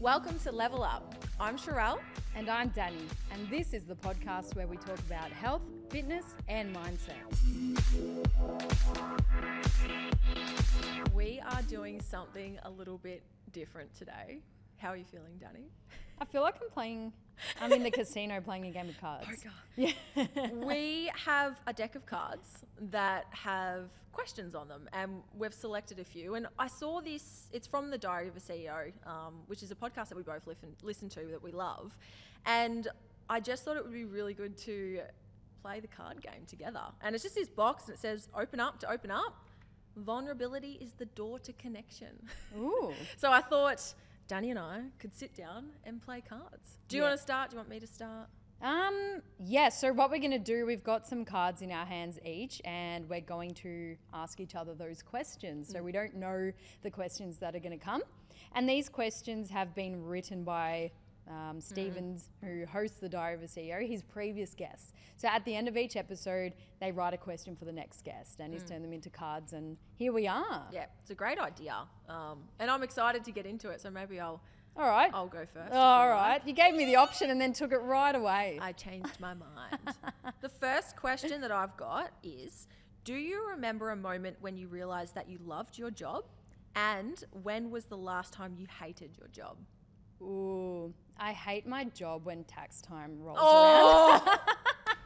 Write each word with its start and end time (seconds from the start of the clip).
Welcome 0.00 0.38
to 0.44 0.50
Level 0.50 0.82
Up. 0.82 1.14
I'm 1.38 1.58
Sharelle. 1.58 1.98
And 2.34 2.48
I'm 2.48 2.70
Dani, 2.70 3.02
and 3.32 3.46
this 3.50 3.74
is 3.74 3.84
the 3.84 3.94
podcast 3.94 4.56
where 4.56 4.66
we 4.66 4.78
talk 4.78 4.98
about 5.00 5.30
health, 5.30 5.60
fitness, 5.90 6.24
and 6.48 6.74
mindset. 6.74 7.20
We 11.12 11.42
are 11.46 11.60
doing 11.68 12.00
something 12.00 12.58
a 12.62 12.70
little 12.70 12.96
bit 12.96 13.22
different 13.52 13.94
today. 13.94 14.40
How 14.78 14.88
are 14.88 14.96
you 14.96 15.04
feeling, 15.04 15.38
Dani? 15.38 15.64
I 16.18 16.24
feel 16.24 16.40
like 16.40 16.54
I'm 16.62 16.70
playing, 16.70 17.12
I'm 17.60 17.72
in 17.72 17.82
the 17.82 17.90
casino 17.90 18.40
playing 18.40 18.66
a 18.66 18.70
game 18.70 18.88
of 18.88 19.00
cards. 19.00 19.26
Yeah. 19.76 19.92
we 20.52 21.10
have 21.24 21.58
a 21.66 21.72
deck 21.72 21.94
of 21.94 22.04
cards 22.04 22.64
that 22.90 23.26
have 23.30 23.88
questions 24.12 24.54
on 24.54 24.68
them, 24.68 24.88
and 24.92 25.22
we've 25.38 25.54
selected 25.54 25.98
a 26.00 26.04
few. 26.04 26.34
And 26.34 26.48
I 26.58 26.66
saw 26.66 27.00
this, 27.00 27.48
it's 27.52 27.66
from 27.66 27.90
the 27.90 27.96
Diary 27.96 28.28
of 28.28 28.36
a 28.36 28.40
CEO, 28.40 28.92
um, 29.06 29.36
which 29.46 29.62
is 29.62 29.70
a 29.70 29.74
podcast 29.74 30.08
that 30.08 30.16
we 30.16 30.22
both 30.22 30.46
listen, 30.46 30.70
listen 30.82 31.08
to 31.10 31.20
that 31.30 31.42
we 31.42 31.52
love. 31.52 31.96
And 32.44 32.88
I 33.30 33.40
just 33.40 33.64
thought 33.64 33.76
it 33.76 33.82
would 33.84 33.92
be 33.92 34.04
really 34.04 34.34
good 34.34 34.56
to 34.58 35.00
play 35.62 35.80
the 35.80 35.88
card 35.88 36.20
game 36.20 36.44
together. 36.46 36.82
And 37.00 37.14
it's 37.14 37.22
just 37.22 37.36
this 37.36 37.48
box, 37.48 37.84
and 37.86 37.94
it 37.94 38.00
says, 38.00 38.28
open 38.36 38.60
up 38.60 38.80
to 38.80 38.90
open 38.90 39.10
up. 39.10 39.46
Vulnerability 39.96 40.78
is 40.80 40.92
the 40.94 41.06
door 41.06 41.38
to 41.40 41.52
connection. 41.54 42.28
Ooh. 42.58 42.92
So 43.16 43.30
I 43.30 43.40
thought 43.40 43.94
Dani 44.30 44.50
and 44.50 44.58
I 44.60 44.82
could 45.00 45.12
sit 45.12 45.34
down 45.34 45.70
and 45.84 46.00
play 46.00 46.20
cards. 46.20 46.78
Do 46.86 46.96
you 46.96 47.02
Yeah. 47.02 47.08
want 47.08 47.18
to 47.18 47.22
start? 47.22 47.50
Do 47.50 47.54
you 47.54 47.58
want 47.58 47.68
me 47.68 47.80
to 47.80 47.86
start? 47.86 48.28
Um, 48.62 49.22
yeah, 49.40 49.70
so 49.70 49.92
what 49.92 50.10
we're 50.10 50.18
going 50.18 50.30
to 50.30 50.38
do, 50.38 50.66
we've 50.66 50.84
got 50.84 51.08
some 51.08 51.24
cards 51.24 51.62
in 51.62 51.72
our 51.72 51.86
hands 51.86 52.20
each, 52.24 52.60
and 52.64 53.08
we're 53.08 53.22
going 53.22 53.54
to 53.54 53.96
ask 54.12 54.38
each 54.38 54.54
other 54.54 54.72
those 54.74 55.02
questions. 55.02 55.68
So 55.72 55.82
we 55.82 55.90
don't 55.90 56.14
know 56.14 56.52
the 56.82 56.90
questions 56.90 57.38
that 57.38 57.56
are 57.56 57.58
going 57.58 57.76
to 57.76 57.84
come. 57.84 58.02
And 58.54 58.68
these 58.68 58.88
questions 58.88 59.50
have 59.50 59.74
been 59.74 60.04
written 60.04 60.44
by 60.44 60.92
um, 61.30 61.60
Steven's, 61.60 62.28
who 62.42 62.66
hosts 62.66 62.98
the 62.98 63.08
Diary 63.08 63.34
of 63.34 63.42
a 63.42 63.46
CEO, 63.46 63.86
his 63.86 64.02
previous 64.02 64.54
guests. 64.54 64.92
So 65.16 65.28
at 65.28 65.44
the 65.44 65.54
end 65.54 65.68
of 65.68 65.76
each 65.76 65.96
episode, 65.96 66.54
they 66.80 66.92
write 66.92 67.14
a 67.14 67.18
question 67.18 67.54
for 67.54 67.64
the 67.64 67.72
next 67.72 68.04
guest, 68.04 68.40
and 68.40 68.52
he's 68.52 68.64
turned 68.64 68.84
them 68.84 68.92
into 68.92 69.10
cards, 69.10 69.52
and 69.52 69.76
here 69.96 70.12
we 70.12 70.26
are. 70.26 70.66
Yeah, 70.72 70.86
it's 71.00 71.10
a 71.10 71.14
great 71.14 71.38
idea. 71.38 71.76
Um, 72.08 72.38
and 72.58 72.70
I'm 72.70 72.82
excited 72.82 73.24
to 73.24 73.30
get 73.30 73.46
into 73.46 73.70
it, 73.70 73.80
so 73.80 73.90
maybe 73.90 74.18
I'll 74.18 74.40
All 74.76 74.88
right. 74.88 75.10
I'll 75.12 75.28
go 75.28 75.46
first. 75.52 75.72
All 75.72 76.04
you 76.04 76.10
right. 76.10 76.32
like. 76.32 76.46
You 76.46 76.52
gave 76.52 76.74
me 76.74 76.86
the 76.86 76.96
option 76.96 77.30
and 77.30 77.40
then 77.40 77.52
took 77.52 77.72
it 77.72 77.78
right 77.78 78.14
away. 78.14 78.58
I 78.60 78.72
changed 78.72 79.20
my 79.20 79.34
mind. 79.34 79.78
the 80.40 80.48
first 80.48 80.96
question 80.96 81.40
that 81.42 81.52
I've 81.52 81.76
got 81.76 82.12
is 82.22 82.66
Do 83.04 83.14
you 83.14 83.48
remember 83.50 83.90
a 83.90 83.96
moment 83.96 84.36
when 84.40 84.56
you 84.56 84.68
realized 84.68 85.14
that 85.14 85.28
you 85.28 85.38
loved 85.44 85.78
your 85.78 85.90
job? 85.90 86.24
And 86.74 87.22
when 87.42 87.70
was 87.70 87.86
the 87.86 87.96
last 87.96 88.32
time 88.32 88.54
you 88.56 88.66
hated 88.80 89.18
your 89.18 89.28
job? 89.28 89.56
Ooh, 90.22 90.92
I 91.18 91.32
hate 91.32 91.66
my 91.66 91.84
job 91.84 92.24
when 92.26 92.44
tax 92.44 92.80
time 92.80 93.20
rolls 93.20 93.38
around. 93.38 94.22
Oh! 94.22 94.36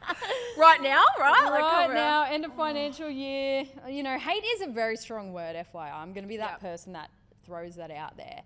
right 0.58 0.82
now, 0.82 1.02
right? 1.18 1.40
Like, 1.44 1.62
right 1.62 1.86
around. 1.86 1.94
now, 1.94 2.24
end 2.24 2.44
of 2.44 2.54
financial 2.54 3.08
year. 3.10 3.64
You 3.88 4.02
know, 4.02 4.18
hate 4.18 4.44
is 4.56 4.62
a 4.62 4.68
very 4.68 4.96
strong 4.96 5.32
word, 5.32 5.56
FYI. 5.56 5.92
I'm 5.94 6.12
going 6.12 6.24
to 6.24 6.28
be 6.28 6.36
that 6.38 6.52
Yep. 6.52 6.60
person 6.60 6.92
that 6.94 7.10
throws 7.44 7.76
that 7.76 7.90
out 7.90 8.16
there. 8.16 8.42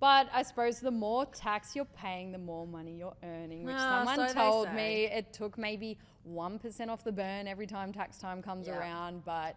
But 0.00 0.28
I 0.32 0.42
suppose 0.42 0.80
the 0.80 0.90
more 0.90 1.26
tax 1.26 1.76
you're 1.76 1.84
paying, 1.84 2.32
the 2.32 2.38
more 2.38 2.66
money 2.66 2.96
you're 2.96 3.14
earning, 3.22 3.64
which 3.64 3.76
Ah, 3.78 4.04
someone 4.04 4.28
so 4.28 4.34
told 4.34 4.72
me 4.74 5.04
it 5.04 5.32
took 5.32 5.56
maybe 5.56 5.96
1% 6.28 6.88
off 6.90 7.04
the 7.04 7.12
burn 7.12 7.46
every 7.46 7.68
time 7.68 7.92
tax 7.92 8.18
time 8.18 8.42
comes 8.42 8.66
Yeah. 8.66 8.78
around. 8.78 9.24
But, 9.24 9.54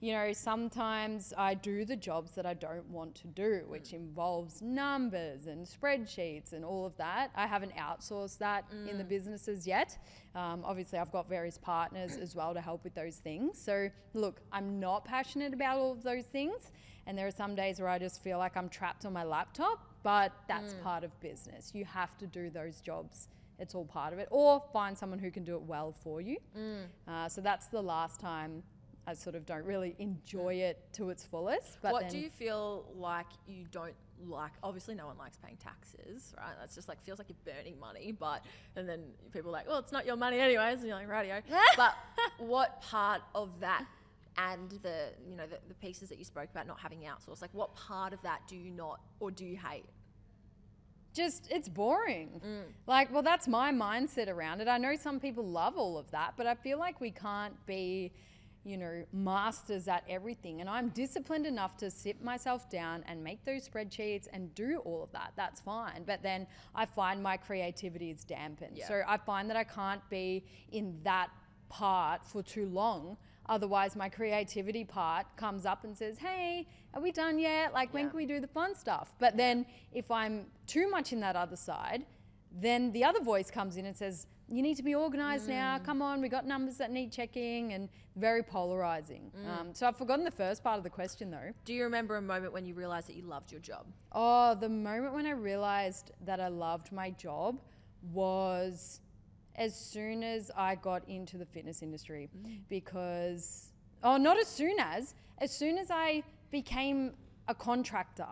you 0.00 0.12
know, 0.12 0.32
sometimes 0.32 1.32
I 1.38 1.54
do 1.54 1.84
the 1.84 1.96
jobs 1.96 2.32
that 2.34 2.44
I 2.46 2.54
don't 2.54 2.88
want 2.90 3.14
to 3.16 3.26
do, 3.28 3.62
Mm. 3.64 3.68
which 3.68 3.92
involves 3.92 4.60
numbers 4.60 5.46
and 5.46 5.66
spreadsheets 5.66 6.52
and 6.52 6.64
all 6.64 6.84
of 6.84 6.96
that. 6.98 7.30
I 7.34 7.46
haven't 7.46 7.72
outsourced 7.76 8.38
that 8.38 8.64
in 8.70 8.98
the 8.98 9.04
Mm. 9.04 9.08
businesses 9.08 9.66
yet. 9.66 9.98
Um, 10.34 10.62
obviously, 10.64 10.98
I've 10.98 11.10
got 11.12 11.28
various 11.28 11.56
partners 11.58 12.16
as 12.16 12.36
well 12.36 12.52
to 12.54 12.60
help 12.60 12.84
with 12.84 12.94
those 12.94 13.16
things. 13.18 13.58
So, 13.58 13.90
look, 14.12 14.42
I'm 14.52 14.78
not 14.78 15.04
passionate 15.04 15.54
about 15.54 15.78
all 15.78 15.92
of 15.92 16.02
those 16.02 16.26
things. 16.26 16.70
And 17.06 17.16
there 17.16 17.26
are 17.26 17.30
some 17.30 17.54
days 17.54 17.78
where 17.80 17.88
I 17.88 17.98
just 17.98 18.20
feel 18.22 18.36
like 18.38 18.56
I'm 18.56 18.68
trapped 18.68 19.06
on 19.06 19.12
my 19.12 19.24
laptop, 19.24 19.78
but 20.02 20.32
that's 20.48 20.74
Mm. 20.74 20.82
part 20.82 21.04
of 21.04 21.18
business. 21.20 21.74
You 21.74 21.84
have 21.84 22.18
to 22.18 22.26
do 22.26 22.50
those 22.50 22.80
jobs. 22.80 23.28
It's 23.58 23.74
all 23.74 23.86
part 23.86 24.12
of 24.12 24.18
it. 24.18 24.28
Or 24.30 24.60
find 24.72 24.98
someone 24.98 25.18
who 25.20 25.30
can 25.30 25.42
do 25.44 25.54
it 25.56 25.62
well 25.62 25.92
for 25.92 26.20
you. 26.20 26.36
Mm. 26.54 26.88
Uh, 27.08 27.28
so 27.28 27.40
that's 27.40 27.68
the 27.68 27.80
last 27.82 28.20
time 28.20 28.62
I 29.06 29.14
sort 29.14 29.36
of 29.36 29.46
don't 29.46 29.64
really 29.64 29.94
enjoy 29.98 30.54
it 30.54 30.92
to 30.94 31.10
its 31.10 31.24
fullest. 31.24 31.78
But 31.82 31.92
what 31.92 32.08
do 32.08 32.18
you 32.18 32.30
feel 32.30 32.86
like 32.96 33.26
you 33.46 33.66
don't 33.70 33.94
like? 34.26 34.52
Obviously, 34.62 34.94
no 34.94 35.06
one 35.06 35.16
likes 35.18 35.38
paying 35.38 35.56
taxes, 35.56 36.34
right? 36.36 36.54
That's 36.58 36.74
just 36.74 36.88
like 36.88 37.02
feels 37.04 37.18
like 37.18 37.28
you're 37.28 37.54
burning 37.54 37.78
money. 37.78 38.12
But 38.12 38.44
and 38.74 38.88
then 38.88 39.00
people 39.32 39.50
are 39.50 39.52
like, 39.52 39.68
well, 39.68 39.78
it's 39.78 39.92
not 39.92 40.06
your 40.06 40.16
money 40.16 40.38
anyways, 40.38 40.78
and 40.78 40.88
you're 40.88 40.96
like, 40.96 41.08
radio. 41.08 41.40
but 41.76 41.94
what 42.38 42.80
part 42.82 43.22
of 43.34 43.60
that 43.60 43.84
and 44.38 44.70
the 44.82 45.10
you 45.28 45.36
know 45.36 45.46
the, 45.46 45.58
the 45.68 45.74
pieces 45.74 46.08
that 46.10 46.18
you 46.18 46.24
spoke 46.24 46.50
about 46.50 46.66
not 46.66 46.80
having 46.80 47.00
outsourced, 47.00 47.42
like 47.42 47.54
what 47.54 47.74
part 47.74 48.12
of 48.12 48.20
that 48.22 48.40
do 48.48 48.56
you 48.56 48.70
not 48.70 49.00
or 49.20 49.30
do 49.30 49.44
you 49.44 49.56
hate? 49.56 49.84
just 51.16 51.48
it's 51.50 51.68
boring. 51.68 52.40
Mm. 52.46 52.64
Like, 52.86 53.12
well, 53.12 53.22
that's 53.22 53.48
my 53.48 53.72
mindset 53.72 54.28
around 54.28 54.60
it. 54.60 54.68
I 54.68 54.78
know 54.78 54.94
some 54.94 55.18
people 55.18 55.44
love 55.44 55.76
all 55.76 55.98
of 55.98 56.10
that, 56.10 56.34
but 56.36 56.46
I 56.46 56.54
feel 56.54 56.78
like 56.78 57.00
we 57.00 57.10
can't 57.10 57.54
be, 57.66 58.12
you 58.66 58.76
know, 58.76 59.04
masters 59.12 59.86
at 59.86 60.02
everything. 60.08 60.60
And 60.60 60.68
I'm 60.68 60.88
disciplined 60.88 61.46
enough 61.46 61.76
to 61.76 61.90
sit 61.90 62.22
myself 62.22 62.68
down 62.68 63.04
and 63.06 63.22
make 63.22 63.44
those 63.44 63.68
spreadsheets 63.68 64.26
and 64.32 64.52
do 64.56 64.78
all 64.84 65.04
of 65.04 65.12
that. 65.12 65.32
That's 65.36 65.60
fine. 65.60 66.02
But 66.04 66.24
then 66.24 66.48
I 66.74 66.84
find 66.84 67.22
my 67.22 67.36
creativity 67.36 68.10
is 68.10 68.24
dampened. 68.24 68.76
Yeah. 68.76 68.88
So 68.88 69.02
I 69.06 69.18
find 69.18 69.48
that 69.50 69.56
I 69.56 69.62
can't 69.62 70.02
be 70.10 70.44
in 70.72 70.98
that 71.04 71.28
part 71.68 72.26
for 72.26 72.42
too 72.42 72.66
long. 72.66 73.16
Otherwise, 73.48 73.94
my 73.94 74.08
creativity 74.08 74.82
part 74.82 75.26
comes 75.36 75.64
up 75.64 75.84
and 75.84 75.96
says, 75.96 76.18
Hey, 76.18 76.66
are 76.92 77.00
we 77.00 77.12
done 77.12 77.38
yet? 77.38 77.72
Like, 77.72 77.94
when 77.94 78.08
can 78.08 78.16
we 78.16 78.26
do 78.26 78.40
the 78.40 78.48
fun 78.48 78.74
stuff? 78.74 79.14
But 79.20 79.36
then 79.36 79.64
if 79.92 80.10
I'm 80.10 80.46
too 80.66 80.90
much 80.90 81.12
in 81.12 81.20
that 81.20 81.36
other 81.36 81.54
side, 81.54 82.04
then 82.50 82.90
the 82.90 83.04
other 83.04 83.20
voice 83.20 83.48
comes 83.48 83.76
in 83.76 83.86
and 83.86 83.96
says, 83.96 84.26
You 84.48 84.62
need 84.62 84.76
to 84.76 84.82
be 84.82 84.94
organized 84.94 85.48
now. 85.48 85.78
Mm. 85.78 85.84
Come 85.84 86.02
on, 86.02 86.20
we 86.20 86.28
got 86.28 86.46
numbers 86.46 86.76
that 86.76 86.92
need 86.92 87.10
checking, 87.10 87.72
and 87.72 87.88
very 88.16 88.42
polarizing. 88.42 89.30
Mm. 89.36 89.48
Um, 89.48 89.74
so 89.74 89.86
I've 89.86 89.96
forgotten 89.96 90.24
the 90.24 90.30
first 90.30 90.64
part 90.64 90.78
of 90.78 90.84
the 90.84 90.90
question 90.90 91.30
though. 91.30 91.52
Do 91.64 91.74
you 91.74 91.84
remember 91.84 92.16
a 92.16 92.22
moment 92.22 92.52
when 92.52 92.64
you 92.64 92.74
realized 92.74 93.08
that 93.08 93.16
you 93.16 93.22
loved 93.22 93.52
your 93.52 93.60
job? 93.60 93.86
Oh, 94.12 94.54
the 94.54 94.68
moment 94.68 95.14
when 95.14 95.26
I 95.26 95.30
realized 95.30 96.12
that 96.24 96.40
I 96.40 96.48
loved 96.48 96.92
my 96.92 97.10
job 97.10 97.60
was 98.12 99.00
as 99.56 99.74
soon 99.74 100.22
as 100.22 100.50
I 100.56 100.74
got 100.76 101.06
into 101.08 101.38
the 101.38 101.46
fitness 101.46 101.82
industry 101.82 102.28
mm. 102.36 102.58
because 102.68 103.72
oh, 104.02 104.16
not 104.16 104.38
as 104.38 104.48
soon 104.48 104.78
as 104.78 105.14
as 105.38 105.50
soon 105.50 105.76
as 105.76 105.90
I 105.90 106.22
became 106.50 107.12
a 107.48 107.54
contractor 107.54 108.28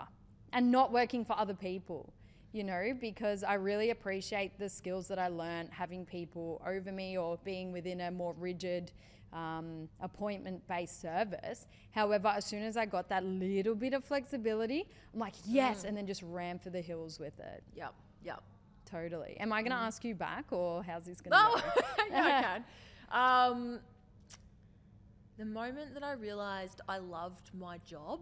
and 0.53 0.71
not 0.71 0.93
working 0.93 1.25
for 1.25 1.39
other 1.39 1.55
people. 1.55 2.13
You 2.55 2.63
know, 2.63 2.93
because 3.01 3.43
I 3.43 3.55
really 3.55 3.91
appreciate 3.91 4.61
the 4.61 4.69
skills 4.69 5.09
that 5.09 5.19
I 5.19 5.27
learned 5.27 5.71
having 5.73 6.07
people 6.07 6.63
over 6.65 6.93
me 6.93 7.19
or 7.19 7.37
being 7.45 7.73
within 7.73 8.01
a 8.03 8.13
more 8.13 8.33
rigid 8.39 8.93
um, 9.33 9.89
appointment 10.01 10.65
based 10.69 11.01
service. 11.03 11.67
However, 11.91 12.29
as 12.29 12.45
soon 12.45 12.63
as 12.63 12.77
I 12.77 12.87
got 12.87 13.09
that 13.09 13.25
little 13.25 13.75
bit 13.75 13.93
of 13.93 14.05
flexibility, 14.05 14.89
I'm 15.13 15.19
like, 15.19 15.35
yes, 15.45 15.83
and 15.83 15.97
then 15.97 16.07
just 16.07 16.23
ran 16.23 16.61
for 16.61 16.71
the 16.71 16.81
hills 16.81 17.19
with 17.19 17.37
it. 17.41 17.65
Yep, 17.75 17.93
yep. 18.23 18.43
Totally. 18.89 19.37
Am 19.41 19.53
I 19.53 19.61
going 19.63 19.73
to 19.73 19.77
ask 19.77 20.05
you 20.05 20.15
back 20.15 20.45
or 20.53 20.85
how's 20.85 21.07
this 21.07 21.21
going 21.21 21.33
to 21.33 21.37
Oh, 21.37 21.61
go? 21.75 21.83
yeah, 22.11 22.25
I 23.11 23.11
can. 23.11 23.51
Um, 23.51 23.81
the 25.39 25.45
moment 25.45 25.93
that 25.95 26.05
I 26.05 26.13
realized 26.13 26.81
I 26.89 26.99
loved 26.99 27.51
my 27.59 27.79
job, 27.79 28.21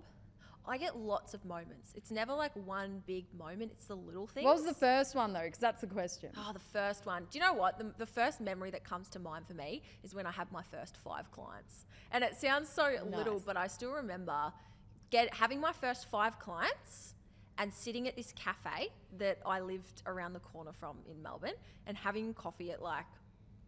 I 0.66 0.78
get 0.78 0.96
lots 0.96 1.34
of 1.34 1.44
moments. 1.44 1.92
It's 1.96 2.10
never 2.10 2.32
like 2.34 2.52
one 2.54 3.02
big 3.06 3.26
moment, 3.36 3.72
it's 3.72 3.86
the 3.86 3.96
little 3.96 4.26
things. 4.26 4.44
What 4.44 4.56
was 4.56 4.64
the 4.64 4.74
first 4.74 5.14
one 5.14 5.32
though? 5.32 5.42
Because 5.44 5.58
that's 5.58 5.80
the 5.80 5.86
question. 5.86 6.30
Oh, 6.36 6.52
the 6.52 6.60
first 6.60 7.04
one. 7.04 7.26
Do 7.30 7.38
you 7.38 7.44
know 7.44 7.52
what? 7.52 7.78
The, 7.78 7.92
the 7.98 8.06
first 8.06 8.40
memory 8.40 8.70
that 8.70 8.84
comes 8.84 9.08
to 9.10 9.18
mind 9.18 9.46
for 9.46 9.54
me 9.54 9.82
is 10.04 10.14
when 10.14 10.26
I 10.26 10.30
had 10.30 10.50
my 10.52 10.62
first 10.62 10.96
five 10.98 11.30
clients. 11.32 11.86
And 12.12 12.22
it 12.22 12.36
sounds 12.36 12.68
so 12.68 12.94
little, 13.10 13.42
but 13.44 13.56
I 13.56 13.66
still 13.66 13.92
remember 13.92 14.52
get 15.10 15.34
having 15.34 15.60
my 15.60 15.72
first 15.72 16.08
five 16.10 16.38
clients 16.38 17.14
and 17.58 17.72
sitting 17.72 18.08
at 18.08 18.16
this 18.16 18.32
cafe 18.32 18.88
that 19.18 19.38
I 19.44 19.60
lived 19.60 20.02
around 20.06 20.32
the 20.32 20.40
corner 20.40 20.72
from 20.72 20.98
in 21.10 21.22
Melbourne 21.22 21.52
and 21.86 21.96
having 21.96 22.34
coffee 22.34 22.70
at 22.70 22.82
like 22.82 23.06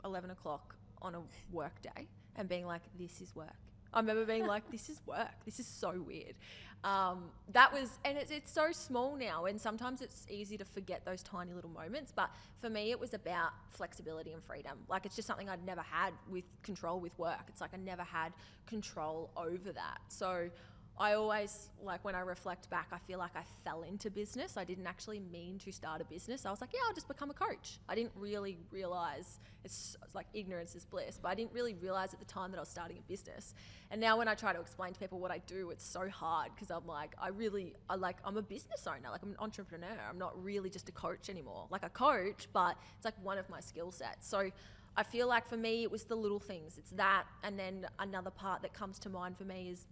11 0.05 0.31
o'clock 0.31 0.75
on 1.03 1.15
a 1.15 1.21
work 1.53 1.83
day 1.83 2.09
and 2.37 2.49
being 2.49 2.67
like, 2.67 2.83
this 2.99 3.21
is 3.21 3.35
work. 3.35 3.53
I 3.95 4.01
remember 4.01 4.27
being 4.27 4.47
like, 4.47 4.71
this 4.71 4.91
is 4.91 5.01
work. 5.07 5.45
This 5.45 5.61
is 5.61 5.67
so 5.67 6.05
weird. 6.07 6.35
Um, 6.83 7.31
that 7.53 7.73
was, 7.73 7.99
and 8.05 8.19
it's, 8.19 8.31
it's 8.31 8.53
so 8.53 8.71
small 8.71 9.17
now, 9.17 9.47
and 9.47 9.59
sometimes 9.59 10.03
it's 10.03 10.27
easy 10.29 10.59
to 10.59 10.67
forget 10.67 11.07
those 11.07 11.23
tiny 11.23 11.55
little 11.55 11.71
moments. 11.71 12.13
But 12.15 12.29
for 12.61 12.69
me, 12.69 12.91
it 12.91 13.01
was 13.01 13.15
about 13.15 13.53
flexibility 13.71 14.33
and 14.33 14.45
freedom. 14.45 14.79
Like, 14.89 15.07
it's 15.07 15.17
just 15.17 15.27
something 15.27 15.49
I'd 15.49 15.65
never 15.65 15.81
had 15.81 16.13
with 16.29 16.45
control 16.63 17.01
with 17.01 17.19
work. 17.19 17.45
It's 17.49 17.63
like 17.63 17.71
I 17.73 17.79
never 17.79 18.03
had 18.03 18.35
control 18.67 19.31
over 19.35 19.73
that. 19.73 20.01
So 20.09 20.51
I 20.97 21.15
always 21.15 21.71
like 21.83 22.05
when 22.05 22.15
I 22.15 22.21
reflect 22.21 22.71
back, 22.71 22.89
I 22.93 22.99
feel 22.99 23.19
like 23.19 23.35
I 23.35 23.43
fell 23.65 23.83
into 23.83 24.11
business. 24.11 24.57
I 24.57 24.63
didn't 24.63 24.87
actually 24.87 25.19
mean 25.19 25.59
to 25.59 25.73
start 25.73 26.01
a 26.01 26.05
business. 26.05 26.47
I 26.47 26.51
was 26.51 26.61
like, 26.61 26.71
yeah, 26.73 26.81
I'll 26.87 26.95
just 26.95 27.09
become 27.09 27.31
a 27.31 27.35
coach. 27.35 27.81
I 27.89 27.97
didn't 27.97 28.13
really 28.17 28.59
realize 28.71 29.41
it's, 29.65 29.97
like 30.15 30.27
ignorance 30.35 30.77
is 30.77 30.85
bliss, 30.85 31.19
but 31.21 31.31
I 31.31 31.35
didn't 31.35 31.53
really 31.53 31.75
realize 31.75 32.15
at 32.15 32.21
the 32.21 32.25
time 32.27 32.53
that 32.53 32.59
I 32.59 32.61
was 32.61 32.69
starting 32.69 32.99
a 32.99 33.03
business. 33.03 33.55
And 33.91 34.01
now 34.01 34.17
when 34.17 34.29
I 34.29 34.35
try 34.35 34.53
to 34.53 34.61
explain 34.61 34.93
to 34.93 35.01
people 35.01 35.19
what 35.19 35.33
I 35.33 35.39
do, 35.39 35.71
it's 35.71 35.85
so 35.85 36.09
hard 36.09 36.53
because 36.55 36.71
I'm 36.71 36.87
like, 36.87 37.17
I 37.21 37.29
really, 37.29 37.75
I 37.91 37.97
like, 37.97 38.19
I'm 38.25 38.37
a 38.37 38.43
business 38.43 38.87
owner, 38.87 39.11
like 39.11 39.23
I'm 39.25 39.31
an 39.31 39.37
entrepreneur. 39.41 39.99
I'm 40.09 40.19
not 40.19 40.41
really 40.43 40.71
just 40.71 40.89
a 40.89 40.93
coach 40.93 41.29
anymore. 41.29 41.67
Like 41.71 41.85
a 41.85 41.89
coach, 41.89 42.49
but 42.53 42.77
it's 42.97 43.05
like 43.05 43.21
one 43.21 43.39
of 43.39 43.49
my 43.49 43.59
skill 43.59 43.91
sets. 43.91 44.29
So 44.29 44.51
I 44.97 45.03
feel 45.03 45.27
like 45.27 45.49
for 45.49 45.57
me, 45.57 45.83
it 45.83 45.91
was 45.91 46.05
the 46.05 46.15
little 46.15 46.39
things. 46.39 46.79
It's 46.79 46.93
that, 46.93 47.25
and 47.43 47.59
then 47.59 47.87
another 47.99 48.31
part 48.31 48.63
that 48.63 48.73
comes 48.75 49.01
to 49.01 49.09
mind 49.09 49.37
for 49.37 49.45
me 49.45 49.71
is 49.73 49.87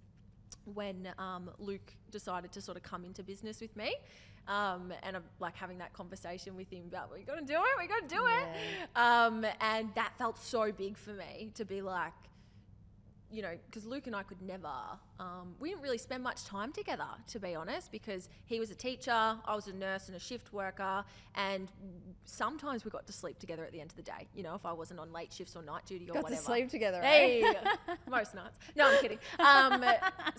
when 0.65 1.09
um, 1.19 1.51
Luke 1.59 1.95
decided 2.11 2.53
to 2.53 2.61
sort 2.61 2.77
of 2.77 2.83
come 2.83 3.05
into 3.05 3.23
business 3.23 3.61
with 3.61 3.77
me. 3.77 3.95
Um, 4.49 4.93
and 5.03 5.17
I'm 5.17 5.23
like 5.39 5.57
having 5.57 5.79
that 5.79 5.93
conversation 5.93 6.57
with 6.57 6.71
him 6.71 6.85
about, 6.89 7.13
we 7.13 7.23
got 7.23 7.39
to 7.39 7.45
do 7.45 7.55
it, 7.55 7.79
we 7.79 7.87
got 7.87 8.09
to 8.09 8.15
do 8.15 8.27
it. 8.27 8.49
Um, 8.97 9.47
and 9.61 9.91
that 9.95 10.13
felt 10.19 10.39
so 10.39 10.73
big 10.73 10.97
for 10.97 11.13
me 11.13 11.51
to 11.55 11.65
be 11.65 11.81
like, 11.81 12.13
you 13.33 13.41
know, 13.43 13.57
because 13.67 13.87
Luke 13.87 14.07
and 14.07 14.15
I 14.15 14.23
could 14.23 14.43
never, 14.43 14.69
um, 15.19 15.55
we 15.59 15.71
didn't 15.71 15.83
really 15.83 15.99
spend 15.99 16.23
much 16.23 16.45
time 16.45 16.71
together, 16.73 17.07
to 17.29 17.39
be 17.41 17.55
honest, 17.55 17.91
because 17.91 18.29
he 18.45 18.61
was 18.61 18.71
a 18.71 18.75
teacher, 18.75 19.11
I 19.13 19.55
was 19.55 19.67
a 19.69 19.73
nurse 19.73 20.09
and 20.09 20.17
a 20.17 20.21
shift 20.21 20.53
worker, 20.53 21.05
and 21.35 21.69
sometimes 22.25 22.85
we 22.85 22.91
got 22.91 23.07
to 23.07 23.13
sleep 23.13 23.39
together 23.39 23.65
at 23.65 23.73
the 23.73 23.81
end 23.81 23.91
of 23.91 23.97
the 23.97 24.03
day. 24.03 24.29
You 24.35 24.43
know, 24.43 24.55
if 24.55 24.67
I 24.67 24.73
wasn't 24.73 25.01
on 25.01 25.13
late 25.13 25.33
shifts 25.33 25.57
or 25.57 25.63
night 25.63 25.87
duty 25.87 26.11
or 26.11 26.15
Got 26.15 26.25
whatever. 26.25 26.43
Got 26.43 26.47
to 26.49 26.55
sleep 26.55 26.69
together. 26.71 27.01
eh? 27.03 27.09
Hey, 27.11 27.55
most 28.09 28.35
nights. 28.35 28.59
No, 28.77 28.91
I'm 28.91 29.01
kidding. 29.01 29.19
Um, 29.39 29.85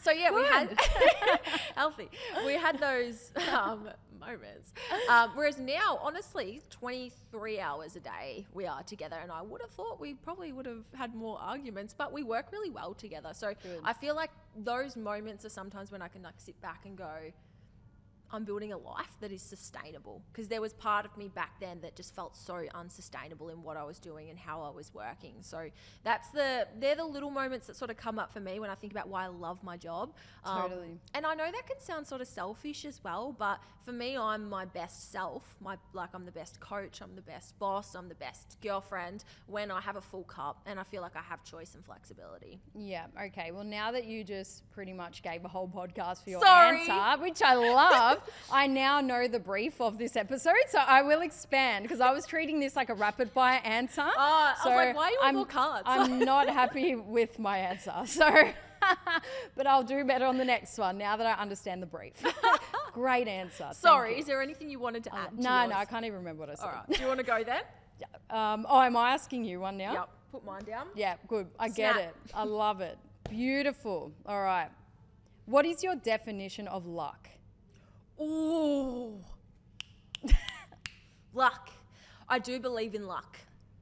so 0.01 0.11
yeah, 0.11 0.31
we 0.31 0.43
had 0.43 0.77
healthy. 1.75 2.09
We 2.45 2.53
had 2.53 2.79
those 2.79 3.31
um, 3.51 3.89
moments. 4.25 4.73
Um, 5.09 5.31
whereas 5.35 5.59
now, 5.59 5.99
honestly, 6.01 6.61
23 6.69 7.59
hours 7.59 7.95
a 7.95 7.99
day 7.99 8.45
we 8.53 8.65
are 8.65 8.83
together, 8.83 9.17
and 9.21 9.31
I 9.31 9.41
would 9.41 9.61
have 9.61 9.71
thought 9.71 9.99
we 9.99 10.13
probably 10.13 10.51
would 10.51 10.65
have 10.65 10.85
had 10.95 11.13
more 11.13 11.37
arguments, 11.39 11.93
but 11.97 12.13
we 12.13 12.23
work 12.23 12.51
really 12.51 12.69
well 12.69 12.93
together. 12.93 13.31
So 13.33 13.53
Good. 13.61 13.81
I 13.83 13.93
feel 13.93 14.15
like 14.15 14.31
those 14.55 14.95
moments 14.95 15.45
are 15.45 15.49
sometimes 15.49 15.91
when 15.91 16.01
I 16.01 16.07
can 16.07 16.21
like 16.21 16.35
sit 16.37 16.59
back 16.61 16.85
and 16.85 16.97
go. 16.97 17.31
I'm 18.33 18.43
building 18.45 18.73
a 18.73 18.77
life 18.77 19.15
that 19.21 19.31
is 19.31 19.43
sustainable 19.43 20.23
because 20.31 20.47
there 20.47 20.59
was 20.59 20.73
part 20.73 21.05
of 21.05 21.15
me 21.15 21.27
back 21.27 21.59
then 21.59 21.79
that 21.81 21.95
just 21.95 22.15
felt 22.15 22.35
so 22.35 22.65
unsustainable 22.73 23.49
in 23.49 23.61
what 23.61 23.77
I 23.77 23.83
was 23.83 23.99
doing 23.99 24.31
and 24.31 24.39
how 24.39 24.63
I 24.63 24.71
was 24.71 24.91
working. 24.93 25.35
So 25.41 25.69
that's 26.03 26.29
the 26.29 26.67
they're 26.79 26.95
the 26.95 27.05
little 27.05 27.29
moments 27.29 27.67
that 27.67 27.75
sort 27.75 27.91
of 27.91 27.97
come 27.97 28.17
up 28.17 28.33
for 28.33 28.39
me 28.39 28.59
when 28.59 28.71
I 28.71 28.75
think 28.75 28.91
about 28.91 29.07
why 29.07 29.25
I 29.25 29.27
love 29.27 29.63
my 29.63 29.77
job. 29.77 30.15
Um, 30.43 30.63
Totally. 30.63 30.99
and 31.13 31.25
I 31.27 31.35
know 31.35 31.45
that 31.45 31.67
can 31.67 31.79
sound 31.79 32.07
sort 32.07 32.21
of 32.21 32.27
selfish 32.27 32.85
as 32.85 33.03
well, 33.03 33.35
but 33.37 33.59
for 33.85 33.91
me, 33.91 34.17
I'm 34.17 34.49
my 34.49 34.65
best 34.65 35.11
self. 35.11 35.55
My 35.61 35.77
like 35.93 36.09
I'm 36.15 36.25
the 36.25 36.31
best 36.31 36.59
coach, 36.59 37.01
I'm 37.01 37.15
the 37.15 37.21
best 37.21 37.59
boss, 37.59 37.93
I'm 37.93 38.09
the 38.09 38.15
best 38.15 38.57
girlfriend 38.63 39.25
when 39.45 39.69
I 39.69 39.79
have 39.79 39.95
a 39.95 40.01
full 40.01 40.23
cup 40.23 40.61
and 40.65 40.79
I 40.79 40.83
feel 40.83 41.03
like 41.03 41.15
I 41.15 41.21
have 41.21 41.43
choice 41.43 41.75
and 41.75 41.85
flexibility. 41.85 42.59
Yeah. 42.75 43.05
Okay. 43.27 43.51
Well, 43.51 43.63
now 43.63 43.91
that 43.91 44.05
you 44.05 44.23
just 44.23 44.69
pretty 44.71 44.93
much 44.93 45.21
gave 45.21 45.45
a 45.45 45.47
whole 45.47 45.67
podcast 45.67 46.23
for 46.23 46.31
your 46.31 46.41
Sorry. 46.41 46.89
answer, 46.89 47.21
which 47.21 47.41
I 47.43 47.53
love, 47.53 48.22
I 48.51 48.67
now 48.67 49.01
know 49.01 49.27
the 49.27 49.39
brief 49.39 49.79
of 49.81 49.97
this 49.97 50.15
episode, 50.15 50.53
so 50.69 50.79
I 50.79 51.01
will 51.01 51.21
expand 51.21 51.83
because 51.83 52.01
I 52.01 52.11
was 52.11 52.25
treating 52.25 52.59
this 52.59 52.75
like 52.75 52.89
a 52.89 52.93
rapid 52.93 53.31
fire 53.31 53.61
answer. 53.63 54.03
Oh, 54.05 54.13
I 54.17 54.55
was 54.65 54.75
like, 54.75 54.95
why 54.95 55.05
are 55.05 55.11
you 55.11 55.19
on 55.21 55.27
I'm, 55.29 55.35
more 55.35 55.45
cards? 55.45 55.83
I'm 55.87 56.19
not 56.19 56.49
happy 56.49 56.95
with 56.95 57.39
my 57.39 57.57
answer, 57.57 57.93
so. 58.05 58.29
but 59.55 59.67
I'll 59.67 59.83
do 59.83 60.03
better 60.03 60.25
on 60.25 60.37
the 60.37 60.45
next 60.45 60.77
one 60.77 60.97
now 60.97 61.15
that 61.15 61.25
I 61.25 61.41
understand 61.41 61.81
the 61.81 61.87
brief. 61.87 62.13
Great 62.93 63.27
answer. 63.27 63.69
Sorry, 63.73 64.19
is 64.19 64.25
there 64.25 64.41
anything 64.41 64.69
you 64.69 64.79
wanted 64.79 65.03
to 65.05 65.15
add? 65.15 65.29
to 65.29 65.41
No, 65.41 65.67
no. 65.67 65.75
I 65.75 65.85
can't 65.85 66.05
even 66.05 66.19
remember 66.19 66.41
what 66.41 66.49
I 66.49 66.55
said. 66.55 66.65
All 66.65 66.71
right. 66.71 66.89
Do 66.89 67.01
you 67.01 67.07
want 67.07 67.19
to 67.19 67.25
go 67.25 67.43
then? 67.43 67.61
Um, 68.29 68.65
oh, 68.69 68.81
am 68.81 68.97
I 68.97 69.11
asking 69.11 69.45
you 69.45 69.59
one 69.61 69.77
now? 69.77 69.93
Yep. 69.93 70.09
Put 70.31 70.45
mine 70.45 70.63
down. 70.63 70.87
Yeah, 70.95 71.15
good. 71.27 71.47
I 71.59 71.69
get 71.69 71.95
it. 71.95 72.15
I 72.33 72.43
love 72.43 72.81
it. 72.81 72.97
Beautiful. 73.29 74.11
All 74.25 74.41
right. 74.41 74.69
What 75.45 75.65
is 75.65 75.83
your 75.83 75.95
definition 75.95 76.67
of 76.67 76.85
luck? 76.85 77.29
Ooh. 78.23 79.19
luck. 81.33 81.69
I 82.29 82.39
do 82.39 82.59
believe 82.59 82.95
in 82.95 83.05
luck. 83.05 83.37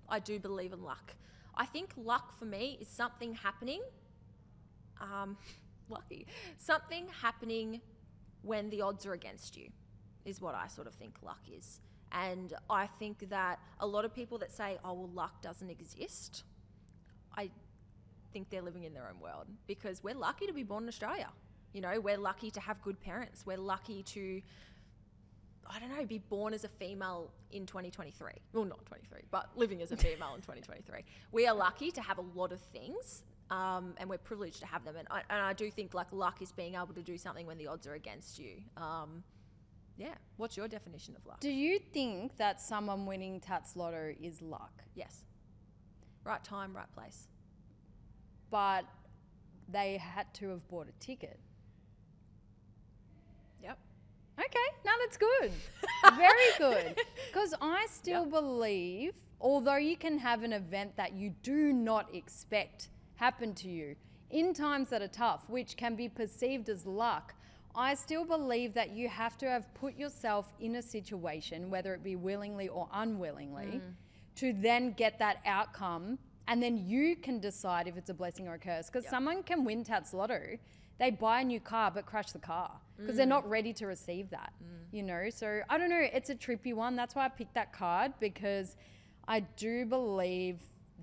I 0.10 0.20
do 0.20 0.40
believe 0.40 0.74
in 0.74 0.84
luck. 0.84 1.14
I 1.56 1.66
think 1.66 1.94
luck 1.96 2.38
for 2.38 2.46
me 2.46 2.78
is 2.82 2.88
something 2.88 3.34
happening. 3.34 3.82
Um, 5.00 5.38
lucky. 5.90 6.26
Something 6.58 7.08
happening 7.22 7.82
when 8.42 8.70
the 8.72 8.82
odds 8.82 9.06
are 9.06 9.14
against 9.14 9.56
you, 9.56 9.70
is 10.26 10.42
what 10.42 10.56
I 10.56 10.68
sort 10.68 10.88
of 10.88 10.96
think 10.96 11.16
luck 11.22 11.42
is. 11.56 11.80
And 12.12 12.54
I 12.70 12.88
think 12.88 13.30
that 13.30 13.60
a 13.80 13.86
lot 13.86 14.04
of 14.04 14.14
people 14.14 14.40
that 14.40 14.52
say, 14.52 14.78
oh, 14.84 14.94
well, 14.94 15.10
luck 15.14 15.42
doesn't 15.42 15.70
exist, 15.70 16.44
I 17.38 17.50
think 18.34 18.50
they're 18.50 18.62
living 18.62 18.84
in 18.84 18.94
their 18.94 19.08
own 19.08 19.20
world 19.20 19.48
because 19.68 20.04
we're 20.04 20.16
lucky 20.16 20.48
to 20.48 20.54
be 20.54 20.64
born 20.64 20.84
in 20.84 20.90
Australia. 20.90 21.30
You 21.74 21.82
know, 21.82 22.00
we're 22.00 22.18
lucky 22.18 22.52
to 22.52 22.60
have 22.60 22.82
good 22.82 23.00
parents. 23.00 23.46
We're 23.46 23.58
lucky 23.58 24.04
to, 24.04 24.42
I 25.68 25.80
don't 25.80 25.90
know, 25.96 26.06
be 26.06 26.20
born 26.20 26.54
as 26.54 26.64
a 26.64 26.68
female 26.68 27.32
in 27.52 27.66
2023. 27.66 28.32
Well, 28.54 28.66
not 28.66 28.86
23, 28.86 29.22
but 29.32 29.50
living 29.56 29.82
as 29.82 29.92
a 29.92 29.98
female 29.98 30.36
in 30.36 30.42
2023. 30.42 31.04
We 31.32 31.48
are 31.48 31.56
lucky 31.56 31.92
to 31.92 32.02
have 32.02 32.18
a 32.18 32.26
lot 32.36 32.52
of 32.52 32.60
things. 32.60 33.24
Um, 33.50 33.96
and 33.98 34.10
we're 34.10 34.18
privileged 34.18 34.62
to 34.62 34.66
have 34.66 34.86
them, 34.86 34.96
and 34.96 35.06
I, 35.12 35.24
and 35.30 35.42
I 35.42 35.52
do 35.52 35.70
think 35.70 35.94
like 35.94 36.08
luck 36.14 36.42
is 36.42 36.54
being 36.54 36.76
able 36.76 36.94
to 36.94 37.02
do 37.02 37.18
something 37.18 37.46
when 37.46 37.58
the 37.58 37.68
odds 37.68 37.86
are 37.86 37.96
against 37.96 38.40
you. 38.40 38.62
Um, 38.78 39.26
yeah, 39.98 40.14
what's 40.38 40.56
your 40.56 40.70
definition 40.70 41.18
of 41.18 41.26
luck? 41.26 41.42
Do 41.42 41.50
you 41.52 41.78
think 41.78 42.38
that 42.38 42.62
someone 42.62 43.06
winning 43.06 43.42
TattsLotto 43.42 44.16
is 44.22 44.42
luck, 44.42 44.72
yes, 44.96 45.26
right 46.24 46.42
time, 46.46 46.74
right 46.74 46.90
place. 46.94 47.28
but 48.50 48.86
they 49.68 49.98
had 49.98 50.34
to 50.36 50.50
have 50.50 50.66
bought 50.70 50.88
a 50.88 50.94
ticket? 51.04 51.38
Okay, 54.44 54.68
now 54.86 54.94
that's 55.00 55.18
good. 55.18 55.52
Very 56.18 56.52
good. 56.58 56.98
Because 57.28 57.54
I 57.62 57.86
still 57.90 58.24
Yep. 58.24 58.32
believe, 58.32 59.14
although 59.40 59.76
you 59.76 59.96
can 59.96 60.18
have 60.18 60.44
an 60.44 60.54
event 60.54 60.96
that 60.98 61.14
you 61.14 61.30
do 61.44 61.72
not 61.72 62.14
expect 62.16 62.90
happen 63.16 63.54
to 63.54 63.70
you 63.70 63.96
in 64.32 64.54
times 64.54 64.90
that 64.90 65.02
are 65.02 65.08
tough, 65.08 65.48
which 65.50 65.78
can 65.78 65.96
be 65.96 66.10
perceived 66.10 66.70
as 66.70 66.86
luck, 66.86 67.36
I 67.76 67.94
still 67.94 68.26
believe 68.26 68.74
that 68.74 68.92
you 68.92 69.08
have 69.10 69.38
to 69.38 69.50
have 69.50 69.74
put 69.76 69.96
yourself 69.96 70.54
in 70.60 70.76
a 70.76 70.82
situation, 70.82 71.70
whether 71.70 71.94
it 71.94 72.04
be 72.04 72.16
willingly 72.16 72.68
or 72.68 72.90
unwillingly, 72.94 73.82
mm. 73.84 73.94
to 74.38 74.54
then 74.54 74.94
get 74.94 75.20
that 75.20 75.38
outcome. 75.46 76.18
And 76.48 76.62
then 76.62 76.78
you 76.78 77.16
can 77.16 77.40
decide 77.40 77.88
if 77.88 77.96
it's 77.96 78.10
a 78.10 78.14
blessing 78.14 78.48
or 78.48 78.56
a 78.56 78.60
curse. 78.60 78.88
Because 78.88 79.04
Yep. 79.06 79.12
someone 79.12 79.44
can 79.44 79.64
win 79.64 79.86
TattsLotto, 79.86 80.60
they 80.98 81.12
buy 81.12 81.42
a 81.42 81.44
new 81.44 81.60
car 81.60 81.92
but 81.92 82.06
crash 82.06 82.32
the 82.32 82.40
car 82.40 82.80
because 83.02 83.18
they're 83.18 83.26
not 83.26 83.46
mm. 83.46 83.50
ready 83.50 83.74
to 83.74 83.88
receive 83.88 84.30
that, 84.30 84.54
mm. 84.64 84.68
you 84.92 85.04
know? 85.04 85.30
So 85.30 85.62
I 85.70 85.78
don't 85.78 85.90
know, 85.90 86.02
it's 86.02 86.30
a 86.30 86.36
trippy 86.36 86.74
one. 86.74 86.96
That's 86.96 87.16
why 87.16 87.26
I 87.26 87.30
picked 87.30 87.56
that 87.56 87.74
card 87.74 88.14
because 88.20 88.76
I 89.28 89.42
do 89.42 89.86
believe 89.86 90.60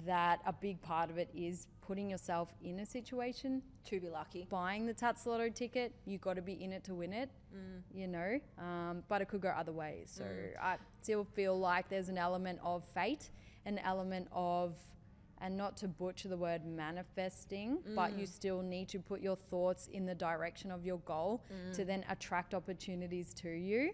that 0.07 0.40
a 0.47 0.52
big 0.52 0.81
part 0.83 1.11
of 1.11 1.19
it 1.19 1.28
is 1.35 1.67
putting 1.81 2.11
yourself 2.11 2.55
in 2.62 2.81
a 2.81 2.87
situation. 2.87 3.62
To 3.87 3.99
be 3.99 4.11
lucky. 4.11 4.47
Buying 4.50 4.85
the 4.85 4.93
TattsLotto 4.93 5.55
ticket, 5.55 5.95
you've 6.05 6.21
got 6.21 6.35
to 6.35 6.43
be 6.43 6.62
in 6.62 6.75
it 6.75 6.85
to 6.85 6.95
win 6.95 7.14
it, 7.14 7.31
mm. 7.57 7.81
you 7.90 8.07
know? 8.07 8.38
Um, 8.59 9.02
but 9.09 9.23
it 9.23 9.28
could 9.28 9.40
go 9.40 9.49
other 9.49 9.73
ways. 9.73 10.12
So 10.14 10.25
I 10.61 10.76
still 11.00 11.25
feel 11.25 11.59
like 11.59 11.88
there's 11.88 12.11
an 12.11 12.19
element 12.19 12.59
of 12.62 12.85
fate, 12.85 13.31
an 13.64 13.78
element 13.78 14.28
of 14.31 14.75
and 15.40 15.57
not 15.57 15.76
to 15.78 15.88
butcher 15.88 16.28
the 16.28 16.37
word 16.37 16.64
manifesting, 16.64 17.78
but 17.95 18.18
you 18.18 18.25
mm. 18.25 18.28
still 18.28 18.62
need 18.62 18.88
to 18.88 18.99
put 18.99 19.21
your 19.21 19.37
thoughts 19.37 19.87
in 19.88 20.07
the 20.07 20.14
direction 20.14 20.71
of 20.71 20.85
your 20.85 20.99
goal 20.99 21.42
mm. 21.52 21.75
to 21.75 21.85
then 21.85 22.04
attract 22.09 22.54
opportunities 22.54 23.33
to 23.35 23.49
you. 23.50 23.92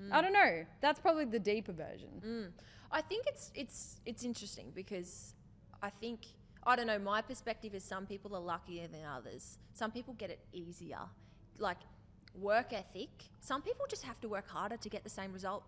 Mm. 0.00 0.12
I 0.12 0.22
don't 0.22 0.32
know. 0.32 0.64
That's 0.80 1.00
probably 1.00 1.24
the 1.24 1.38
deeper 1.38 1.72
version. 1.72 2.52
I 2.90 3.02
think 3.02 3.26
it's 3.26 3.52
it's 3.54 4.00
it's 4.06 4.24
interesting 4.24 4.72
because 4.74 5.34
I 5.82 5.90
think 5.90 6.20
I 6.64 6.76
don't 6.76 6.86
know. 6.86 6.98
My 6.98 7.22
perspective 7.22 7.74
is 7.74 7.84
some 7.84 8.06
people 8.06 8.34
are 8.34 8.40
luckier 8.40 8.88
than 8.88 9.04
others. 9.04 9.58
Some 9.74 9.90
people 9.90 10.14
get 10.14 10.30
it 10.30 10.40
easier, 10.52 11.00
like 11.58 11.78
work 12.34 12.72
ethic. 12.72 13.10
Some 13.40 13.62
people 13.62 13.86
just 13.88 14.04
have 14.04 14.20
to 14.20 14.28
work 14.28 14.48
harder 14.48 14.76
to 14.76 14.88
get 14.88 15.04
the 15.04 15.10
same 15.10 15.32
result, 15.32 15.64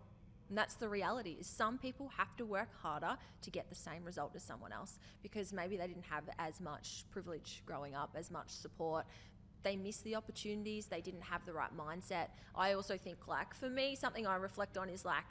and 0.50 0.58
that's 0.58 0.74
the 0.74 0.88
reality. 0.88 1.36
Is 1.40 1.46
some 1.46 1.78
people 1.78 2.10
have 2.18 2.36
to 2.36 2.44
work 2.44 2.68
harder 2.82 3.16
to 3.40 3.50
get 3.50 3.70
the 3.70 3.74
same 3.74 4.04
result 4.04 4.32
as 4.34 4.42
someone 4.42 4.72
else 4.72 4.98
because 5.22 5.52
maybe 5.52 5.76
they 5.76 5.86
didn't 5.86 6.06
have 6.10 6.24
as 6.38 6.60
much 6.60 7.04
privilege 7.10 7.62
growing 7.64 7.94
up, 7.94 8.10
as 8.14 8.30
much 8.30 8.50
support. 8.50 9.06
They 9.62 9.76
missed 9.76 10.04
the 10.04 10.16
opportunities. 10.16 10.86
They 10.86 11.00
didn't 11.00 11.22
have 11.22 11.46
the 11.46 11.52
right 11.52 11.70
mindset. 11.76 12.28
I 12.54 12.72
also 12.72 12.96
think, 12.98 13.28
like 13.28 13.54
for 13.54 13.70
me, 13.70 13.94
something 13.94 14.26
I 14.26 14.36
reflect 14.36 14.76
on 14.76 14.88
is 14.88 15.04
like 15.04 15.24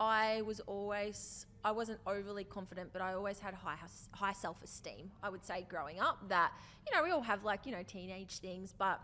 I 0.00 0.42
was 0.42 0.60
always 0.60 1.46
I 1.64 1.72
wasn't 1.72 1.98
overly 2.06 2.44
confident, 2.44 2.90
but 2.92 3.02
I 3.02 3.14
always 3.14 3.40
had 3.40 3.52
high 3.52 3.76
high 4.12 4.32
self 4.32 4.62
esteem. 4.62 5.10
I 5.22 5.28
would 5.28 5.44
say 5.44 5.66
growing 5.68 6.00
up 6.00 6.28
that 6.28 6.52
you 6.86 6.96
know 6.96 7.04
we 7.04 7.10
all 7.10 7.20
have 7.20 7.44
like 7.44 7.66
you 7.66 7.72
know 7.72 7.82
teenage 7.86 8.38
things, 8.38 8.72
but 8.76 9.00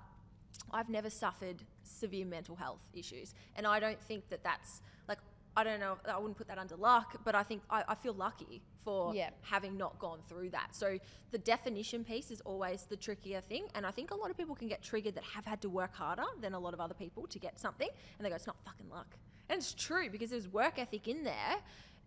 I've 0.70 0.88
never 0.88 1.10
suffered 1.10 1.64
severe 1.82 2.24
mental 2.24 2.56
health 2.56 2.80
issues, 2.94 3.34
and 3.56 3.66
I 3.66 3.80
don't 3.80 4.00
think 4.00 4.28
that 4.30 4.42
that's 4.44 4.80
like 5.08 5.18
I 5.56 5.62
don't 5.64 5.78
know. 5.80 5.96
I 6.08 6.16
wouldn't 6.18 6.36
put 6.36 6.48
that 6.48 6.58
under 6.58 6.76
luck, 6.76 7.20
but 7.24 7.34
I 7.34 7.42
think 7.44 7.62
I, 7.70 7.84
I 7.88 7.94
feel 7.94 8.12
lucky 8.14 8.62
for 8.84 9.14
Yeah. 9.14 9.30
having 9.42 9.76
not 9.76 9.98
gone 9.98 10.20
through 10.28 10.50
that. 10.50 10.74
So 10.74 10.98
the 11.30 11.38
definition 11.38 12.04
piece 12.04 12.30
is 12.30 12.40
always 12.42 12.84
the 12.86 12.96
trickier 12.96 13.40
thing, 13.40 13.66
and 13.74 13.86
I 13.86 13.90
think 13.92 14.10
a 14.10 14.14
lot 14.16 14.30
of 14.30 14.36
people 14.36 14.54
can 14.54 14.68
get 14.68 14.82
triggered 14.82 15.14
that 15.14 15.24
have 15.24 15.44
had 15.44 15.60
to 15.62 15.68
work 15.70 15.94
harder 15.94 16.24
than 16.40 16.54
a 16.54 16.58
lot 16.58 16.74
of 16.74 16.80
other 16.80 16.94
people 16.94 17.26
to 17.28 17.38
get 17.38 17.58
something, 17.60 17.88
and 18.18 18.24
they 18.26 18.30
go, 18.30 18.34
"It's 18.36 18.46
not 18.46 18.56
fucking 18.64 18.90
luck," 18.90 19.16
and 19.48 19.58
it's 19.58 19.72
true 19.74 20.10
because 20.10 20.30
there's 20.30 20.48
work 20.48 20.78
ethic 20.78 21.06
in 21.08 21.22
there. 21.24 21.56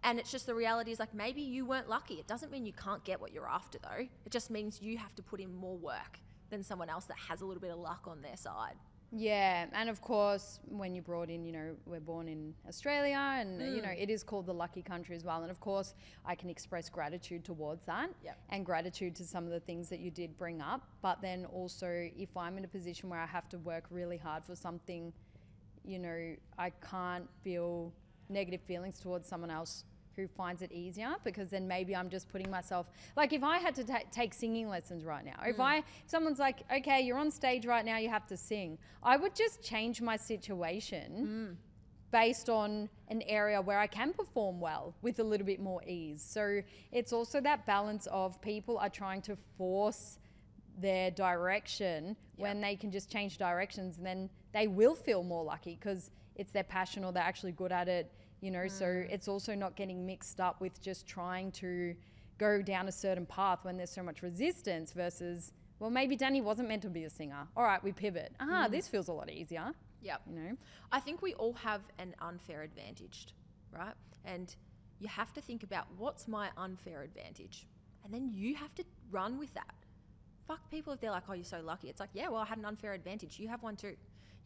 And 0.03 0.19
it's 0.19 0.29
just 0.31 0.45
the 0.45 0.53
reality 0.53 0.91
is 0.91 0.99
like 0.99 1.13
maybe 1.15 1.41
you 1.41 1.65
weren't 1.65 1.89
lucky. 1.89 2.15
It 2.15 2.27
doesn't 2.27 2.51
mean 2.51 2.67
you 2.67 2.73
can't 2.73 3.03
get 3.03 3.19
what 3.19 3.31
you're 3.33 3.49
after 3.49 3.79
though. 3.79 4.05
It 4.25 4.31
just 4.31 4.51
means 4.51 4.79
you 4.79 4.97
have 4.99 5.15
to 5.15 5.23
put 5.23 5.39
in 5.39 5.55
more 5.55 5.75
work 5.75 6.19
than 6.51 6.61
someone 6.63 6.87
else 6.87 7.05
that 7.05 7.17
has 7.17 7.41
a 7.41 7.45
little 7.45 7.59
bit 7.59 7.71
of 7.71 7.79
luck 7.79 8.03
on 8.07 8.21
their 8.21 8.37
side. 8.37 8.75
Yeah, 9.11 9.67
and 9.71 9.89
of 9.89 10.01
course, 10.01 10.59
when 10.67 10.93
you're 10.93 11.03
brought 11.03 11.29
in, 11.29 11.45
you 11.45 11.53
know, 11.53 11.75
we're 11.85 12.01
born 12.01 12.27
in 12.27 12.53
Australia, 12.67 13.17
and 13.17 13.61
you 13.61 13.81
mm. 13.81 13.83
know, 13.83 13.93
it 13.97 14.09
is 14.09 14.21
called 14.21 14.45
the 14.45 14.53
lucky 14.53 14.81
country 14.81 15.15
as 15.15 15.23
well. 15.23 15.41
And 15.41 15.49
of 15.49 15.61
course, 15.61 15.93
I 16.25 16.35
can 16.35 16.49
express 16.49 16.89
gratitude 16.89 17.45
towards 17.45 17.85
that, 17.85 18.09
Yep. 18.23 18.37
and 18.49 18.65
gratitude 18.65 19.15
to 19.15 19.25
some 19.25 19.45
of 19.45 19.51
the 19.51 19.61
things 19.61 19.87
that 19.89 19.99
you 19.99 20.11
did 20.11 20.37
bring 20.37 20.61
up. 20.61 20.81
But 21.01 21.21
then 21.21 21.45
also, 21.45 21.87
if 21.87 22.35
I'm 22.35 22.57
in 22.57 22.65
a 22.65 22.67
position 22.67 23.09
where 23.09 23.19
I 23.19 23.25
have 23.25 23.47
to 23.49 23.57
work 23.59 23.85
really 23.89 24.17
hard 24.17 24.43
for 24.43 24.55
something, 24.55 25.13
you 25.85 25.99
know, 25.99 26.35
I 26.57 26.71
can't 26.71 27.29
feel 27.43 27.93
negative 28.29 28.61
feelings 28.61 28.99
towards 28.99 29.27
someone 29.27 29.49
else 29.49 29.85
who 30.17 30.27
finds 30.27 30.61
it 30.61 30.71
easier 30.71 31.15
because 31.23 31.49
then 31.49 31.67
maybe 31.67 31.95
I'm 31.95 32.09
just 32.09 32.27
putting 32.27 32.49
myself 32.51 32.87
like 33.15 33.31
if 33.31 33.43
I 33.43 33.59
had 33.59 33.75
to 33.75 33.83
ta- 33.83 33.99
take 34.11 34.33
singing 34.33 34.67
lessons 34.67 35.05
right 35.05 35.23
now 35.23 35.39
if 35.45 35.55
hmm. 35.55 35.61
I 35.61 35.77
if 35.77 35.85
someone's 36.07 36.39
like 36.39 36.63
okay 36.75 37.01
you're 37.01 37.17
on 37.17 37.31
stage 37.31 37.65
right 37.65 37.85
now 37.85 37.97
you 37.97 38.09
have 38.09 38.27
to 38.27 38.35
sing 38.35 38.77
I 39.03 39.15
would 39.15 39.35
just 39.35 39.63
change 39.63 40.01
my 40.01 40.17
situation 40.17 41.11
hmm. 41.27 41.53
based 42.11 42.49
on 42.49 42.89
an 43.09 43.21
area 43.21 43.61
where 43.61 43.79
I 43.79 43.87
can 43.87 44.11
perform 44.11 44.59
well 44.59 44.95
with 45.01 45.19
a 45.19 45.23
little 45.23 45.45
bit 45.45 45.61
more 45.61 45.81
ease. 45.87 46.21
So 46.21 46.61
it's 46.91 47.13
also 47.13 47.39
that 47.41 47.65
balance 47.65 48.07
of 48.07 48.41
people 48.41 48.77
are 48.77 48.89
trying 48.89 49.21
to 49.23 49.37
force 49.57 50.19
their 50.77 51.09
direction 51.11 52.15
when 52.35 52.61
they 52.61 52.75
can 52.75 52.91
just 52.91 53.09
change 53.09 53.37
directions 53.37 53.97
and 53.97 54.05
then 54.05 54.29
they 54.53 54.67
will 54.67 54.95
feel 54.95 55.23
more 55.23 55.43
lucky 55.43 55.77
because 55.79 56.11
it's 56.35 56.51
their 56.51 56.63
passion 56.63 57.03
or 57.03 57.11
they're 57.11 57.23
actually 57.23 57.51
good 57.51 57.71
at 57.71 57.87
it 57.87 58.11
you 58.41 58.51
know 58.51 58.67
so 58.67 58.85
it's 59.09 59.27
also 59.27 59.55
not 59.55 59.75
getting 59.75 60.05
mixed 60.05 60.39
up 60.39 60.59
with 60.61 60.81
just 60.81 61.07
trying 61.07 61.51
to 61.51 61.95
go 62.37 62.61
down 62.61 62.87
a 62.87 62.91
certain 62.91 63.25
path 63.25 63.59
when 63.63 63.77
there's 63.77 63.89
so 63.89 64.03
much 64.03 64.21
resistance 64.21 64.91
versus 64.93 65.51
well 65.79 65.89
maybe 65.89 66.15
dani 66.15 66.41
wasn't 66.43 66.67
meant 66.67 66.81
to 66.83 66.89
be 66.89 67.03
a 67.03 67.09
singer 67.09 67.47
all 67.55 67.63
right 67.63 67.83
we 67.83 67.91
pivot 67.91 68.31
ah 68.39 68.67
this 68.69 68.87
feels 68.87 69.07
a 69.07 69.13
lot 69.13 69.29
easier 69.31 69.73
Yep. 70.03 70.21
you 70.29 70.35
know 70.39 70.57
I 70.91 70.99
think 70.99 71.21
we 71.21 71.33
all 71.33 71.53
have 71.53 71.81
an 71.99 72.15
unfair 72.21 72.61
advantage, 72.61 73.33
right? 73.71 73.95
And 74.23 74.55
you 74.99 75.07
have 75.07 75.33
to 75.33 75.41
think 75.41 75.63
about 75.63 75.87
what's 75.97 76.27
my 76.27 76.49
unfair 76.55 77.01
advantage. 77.01 77.67
And 78.05 78.13
then 78.13 78.29
you 78.31 78.55
have 78.55 78.73
to 78.75 78.85
run 79.11 79.37
with 79.37 79.53
that. 79.55 79.73
Fuck 80.47 80.69
people 80.71 80.93
if 80.93 81.01
they're 81.01 81.11
like, 81.11 81.23
oh, 81.27 81.33
you're 81.33 81.43
so 81.43 81.59
lucky. 81.61 81.89
It's 81.89 81.99
like, 81.99 82.11
yeah, 82.13 82.29
well, 82.29 82.41
I 82.41 82.45
had 82.45 82.57
an 82.57 82.63
unfair 82.63 82.93
advantage. 82.93 83.37
You 83.37 83.49
have 83.49 83.63
one 83.63 83.75
too. 83.75 83.95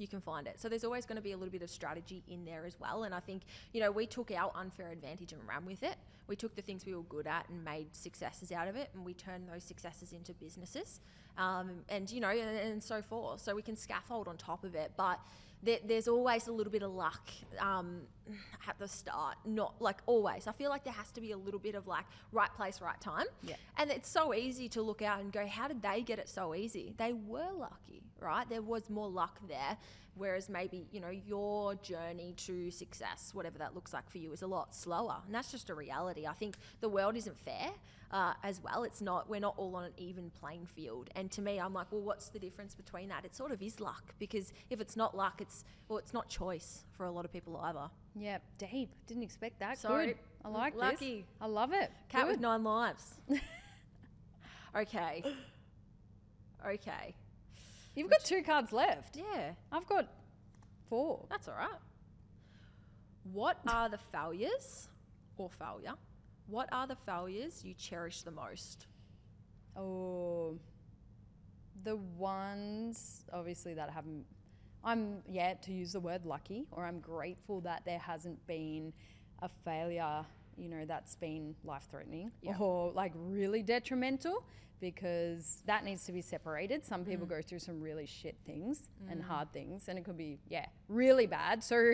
You 0.02 0.08
can 0.08 0.22
find 0.22 0.48
it. 0.48 0.60
So 0.60 0.68
there's 0.68 0.84
always 0.84 1.06
going 1.06 1.18
to 1.18 1.22
be 1.22 1.34
a 1.34 1.38
little 1.38 1.52
bit 1.52 1.62
of 1.62 1.70
strategy 1.70 2.24
in 2.28 2.44
there 2.44 2.66
as 2.66 2.76
well. 2.80 3.04
And 3.04 3.14
I 3.14 3.20
think, 3.20 3.44
you 3.72 3.80
know, 3.80 3.92
we 3.92 4.08
took 4.08 4.32
our 4.32 4.52
unfair 4.56 4.90
advantage 4.90 5.32
and 5.32 5.42
ran 5.48 5.64
with 5.66 5.84
it. 5.84 5.96
We 6.28 6.36
took 6.36 6.56
the 6.56 6.62
things 6.62 6.86
we 6.86 6.96
were 6.96 7.04
good 7.04 7.28
at 7.28 7.48
and 7.50 7.64
made 7.64 7.96
successes 7.96 8.52
out 8.52 8.68
of 8.68 8.76
it. 8.76 8.90
And 8.96 9.06
we 9.06 9.14
turned 9.14 9.48
those 9.48 9.64
successes 9.64 10.12
into 10.12 10.34
businesses 10.34 11.02
um, 11.38 11.70
and, 11.88 12.12
you 12.12 12.20
know, 12.20 12.30
and, 12.30 12.58
and 12.58 12.84
so 12.84 13.02
forth. 13.02 13.42
So 13.42 13.54
we 13.56 13.62
can 13.62 13.76
scaffold 13.76 14.28
on 14.28 14.38
top 14.38 14.64
of 14.64 14.74
it. 14.74 14.92
But 14.98 15.20
there, 15.64 15.80
there's 15.86 16.08
always 16.08 16.48
a 16.48 16.52
little 16.52 16.72
bit 16.72 16.84
of 16.84 16.92
luck 16.92 17.30
um, 17.60 18.02
at 18.68 18.78
the 18.80 18.88
start. 18.88 19.36
Not 19.46 19.76
like 19.80 19.98
always. 20.06 20.48
I 20.48 20.52
feel 20.52 20.70
like 20.70 20.84
there 20.84 20.94
has 20.94 21.12
to 21.12 21.22
be 21.22 21.32
a 21.32 21.38
little 21.38 21.60
bit 21.60 21.76
of 21.76 21.88
like 21.88 22.06
right 22.32 22.54
place, 22.54 22.82
right 22.82 23.00
time. 23.00 23.26
Yeah. 23.44 23.56
And 23.78 23.92
it's 23.92 24.10
so 24.10 24.34
easy 24.34 24.68
to 24.70 24.82
look 24.82 25.02
out 25.02 25.20
and 25.20 25.32
go, 25.32 25.46
how 25.46 25.68
did 25.68 25.82
they 25.82 26.02
get 26.02 26.20
it 26.20 26.30
so 26.30 26.56
easy? 26.56 26.94
They 26.98 27.14
were 27.14 27.52
lucky, 27.58 28.04
right? 28.20 28.48
There 28.50 28.62
was 28.62 28.90
more 28.90 29.10
luck 29.10 29.40
there. 29.48 29.78
Whereas 30.16 30.50
maybe, 30.50 30.88
you 30.92 31.00
know, 31.00 31.10
your 31.10 31.76
journey 31.76 32.34
to 32.46 32.70
success, 32.70 33.32
whatever 33.34 33.58
that 33.60 33.74
looks 33.74 33.94
like 33.94 34.10
for 34.10 34.18
you, 34.18 34.34
is 34.34 34.42
a 34.42 34.48
lot 34.48 34.76
slower. 34.76 35.18
And 35.26 35.34
that's 35.34 35.52
just 35.52 35.70
a 35.70 35.74
reality. 35.76 36.28
I 36.28 36.34
think 36.34 36.58
the 36.82 36.90
world 36.90 37.16
isn't 37.16 37.38
fair 37.38 37.70
uh, 38.12 38.34
as 38.44 38.62
well. 38.62 38.84
It's 38.84 39.02
not, 39.02 39.30
we're 39.30 39.40
not 39.40 39.54
all 39.58 39.76
on 39.76 39.86
an 39.86 39.94
even 39.98 40.30
playing 40.30 40.66
field. 40.66 41.10
And 41.16 41.32
to 41.32 41.42
me, 41.42 41.60
I'm 41.60 41.74
like, 41.74 41.88
well, 41.92 42.02
what's 42.02 42.28
the 42.30 42.40
difference 42.40 42.76
between 42.76 43.08
that? 43.10 43.24
It 43.24 43.36
sort 43.36 43.52
of 43.52 43.62
is 43.62 43.80
luck 43.80 44.14
because 44.20 44.52
if 44.70 44.82
it's 44.82 44.98
not 44.98 45.16
luck, 45.16 45.40
it's, 45.40 45.64
well, 45.88 45.98
it's 45.98 46.14
not 46.14 46.28
choice 46.28 46.84
for 46.92 47.06
a 47.06 47.12
lot 47.12 47.24
of 47.26 47.32
people 47.32 47.58
either. 47.58 47.90
yeah 48.16 48.38
deep 48.58 48.90
didn't 49.08 49.24
expect 49.24 49.60
that 49.60 49.78
Sorry. 49.78 50.08
good 50.08 50.16
i 50.44 50.50
like 50.50 50.76
Lucky. 50.76 51.18
this 51.20 51.26
i 51.40 51.46
love 51.48 51.72
it 51.72 51.90
Cat 52.10 52.28
with 52.28 52.42
nine 52.42 52.64
lives. 52.64 53.14
okay. 54.76 55.24
Okay. 56.68 57.16
You've 57.96 58.10
got 58.10 58.24
two 58.24 58.42
cards 58.44 58.72
left 58.72 59.18
Yeah, 59.18 59.52
i've 59.72 59.86
got 59.88 60.08
four 60.90 61.26
that's 61.30 61.48
all 61.48 61.56
right. 61.56 61.80
What 63.24 63.60
are 63.68 63.88
the 63.88 64.00
failures 64.12 64.90
or 65.38 65.50
failure? 65.50 65.94
What 66.48 66.70
are 66.72 66.88
the 66.88 66.96
failures 66.96 67.64
you 67.64 67.74
cherish 67.74 68.24
the 68.24 68.32
most? 68.32 68.88
Oh, 69.76 70.58
the 71.84 71.96
ones 71.96 73.26
obviously 73.32 73.74
that 73.76 73.90
haven't. 73.90 74.26
I'm 74.84 75.22
yet 75.30 75.62
to 75.64 75.72
use 75.72 75.94
the 75.94 76.00
word 76.00 76.26
lucky, 76.26 76.66
or 76.72 76.86
I'm 76.86 77.00
grateful 77.00 77.62
that 77.62 77.84
there 77.86 78.00
hasn't 78.00 78.46
been 78.48 78.92
a 79.42 79.50
failure, 79.64 80.26
you 80.58 80.70
know, 80.70 80.86
that's 80.86 81.16
been 81.16 81.56
life 81.64 81.88
threatening 81.90 82.32
or 82.60 82.92
like 82.92 83.12
really 83.16 83.62
detrimental 83.62 84.44
because 84.82 85.62
that 85.68 85.86
needs 85.86 86.04
to 86.06 86.12
be 86.12 86.22
separated. 86.22 86.84
Some 86.84 87.06
people 87.06 87.26
mm. 87.26 87.30
go 87.30 87.42
through 87.42 87.60
some 87.60 87.80
really 87.80 88.08
shit 88.08 88.36
things 88.46 88.90
and 89.10 89.22
mm. 89.22 89.28
hard 89.28 89.54
things, 89.54 89.88
and 89.88 89.98
it 89.98 90.04
could 90.04 90.18
be, 90.18 90.40
yeah, 90.50 90.66
really 90.90 91.28
bad. 91.28 91.64
So, 91.64 91.94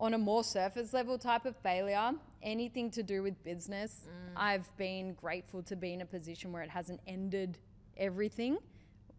on 0.00 0.14
a 0.14 0.18
more 0.18 0.42
surface 0.42 0.92
level 0.92 1.18
type 1.18 1.44
of 1.44 1.54
failure, 1.58 2.12
anything 2.42 2.90
to 2.90 3.02
do 3.02 3.22
with 3.22 3.42
business, 3.44 4.06
mm. 4.06 4.32
I've 4.36 4.74
been 4.76 5.14
grateful 5.14 5.62
to 5.64 5.76
be 5.76 5.92
in 5.92 6.00
a 6.00 6.06
position 6.06 6.50
where 6.50 6.62
it 6.62 6.70
hasn't 6.70 7.00
ended 7.06 7.58
everything. 7.96 8.58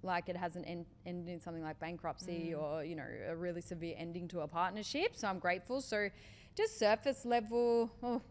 Like 0.04 0.28
it 0.28 0.36
hasn't 0.36 0.68
end, 0.68 0.86
ended 1.06 1.34
in 1.34 1.42
something 1.42 1.64
like 1.64 1.80
bankruptcy 1.80 2.54
or, 2.54 2.84
you 2.84 2.96
know, 2.96 3.08
a 3.28 3.36
really 3.36 3.62
severe 3.62 3.96
ending 3.98 4.28
to 4.30 4.42
a 4.42 4.48
partnership. 4.48 5.16
So 5.16 5.28
I'm 5.28 5.40
grateful. 5.40 5.82
So 5.82 6.10
just 6.56 6.78
surface 6.78 7.26
level, 7.26 7.90
oh, 8.04 8.22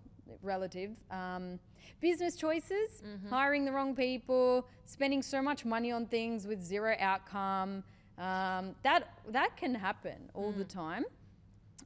relative. 0.43 0.91
Um, 1.11 1.59
business 2.01 2.37
choices, 2.37 3.03
hiring 3.31 3.65
the 3.65 3.73
wrong 3.73 3.95
people, 3.95 4.67
spending 4.85 5.23
so 5.23 5.41
much 5.43 5.65
money 5.65 5.93
on 5.93 6.07
things 6.07 6.47
with 6.47 6.63
zero 6.63 6.97
outcome. 6.99 7.85
Um, 8.19 8.77
that 8.83 9.09
that 9.31 9.57
can 9.57 9.75
happen 9.75 10.31
all 10.35 10.53
the 10.53 10.65
time. 10.65 11.05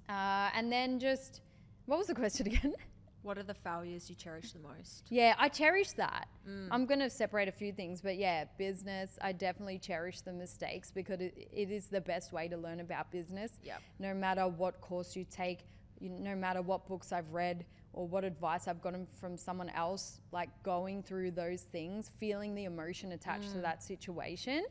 Uh, 0.08 0.50
and 0.54 0.72
then 0.72 0.98
just, 0.98 1.42
what 1.86 1.98
was 1.98 2.06
the 2.06 2.14
question 2.14 2.46
again? 2.52 2.74
What 3.22 3.36
are 3.36 3.42
the 3.42 3.54
failures 3.54 4.08
you 4.08 4.16
cherish 4.16 4.52
the 4.52 4.60
most? 4.60 5.06
yeah, 5.10 5.34
I 5.38 5.48
cherish 5.48 5.92
that. 5.92 6.28
I'm 6.70 6.86
going 6.86 7.00
to 7.00 7.10
separate 7.10 7.48
a 7.48 7.52
few 7.52 7.72
things, 7.72 8.00
but 8.00 8.16
yeah, 8.16 8.44
business, 8.56 9.18
I 9.20 9.32
definitely 9.32 9.78
cherish 9.78 10.22
the 10.22 10.32
mistakes 10.32 10.90
because 10.90 11.20
it, 11.20 11.48
it 11.52 11.70
is 11.70 11.88
the 11.88 12.00
best 12.00 12.32
way 12.32 12.48
to 12.48 12.56
learn 12.56 12.80
about 12.80 13.10
business. 13.10 13.52
Yep. 13.64 13.82
No 13.98 14.14
matter 14.14 14.48
what 14.48 14.80
course 14.80 15.14
you 15.14 15.26
take, 15.30 15.58
you, 16.00 16.08
no 16.08 16.34
matter 16.34 16.62
what 16.62 16.86
books 16.86 17.12
I've 17.12 17.30
read 17.30 17.66
or 17.98 18.06
what 18.06 18.22
advice 18.22 18.68
I've 18.68 18.80
gotten 18.80 19.08
from 19.20 19.36
someone 19.36 19.70
else, 19.70 20.20
like 20.30 20.50
going 20.62 21.02
through 21.02 21.32
those 21.32 21.62
things, 21.62 22.08
feeling 22.20 22.54
the 22.54 22.62
emotion 22.62 23.10
attached 23.10 23.50
to 23.50 23.58
mm. 23.58 23.62
that 23.62 23.82
situation, 23.82 24.64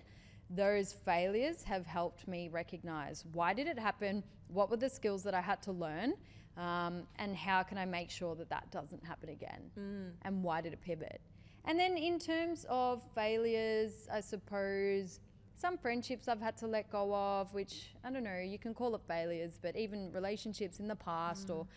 those 0.49 0.93
failures 0.93 1.61
have 1.63 1.85
helped 1.85 2.25
me 2.25 2.47
recognize 2.47 3.25
why 3.33 3.53
did 3.53 3.67
it 3.67 3.77
happen, 3.77 4.23
what 4.47 4.69
were 4.69 4.77
the 4.77 4.87
skills 4.89 5.23
that 5.23 5.33
I 5.33 5.41
had 5.41 5.61
to 5.63 5.73
learn, 5.73 6.13
um, 6.55 7.03
and 7.19 7.35
how 7.35 7.63
can 7.63 7.77
I 7.77 7.83
make 7.83 8.09
sure 8.09 8.33
that 8.35 8.49
that 8.49 8.71
doesn't 8.71 9.05
happen 9.05 9.27
again, 9.27 9.71
mm. 9.77 10.11
and 10.21 10.41
why 10.41 10.61
did 10.61 10.71
it 10.71 10.79
pivot. 10.79 11.19
And 11.65 11.77
then 11.77 11.97
in 11.97 12.19
terms 12.19 12.65
of 12.69 13.03
failures, 13.13 14.07
I 14.09 14.21
suppose 14.21 15.19
some 15.57 15.77
friendships 15.77 16.29
I've 16.29 16.39
had 16.39 16.55
to 16.59 16.67
let 16.67 16.89
go 16.89 17.13
of, 17.13 17.53
which 17.53 17.89
I 18.05 18.09
don't 18.09 18.23
know, 18.23 18.39
you 18.39 18.57
can 18.57 18.73
call 18.73 18.95
it 18.95 19.01
failures, 19.05 19.59
but 19.61 19.75
even 19.75 20.13
relationships 20.13 20.79
in 20.79 20.87
the 20.87 20.95
past 20.95 21.49
or 21.49 21.65
mm. 21.65 21.67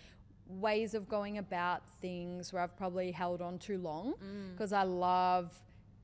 Ways 0.59 0.95
of 0.95 1.09
going 1.09 1.39
about 1.39 1.83
things 2.01 2.53
where 2.53 2.63
I've 2.63 2.77
probably 2.77 3.13
held 3.13 3.41
on 3.41 3.59
too 3.59 3.79
long 3.79 4.15
mm. 4.15 4.53
because 4.53 4.73
I 4.73 4.83
love 4.83 5.53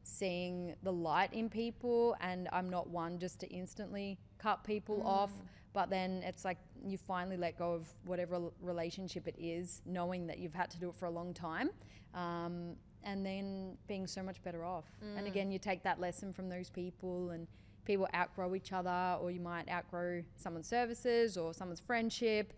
seeing 0.02 0.74
the 0.82 0.92
light 0.92 1.32
in 1.32 1.48
people 1.48 2.16
and 2.20 2.48
I'm 2.52 2.70
not 2.70 2.88
one 2.88 3.18
just 3.18 3.40
to 3.40 3.48
instantly 3.48 4.18
cut 4.38 4.62
people 4.62 4.98
mm. 4.98 5.06
off 5.06 5.32
but 5.72 5.90
then 5.90 6.22
it's 6.24 6.44
like 6.44 6.58
you 6.86 6.96
finally 6.96 7.36
let 7.36 7.58
go 7.58 7.72
of 7.72 7.88
whatever 8.04 8.40
relationship 8.62 9.26
it 9.26 9.34
is 9.38 9.82
knowing 9.84 10.26
that 10.26 10.38
you've 10.38 10.54
had 10.54 10.70
to 10.70 10.78
do 10.78 10.88
it 10.88 10.94
for 10.94 11.06
a 11.06 11.10
long 11.10 11.34
time 11.34 11.70
um, 12.14 12.76
and 13.02 13.24
then 13.26 13.76
being 13.86 14.06
so 14.06 14.22
much 14.22 14.42
better 14.42 14.64
off. 14.64 14.86
And 15.02 15.26
mm. 15.26 15.30
again 15.30 15.52
you 15.52 15.58
take 15.58 15.82
that 15.82 16.00
lesson 16.00 16.32
from 16.32 16.48
those 16.48 16.70
people 16.70 17.30
and 17.30 17.46
people 17.86 18.08
outgrow 18.14 18.54
each 18.54 18.72
other, 18.72 19.16
or 19.20 19.30
you 19.30 19.40
might 19.40 19.70
outgrow 19.70 20.22
someone's 20.36 20.66
services 20.68 21.38
or 21.38 21.54
someone's 21.54 21.80
friendship. 21.80 22.52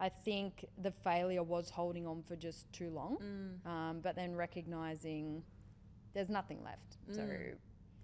I 0.00 0.08
think 0.08 0.64
the 0.80 0.90
failure 0.90 1.42
was 1.42 1.70
holding 1.70 2.06
on 2.06 2.22
for 2.22 2.36
just 2.36 2.72
too 2.72 2.90
long, 2.90 3.18
mm. 3.18 3.70
um, 3.70 4.00
but 4.00 4.16
then 4.16 4.36
recognizing 4.36 5.42
there's 6.14 6.28
nothing 6.28 6.62
left. 6.64 6.96
Mm. 7.10 7.14
So 7.14 7.28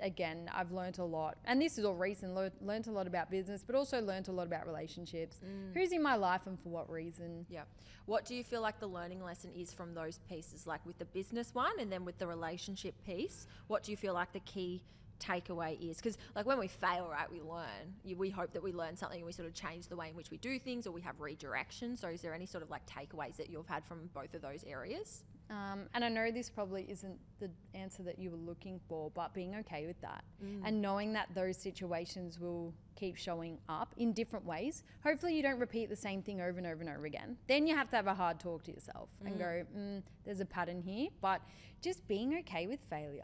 again, 0.01 0.51
I've 0.53 0.73
learned 0.73 0.99
a 0.99 1.05
lot, 1.05 1.39
and 1.45 1.61
this 1.61 1.79
is 1.79 1.85
all 1.85 1.95
recent. 1.95 2.35
Lear- 2.35 2.53
learned 2.61 2.89
a 2.89 2.91
lot 2.91 3.07
about 3.07 3.31
business, 3.31 3.63
but 3.65 3.77
also 3.77 4.01
learned 4.01 4.29
a 4.29 4.33
lot 4.33 4.47
about 4.47 4.67
relationships. 4.67 5.39
Mm. 5.45 5.75
Who's 5.75 5.93
in 5.93 6.03
my 6.03 6.17
life 6.17 6.47
and 6.47 6.59
for 6.61 6.69
what 6.69 6.91
reason? 6.91 7.47
Yeah. 7.49 7.63
What 8.07 8.25
do 8.25 8.35
you 8.35 8.45
feel 8.45 8.61
like 8.61 8.81
the 8.81 8.87
learning 8.87 9.23
lesson 9.23 9.51
is 9.57 9.73
from 9.73 9.95
those 9.95 10.19
pieces, 10.29 10.67
like 10.67 10.85
with 10.85 10.99
the 10.99 11.07
business 11.07 11.55
one 11.55 11.73
and 11.81 11.91
then 11.91 12.05
with 12.05 12.19
the 12.19 12.27
relationship 12.27 12.95
piece? 13.07 13.47
What 13.69 13.83
do 13.83 13.93
you 13.93 13.97
feel 13.97 14.15
like 14.15 14.33
the 14.33 14.41
key 14.41 14.83
takeaway 15.21 15.91
is? 15.91 15.97
Because, 15.97 16.19
like, 16.35 16.47
when 16.47 16.59
we 16.59 16.69
fail, 16.69 17.09
right, 17.11 17.31
we 17.31 17.41
learn. 17.41 17.95
You, 18.05 18.17
we 18.17 18.31
hope 18.31 18.53
that 18.53 18.63
we 18.63 18.73
learn 18.73 18.97
something 18.97 19.19
and 19.19 19.27
we 19.27 19.33
sort 19.33 19.49
of 19.49 19.55
change 19.55 19.89
the 19.89 19.97
way 19.97 20.09
in 20.09 20.15
which 20.15 20.31
we 20.31 20.37
do 20.39 20.59
things 20.59 20.87
or 20.87 20.93
we 20.93 21.01
have 21.03 21.21
redirection. 21.21 21.97
So, 21.97 22.09
is 22.09 22.21
there 22.21 22.35
any 22.35 22.47
sort 22.47 22.63
of 22.63 22.71
like 22.71 22.83
takeaways 22.87 23.37
that 23.37 23.51
you've 23.51 23.67
had 23.67 23.85
from 23.85 24.11
both 24.15 24.35
of 24.35 24.43
those 24.43 24.65
areas? 24.65 25.25
Um, 25.51 25.81
and 25.95 26.05
I 26.05 26.09
know 26.09 26.31
this 26.31 26.49
probably 26.49 26.87
isn't 26.89 27.19
the 27.39 27.51
answer 27.75 28.03
that 28.05 28.19
you 28.19 28.31
were 28.31 28.37
looking 28.39 28.81
for, 28.89 29.11
but 29.15 29.35
being 29.35 29.55
okay 29.57 29.87
with 29.87 30.01
that 30.01 30.25
and 30.65 30.81
knowing 30.81 31.13
that 31.13 31.29
those 31.35 31.57
situations 31.57 32.41
will 32.41 32.73
keep 32.97 33.17
showing 33.17 33.59
up 33.69 33.95
in 33.99 34.13
different 34.13 34.45
ways. 34.47 34.85
Hopefully, 35.03 35.35
you 35.37 35.43
don't 35.43 35.59
repeat 35.59 35.89
the 35.91 35.97
same 35.97 36.23
thing 36.23 36.41
over 36.41 36.59
and 36.59 36.67
over 36.67 36.81
and 36.81 36.89
over 36.91 37.05
again. 37.07 37.37
Then 37.49 37.67
you 37.67 37.75
have 37.77 37.91
to 37.91 37.97
have 37.97 38.07
a 38.07 38.15
hard 38.15 38.41
talk 38.41 38.63
to 38.65 38.73
yourself 38.73 39.09
and 39.25 39.39
go, 39.39 39.65
mm, 39.77 40.03
there's 40.25 40.41
a 40.41 40.45
pattern 40.47 40.81
here. 40.81 41.09
But 41.21 41.41
just 41.83 42.07
being 42.09 42.39
okay 42.39 42.67
with 42.67 42.81
failure. 42.89 43.23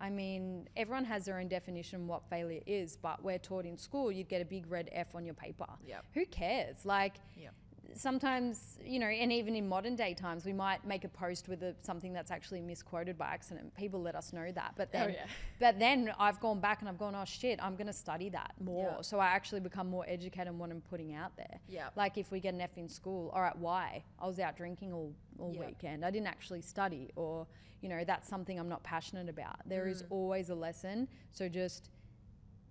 I 0.00 0.10
mean, 0.10 0.68
everyone 0.76 1.04
has 1.04 1.24
their 1.26 1.38
own 1.38 1.46
definition 1.48 2.02
of 2.02 2.08
what 2.08 2.28
failure 2.28 2.60
is, 2.66 2.96
but 2.96 3.22
we're 3.22 3.38
taught 3.38 3.64
in 3.64 3.78
school 3.78 4.10
you'd 4.10 4.28
get 4.28 4.42
a 4.42 4.44
big 4.44 4.68
red 4.68 4.88
F 4.92 5.14
on 5.14 5.24
your 5.24 5.34
paper. 5.34 5.66
Yep. 5.86 6.04
Who 6.14 6.26
cares? 6.26 6.84
Like, 6.84 7.14
Yep. 7.36 7.54
Sometimes 7.94 8.78
you 8.84 8.98
know 8.98 9.06
and 9.06 9.32
even 9.32 9.54
in 9.54 9.68
modern 9.68 9.96
day 9.96 10.14
times 10.14 10.44
we 10.44 10.52
might 10.52 10.84
make 10.86 11.04
a 11.04 11.08
post 11.08 11.48
with 11.48 11.62
a, 11.62 11.74
something 11.82 12.12
that's 12.12 12.30
actually 12.30 12.60
misquoted 12.60 13.16
by 13.18 13.26
accident 13.26 13.74
people 13.76 14.00
let 14.00 14.14
us 14.14 14.32
know 14.32 14.50
that 14.52 14.72
but 14.76 14.90
then 14.92 15.10
yeah. 15.10 15.26
but 15.58 15.78
then 15.78 16.10
i've 16.18 16.40
gone 16.40 16.60
back 16.60 16.80
and 16.80 16.88
i've 16.88 16.98
gone 16.98 17.14
oh 17.14 17.24
shit 17.24 17.58
i'm 17.62 17.74
going 17.76 17.86
to 17.86 17.92
study 17.92 18.28
that 18.28 18.52
more 18.60 18.94
Yeah. 18.96 19.02
so 19.02 19.18
i 19.18 19.26
actually 19.26 19.60
become 19.60 19.88
more 19.88 20.04
educated 20.08 20.48
on 20.48 20.58
what 20.58 20.70
i'm 20.70 20.80
putting 20.82 21.14
out 21.14 21.36
there 21.36 21.58
Yeah. 21.68 21.88
like 21.96 22.18
if 22.18 22.30
we 22.30 22.40
get 22.40 22.54
an 22.54 22.60
f 22.60 22.76
in 22.76 22.88
school 22.88 23.30
all 23.34 23.42
right 23.42 23.56
why 23.58 24.02
i 24.20 24.26
was 24.26 24.38
out 24.38 24.56
drinking 24.56 24.92
all, 24.92 25.12
all 25.38 25.52
Yeah. 25.54 25.66
weekend 25.66 26.04
i 26.04 26.10
didn't 26.10 26.28
actually 26.28 26.62
study 26.62 27.10
or 27.16 27.46
you 27.80 27.88
know 27.88 28.04
that's 28.04 28.28
something 28.28 28.58
i'm 28.58 28.68
not 28.68 28.82
passionate 28.82 29.28
about 29.28 29.56
There 29.66 29.86
is 29.88 30.02
Mm. 30.02 30.06
always 30.10 30.50
a 30.50 30.54
lesson 30.54 31.08
so 31.32 31.48
just 31.48 31.90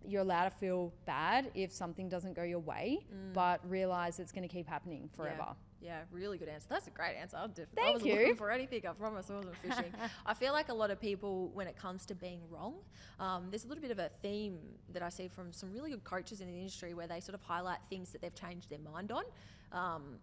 you're 0.08 0.22
allowed 0.22 0.46
to 0.46 0.52
feel 0.52 0.94
bad 1.06 1.52
if 1.54 1.72
something 1.72 2.10
doesn't 2.10 2.34
go 2.34 2.44
your 2.44 2.60
way, 2.60 3.00
but 3.34 3.60
realize 3.70 4.20
it's 4.20 4.32
going 4.32 4.48
to 4.48 4.54
keep 4.54 4.68
happening 4.68 5.10
forever. 5.16 5.42
Mm. 5.42 5.56
Yeah, 5.82 5.88
yeah, 5.90 6.00
really 6.12 6.38
good 6.38 6.50
answer. 6.50 6.68
That's 6.70 6.88
a 6.88 6.92
great 6.92 7.16
answer. 7.16 7.38
I, 7.38 7.48
def- 7.48 7.68
I 7.78 7.82
Thank 7.82 7.94
wasn't 7.96 8.12
you. 8.12 8.20
looking 8.20 8.36
for 8.36 8.52
anything. 8.52 8.86
I 8.88 8.92
promise 8.94 9.30
I 9.30 9.36
wasn't 9.36 9.56
fishing. 9.58 9.94
I 10.26 10.34
feel 10.34 10.54
like 10.54 10.70
a 10.70 10.74
lot 10.74 10.92
of 10.92 11.00
people, 11.00 11.50
when 11.54 11.68
it 11.68 11.78
comes 11.78 12.06
to 12.08 12.16
being 12.16 12.42
wrong, 12.50 12.76
um, 13.20 13.48
there's 13.50 13.66
a 13.66 13.68
little 13.68 13.82
bit 13.82 13.92
of 13.92 14.00
a 14.00 14.10
theme 14.22 14.58
that 14.94 15.02
I 15.02 15.10
see 15.10 15.28
from 15.28 15.54
some 15.54 15.72
really 15.72 15.92
good 15.92 16.04
coaches 16.04 16.42
in 16.42 16.48
the 16.48 16.58
industry 16.58 16.94
where 16.94 17.08
they 17.08 17.20
sort 17.20 17.36
of 17.36 17.42
highlight 17.42 17.80
things 17.90 18.12
that 18.12 18.22
they've 18.22 18.36
changed 18.36 18.70
their 18.70 18.80
mind 18.80 19.12
on. 19.12 19.24
Um, 19.72 20.18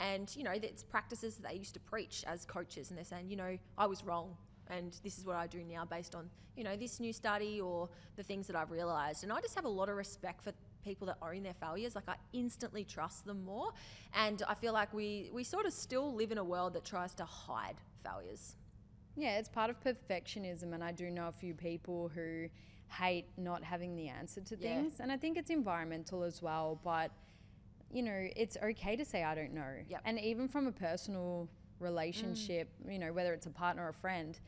and, 0.00 0.34
you 0.36 0.44
know, 0.44 0.50
it's 0.52 0.82
practices 0.82 1.36
that 1.36 1.50
they 1.50 1.56
used 1.56 1.74
to 1.74 1.80
preach 1.80 2.24
as 2.26 2.44
coaches, 2.44 2.90
and 2.90 2.98
they're 2.98 3.04
saying, 3.04 3.30
you 3.30 3.36
know, 3.36 3.56
I 3.78 3.86
was 3.86 4.04
wrong. 4.04 4.36
And 4.70 4.96
this 5.02 5.18
is 5.18 5.26
what 5.26 5.36
I 5.36 5.46
do 5.46 5.62
now 5.62 5.84
based 5.84 6.14
on, 6.14 6.30
you 6.56 6.64
know, 6.64 6.76
this 6.76 7.00
new 7.00 7.12
study 7.12 7.60
or 7.60 7.88
the 8.16 8.22
things 8.22 8.46
that 8.46 8.56
I've 8.56 8.70
realized. 8.70 9.22
And 9.24 9.32
I 9.32 9.40
just 9.40 9.54
have 9.54 9.64
a 9.64 9.68
lot 9.68 9.88
of 9.88 9.96
respect 9.96 10.42
for 10.42 10.52
people 10.84 11.06
that 11.06 11.18
own 11.22 11.42
their 11.42 11.54
failures. 11.54 11.94
Like 11.94 12.08
I 12.08 12.14
instantly 12.32 12.84
trust 12.84 13.24
them 13.26 13.44
more. 13.44 13.68
And 14.14 14.42
I 14.48 14.54
feel 14.54 14.72
like 14.72 14.92
we, 14.94 15.30
we 15.32 15.44
sort 15.44 15.66
of 15.66 15.72
still 15.72 16.14
live 16.14 16.32
in 16.32 16.38
a 16.38 16.44
world 16.44 16.74
that 16.74 16.84
tries 16.84 17.14
to 17.16 17.24
hide 17.24 17.76
failures. 18.02 18.56
Yeah, 19.16 19.38
it's 19.38 19.48
part 19.48 19.70
of 19.70 19.76
perfectionism, 19.80 20.74
and 20.74 20.82
I 20.82 20.90
do 20.90 21.08
know 21.08 21.28
a 21.28 21.32
few 21.32 21.54
people 21.54 22.10
who 22.12 22.48
hate 22.88 23.26
not 23.36 23.62
having 23.62 23.94
the 23.94 24.08
answer 24.08 24.40
to 24.40 24.56
Yeah. 24.56 24.74
things, 24.80 24.94
and 24.98 25.12
I 25.12 25.16
think 25.16 25.36
it's 25.38 25.50
environmental 25.50 26.24
as 26.24 26.42
well. 26.42 26.80
But 26.82 27.12
you 27.92 28.02
know, 28.02 28.28
it's 28.34 28.56
okay 28.60 28.96
to 28.96 29.04
say 29.04 29.22
I 29.22 29.36
don't 29.36 29.54
know, 29.54 29.72
Yep. 29.88 30.00
and 30.04 30.18
even 30.18 30.48
from 30.48 30.66
a 30.66 30.72
personal 30.72 31.48
relationship, 31.80 32.68
you 32.88 32.98
know, 32.98 33.12
whether 33.12 33.32
it's 33.32 33.46
a 33.46 33.50
partner 33.50 33.84
or 33.84 33.88
a 33.90 33.94
friend. 33.94 34.38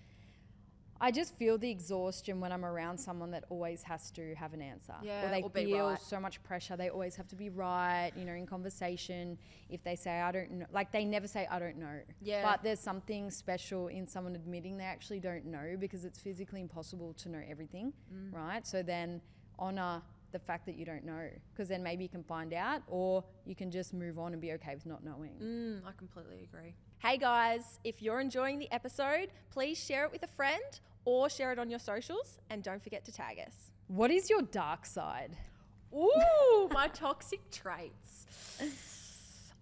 I 0.99 1.11
just 1.11 1.37
feel 1.37 1.59
the 1.59 1.71
exhaustion 1.71 2.41
when 2.41 2.53
I'm 2.53 2.65
around 2.65 2.97
someone 2.99 3.31
that 3.33 3.45
always 3.51 3.83
has 3.83 4.11
to 4.13 4.35
have 4.37 4.55
an 4.55 4.63
answer. 4.63 4.95
Yeah, 5.03 5.27
or 5.27 5.31
they 5.31 5.43
or 5.43 5.51
feel 5.51 5.89
right. 5.91 6.01
so 6.01 6.19
much 6.19 6.43
pressure. 6.43 6.75
They 6.75 6.89
always 6.89 7.17
have 7.17 7.29
to 7.29 7.37
be 7.37 7.51
right, 7.51 8.13
you 8.17 8.25
know, 8.25 8.33
in 8.33 8.47
conversation. 8.47 9.37
If 9.69 9.85
they 9.85 9.95
say, 9.95 10.21
I 10.21 10.33
don't 10.33 10.51
know, 10.53 10.67
like 10.73 10.93
they 10.93 11.05
never 11.05 11.29
say, 11.29 11.47
I 11.51 11.59
don't 11.59 11.77
know. 11.77 11.99
Yeah. 12.23 12.43
But 12.43 12.63
there's 12.63 12.81
something 12.81 13.31
special 13.31 13.89
in 13.89 14.07
someone 14.07 14.35
admitting 14.35 14.79
they 14.79 14.85
actually 14.85 15.21
don't 15.21 15.45
know 15.45 15.77
because 15.79 16.07
it's 16.07 16.19
physically 16.19 16.63
impossible 16.63 17.13
to 17.15 17.29
know 17.29 17.43
everything, 17.47 17.93
Mm. 18.15 18.33
right? 18.33 18.67
So 18.67 18.83
then 18.83 19.21
honor 19.59 20.01
the 20.33 20.39
fact 20.39 20.65
that 20.67 20.77
you 20.77 20.85
don't 20.85 21.05
know 21.05 21.29
because 21.53 21.69
then 21.69 21.83
maybe 21.83 22.05
you 22.05 22.09
can 22.09 22.23
find 22.25 22.53
out 22.53 22.83
or 22.89 23.23
you 23.45 23.55
can 23.55 23.71
just 23.71 23.95
move 23.95 24.19
on 24.19 24.33
and 24.33 24.41
be 24.41 24.53
okay 24.53 24.75
with 24.75 24.87
not 24.87 25.05
knowing. 25.05 25.33
Mm, 25.43 25.87
I 25.87 25.93
completely 25.93 26.43
agree. 26.43 26.75
Hey 26.99 27.19
guys, 27.19 27.79
if 27.85 28.01
you're 28.01 28.21
enjoying 28.21 28.59
the 28.59 28.73
episode, 28.73 29.29
please 29.51 29.79
share 29.79 30.07
it 30.07 30.13
with 30.13 30.23
a 30.23 30.27
friend 30.29 30.81
or 31.05 31.29
share 31.29 31.53
it 31.53 31.59
on 31.59 31.69
your 31.69 31.79
socials 31.79 32.39
and 32.49 32.63
don't 32.63 32.83
forget 32.83 33.05
to 33.05 33.13
tag 33.13 33.39
us. 33.39 33.71
What 33.89 34.11
is 34.11 34.31
your 34.31 34.41
dark 34.41 34.87
side? 34.87 35.37
Ooh, 35.95 36.69
my 36.73 36.89
toxic 36.89 37.51
traits. 37.51 38.27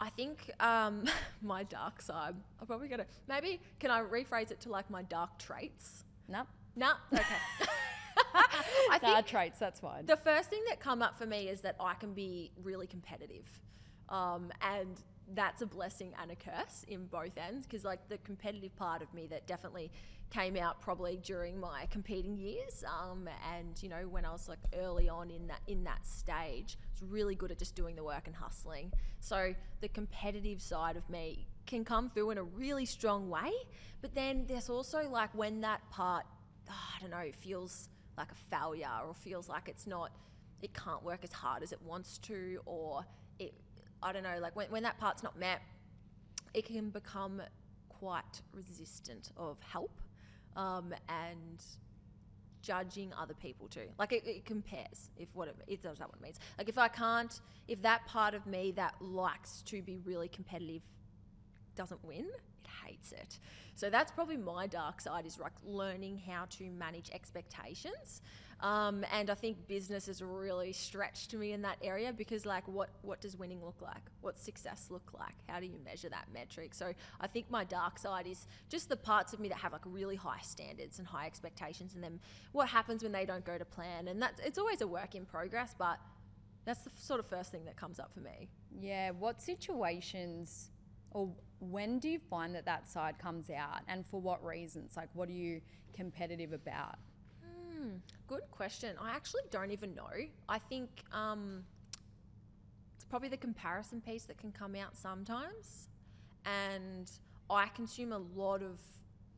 I 0.00 0.10
think 0.10 0.48
um, 0.60 1.06
my 1.42 1.64
dark 1.64 2.00
side. 2.00 2.36
I'm 2.60 2.66
probably 2.68 2.86
gonna 2.86 3.06
maybe 3.28 3.60
can 3.80 3.90
I 3.90 4.00
rephrase 4.00 4.52
it 4.52 4.60
to 4.60 4.68
like 4.70 4.88
my 4.88 5.02
dark 5.02 5.36
traits? 5.38 6.04
Nope. 6.28 6.46
Nah, 6.76 6.94
okay. 7.12 7.24
I 8.90 8.98
think 8.98 9.26
traits, 9.26 9.58
that's 9.58 9.80
fine. 9.80 10.06
the 10.06 10.16
first 10.16 10.50
thing 10.50 10.62
that 10.68 10.78
come 10.78 11.02
up 11.02 11.18
for 11.18 11.26
me 11.26 11.48
is 11.48 11.60
that 11.62 11.74
I 11.80 11.94
can 11.94 12.14
be 12.14 12.52
really 12.62 12.86
competitive, 12.86 13.46
um, 14.08 14.52
and 14.62 15.00
that's 15.34 15.62
a 15.62 15.66
blessing 15.66 16.12
and 16.20 16.30
a 16.30 16.36
curse 16.36 16.84
in 16.88 17.06
both 17.06 17.36
ends. 17.36 17.66
Because 17.66 17.84
like 17.84 18.08
the 18.08 18.18
competitive 18.18 18.74
part 18.76 19.02
of 19.02 19.12
me 19.14 19.26
that 19.28 19.46
definitely 19.46 19.90
came 20.30 20.56
out 20.56 20.80
probably 20.80 21.18
during 21.22 21.60
my 21.60 21.86
competing 21.90 22.36
years, 22.36 22.84
um, 22.88 23.28
and 23.56 23.80
you 23.82 23.88
know 23.88 24.08
when 24.10 24.24
I 24.24 24.32
was 24.32 24.48
like 24.48 24.58
early 24.76 25.08
on 25.08 25.30
in 25.30 25.46
that 25.46 25.60
in 25.68 25.84
that 25.84 26.04
stage, 26.06 26.76
I 26.80 26.86
was 26.92 27.10
really 27.10 27.34
good 27.34 27.50
at 27.50 27.58
just 27.58 27.76
doing 27.76 27.96
the 27.96 28.04
work 28.04 28.26
and 28.26 28.34
hustling. 28.34 28.92
So 29.20 29.54
the 29.80 29.88
competitive 29.88 30.60
side 30.60 30.96
of 30.96 31.08
me 31.08 31.46
can 31.66 31.84
come 31.84 32.10
through 32.10 32.30
in 32.30 32.38
a 32.38 32.42
really 32.42 32.84
strong 32.84 33.30
way, 33.30 33.52
but 34.02 34.14
then 34.14 34.44
there's 34.48 34.68
also 34.68 35.08
like 35.08 35.34
when 35.34 35.60
that 35.62 35.88
part, 35.90 36.24
I 36.68 37.00
don't 37.00 37.10
know, 37.10 37.30
feels 37.38 37.88
like 38.18 38.28
a 38.32 38.56
failure 38.56 38.88
or 39.06 39.14
feels 39.14 39.48
like 39.48 39.68
it's 39.68 39.86
not 39.86 40.10
it 40.62 40.72
can't 40.72 41.02
work 41.02 41.20
as 41.22 41.32
hard 41.32 41.62
as 41.62 41.72
it 41.72 41.82
wants 41.82 42.18
to 42.18 42.60
or 42.64 43.04
it 43.38 43.54
i 44.02 44.12
don't 44.12 44.22
know 44.22 44.38
like 44.40 44.54
when, 44.56 44.66
when 44.70 44.82
that 44.82 44.98
part's 44.98 45.22
not 45.22 45.38
met 45.38 45.60
it 46.52 46.64
can 46.64 46.90
become 46.90 47.42
quite 47.88 48.42
resistant 48.52 49.30
of 49.36 49.56
help 49.60 50.00
um, 50.56 50.94
and 51.08 51.64
judging 52.62 53.12
other 53.20 53.34
people 53.34 53.68
too 53.68 53.88
like 53.98 54.12
it, 54.12 54.26
it 54.26 54.44
compares 54.46 55.10
if 55.18 55.28
what 55.34 55.48
it, 55.66 55.82
does 55.82 55.98
that 55.98 56.08
what 56.08 56.16
it 56.16 56.22
means 56.22 56.38
like 56.56 56.68
if 56.68 56.78
i 56.78 56.88
can't 56.88 57.40
if 57.68 57.82
that 57.82 58.06
part 58.06 58.34
of 58.34 58.46
me 58.46 58.72
that 58.72 58.94
likes 59.00 59.62
to 59.62 59.82
be 59.82 59.98
really 59.98 60.28
competitive 60.28 60.80
doesn't 61.74 62.04
win, 62.04 62.26
it 62.64 62.70
hates 62.86 63.12
it. 63.12 63.38
So 63.74 63.90
that's 63.90 64.12
probably 64.12 64.36
my 64.36 64.66
dark 64.66 65.00
side 65.00 65.26
is 65.26 65.38
like 65.38 65.52
learning 65.64 66.22
how 66.26 66.46
to 66.50 66.70
manage 66.70 67.10
expectations. 67.10 68.22
Um, 68.64 69.04
and 69.12 69.28
I 69.28 69.34
think 69.34 69.68
business 69.68 70.06
has 70.06 70.22
really 70.22 70.72
stretched 70.72 71.30
to 71.32 71.36
me 71.36 71.52
in 71.52 71.60
that 71.62 71.76
area 71.82 72.14
because 72.14 72.46
like 72.46 72.66
what 72.66 72.88
what 73.02 73.20
does 73.20 73.36
winning 73.36 73.62
look 73.62 73.82
like? 73.82 74.00
What's 74.22 74.42
success 74.42 74.86
look 74.88 75.10
like? 75.12 75.34
How 75.46 75.60
do 75.60 75.66
you 75.66 75.78
measure 75.84 76.08
that 76.08 76.28
metric? 76.32 76.72
So 76.72 76.94
I 77.20 77.26
think 77.26 77.50
my 77.50 77.64
dark 77.64 77.98
side 77.98 78.26
is 78.26 78.46
just 78.70 78.88
the 78.88 78.96
parts 78.96 79.34
of 79.34 79.38
me 79.38 79.50
that 79.50 79.58
have 79.58 79.72
like 79.72 79.82
really 79.84 80.16
high 80.16 80.40
standards 80.40 80.98
and 80.98 81.06
high 81.06 81.26
expectations 81.26 81.94
and 81.94 82.02
then 82.02 82.18
what 82.52 82.66
happens 82.68 83.02
when 83.02 83.12
they 83.12 83.26
don't 83.26 83.44
go 83.44 83.58
to 83.58 83.66
plan. 83.66 84.08
And 84.08 84.20
that's 84.20 84.40
it's 84.40 84.56
always 84.56 84.80
a 84.80 84.86
work 84.86 85.14
in 85.14 85.26
progress, 85.26 85.74
but 85.78 85.98
that's 86.64 86.80
the 86.80 86.90
sort 86.98 87.20
of 87.20 87.26
first 87.26 87.52
thing 87.52 87.66
that 87.66 87.76
comes 87.76 88.00
up 88.00 88.14
for 88.14 88.20
me. 88.20 88.48
Yeah, 88.80 89.10
what 89.10 89.42
situations 89.42 90.70
or 91.10 91.28
when 91.60 91.98
do 91.98 92.08
you 92.08 92.18
find 92.18 92.54
that 92.54 92.64
that 92.64 92.88
side 92.88 93.18
comes 93.18 93.50
out 93.50 93.82
and 93.88 94.06
for 94.06 94.22
what 94.22 94.42
reasons? 94.42 94.96
Like, 94.96 95.10
what 95.12 95.28
are 95.28 95.32
you 95.32 95.60
competitive 95.92 96.54
about? 96.54 96.96
Good 98.26 98.50
question. 98.50 98.96
I 99.00 99.10
actually 99.10 99.42
don't 99.50 99.70
even 99.70 99.94
know. 99.94 100.08
I 100.48 100.58
think 100.58 100.88
um, 101.12 101.64
it's 102.96 103.04
probably 103.04 103.28
the 103.28 103.36
comparison 103.36 104.00
piece 104.00 104.24
that 104.24 104.38
can 104.38 104.52
come 104.52 104.74
out 104.74 104.96
sometimes. 104.96 105.88
And 106.44 107.10
I 107.50 107.66
consume 107.68 108.12
a 108.12 108.18
lot 108.18 108.62
of 108.62 108.80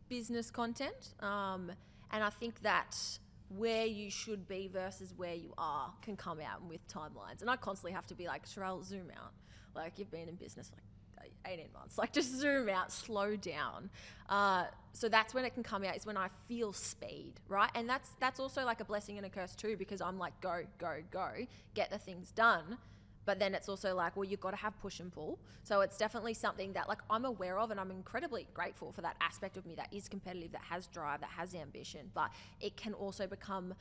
business 0.08 0.50
content. 0.50 1.14
Um, 1.20 1.72
and 2.10 2.22
I 2.22 2.30
think 2.30 2.62
that 2.62 2.96
where 3.48 3.86
you 3.86 4.10
should 4.10 4.48
be 4.48 4.68
versus 4.72 5.14
where 5.16 5.34
you 5.34 5.52
are 5.58 5.92
can 6.02 6.16
come 6.16 6.40
out 6.40 6.62
with 6.64 6.86
timelines. 6.88 7.40
And 7.40 7.50
I 7.50 7.56
constantly 7.56 7.92
have 7.92 8.06
to 8.08 8.14
be 8.14 8.26
like, 8.26 8.46
Sharelle, 8.46 8.84
zoom 8.84 9.10
out. 9.16 9.32
Like 9.74 9.98
you've 9.98 10.10
been 10.10 10.28
in 10.28 10.36
business 10.36 10.70
like 10.72 10.82
18 11.46 11.66
months. 11.72 11.98
Like 11.98 12.12
just 12.12 12.38
zoom 12.38 12.68
out, 12.68 12.92
slow 12.92 13.36
down. 13.36 13.90
Uh, 14.28 14.64
so 14.92 15.08
that's 15.08 15.34
when 15.34 15.44
it 15.44 15.54
can 15.54 15.62
come 15.62 15.84
out. 15.84 15.96
Is 15.96 16.06
when 16.06 16.16
I 16.16 16.28
feel 16.48 16.72
speed, 16.72 17.34
right? 17.48 17.70
And 17.74 17.88
that's 17.88 18.10
that's 18.20 18.40
also 18.40 18.64
like 18.64 18.80
a 18.80 18.84
blessing 18.84 19.16
and 19.16 19.26
a 19.26 19.30
curse 19.30 19.54
too, 19.54 19.76
because 19.76 20.00
I'm 20.00 20.18
like 20.18 20.40
go 20.40 20.62
go 20.78 20.98
go, 21.10 21.30
get 21.74 21.90
the 21.90 21.98
things 21.98 22.32
done. 22.32 22.78
But 23.26 23.40
then 23.40 23.56
it's 23.56 23.68
also 23.68 23.94
like, 23.94 24.16
well, 24.16 24.24
you've 24.24 24.40
got 24.40 24.52
to 24.52 24.56
have 24.56 24.80
push 24.80 25.00
and 25.00 25.12
pull. 25.12 25.40
So 25.64 25.80
it's 25.80 25.96
definitely 25.96 26.32
something 26.32 26.72
that 26.74 26.88
like 26.88 27.00
I'm 27.10 27.24
aware 27.24 27.58
of, 27.58 27.70
and 27.70 27.80
I'm 27.80 27.90
incredibly 27.90 28.46
grateful 28.54 28.92
for 28.92 29.02
that 29.02 29.16
aspect 29.20 29.56
of 29.56 29.66
me 29.66 29.74
that 29.74 29.92
is 29.92 30.08
competitive, 30.08 30.52
that 30.52 30.62
has 30.70 30.86
drive, 30.86 31.20
that 31.20 31.30
has 31.30 31.54
ambition. 31.54 32.10
But 32.14 32.30
it 32.60 32.76
can 32.76 32.94
also 32.94 33.26
become 33.26 33.74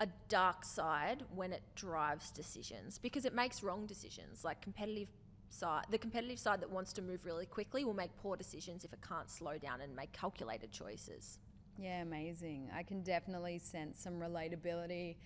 a 0.00 0.08
dark 0.28 0.64
side 0.64 1.22
when 1.34 1.52
it 1.52 1.62
drives 1.76 2.30
decisions 2.30 2.98
because 2.98 3.24
it 3.24 3.34
makes 3.34 3.62
wrong 3.62 3.86
decisions. 3.86 4.44
Like 4.44 4.60
competitive 4.60 5.08
side, 5.52 5.84
the 5.90 5.98
competitive 5.98 6.38
side 6.38 6.60
that 6.60 6.70
wants 6.70 6.92
to 6.94 7.02
move 7.02 7.24
really 7.24 7.46
quickly 7.46 7.84
will 7.84 7.94
make 7.94 8.10
poor 8.22 8.36
decisions 8.36 8.84
if 8.84 8.92
it 8.92 9.00
can't 9.06 9.30
slow 9.30 9.58
down 9.58 9.80
and 9.80 9.94
make 9.94 10.12
calculated 10.12 10.72
choices. 10.72 11.38
Yeah, 11.78 12.02
amazing. 12.02 12.70
I 12.74 12.82
can 12.82 13.02
definitely 13.02 13.58
sense 13.58 14.00
some 14.00 14.14
relatability, 14.14 15.16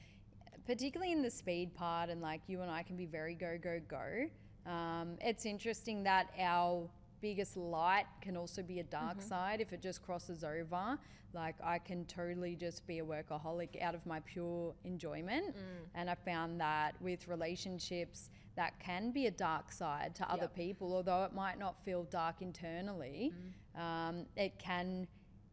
particularly 0.66 1.12
in 1.12 1.22
the 1.22 1.30
speed 1.30 1.74
part, 1.74 2.10
and 2.10 2.20
like 2.20 2.40
you 2.46 2.62
and 2.62 2.70
I 2.70 2.82
can 2.82 2.96
be 2.96 3.06
very 3.06 3.34
go, 3.34 3.58
go, 3.62 3.80
go. 3.88 4.26
Um, 4.70 5.16
it's 5.20 5.44
interesting 5.46 6.04
that 6.04 6.30
our 6.38 6.88
biggest 7.20 7.56
light 7.56 8.06
can 8.20 8.36
also 8.36 8.62
be 8.62 8.80
a 8.80 8.84
dark 8.84 9.18
Mm-hmm. 9.18 9.28
side 9.28 9.60
if 9.60 9.72
it 9.72 9.82
just 9.82 10.02
crosses 10.02 10.44
over. 10.44 10.98
Like 11.32 11.56
I 11.64 11.78
can 11.78 12.04
totally 12.04 12.54
just 12.54 12.86
be 12.86 13.00
a 13.00 13.04
workaholic 13.04 13.82
out 13.82 13.94
of 13.94 14.06
my 14.06 14.20
pure 14.20 14.72
enjoyment. 14.84 15.56
Mm. 15.56 15.60
And 15.96 16.10
I 16.10 16.14
found 16.14 16.60
that 16.60 16.94
with 17.00 17.26
relationships, 17.26 18.30
that 18.56 18.78
can 18.78 19.10
be 19.10 19.26
a 19.26 19.30
dark 19.30 19.72
side 19.72 20.14
to 20.16 20.30
other 20.30 20.42
Yep. 20.42 20.54
people, 20.54 20.94
although 20.94 21.24
it 21.24 21.32
might 21.32 21.58
not 21.58 21.78
feel 21.84 22.04
dark 22.04 22.40
internally. 22.40 23.32
Mm. 23.76 23.80
Um, 23.80 24.26
it 24.36 24.58
can 24.58 25.08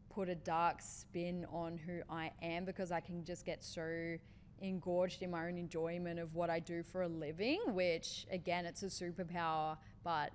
put 0.10 0.30
a 0.30 0.36
dark 0.36 0.82
spin 0.82 1.46
on 1.52 1.78
who 1.78 2.02
I 2.10 2.32
am 2.42 2.66
because 2.66 2.92
I 2.92 3.00
can 3.00 3.24
just 3.24 3.46
get 3.46 3.64
so 3.64 4.18
engorged 4.60 5.24
in 5.24 5.32
my 5.32 5.48
own 5.48 5.58
enjoyment 5.58 6.20
of 6.20 6.36
what 6.36 6.50
I 6.50 6.60
do 6.60 6.84
for 6.84 7.02
a 7.04 7.08
living, 7.08 7.60
which 7.74 8.28
again, 8.30 8.66
it's 8.66 8.84
a 8.84 8.88
superpower, 8.88 9.78
but 10.04 10.32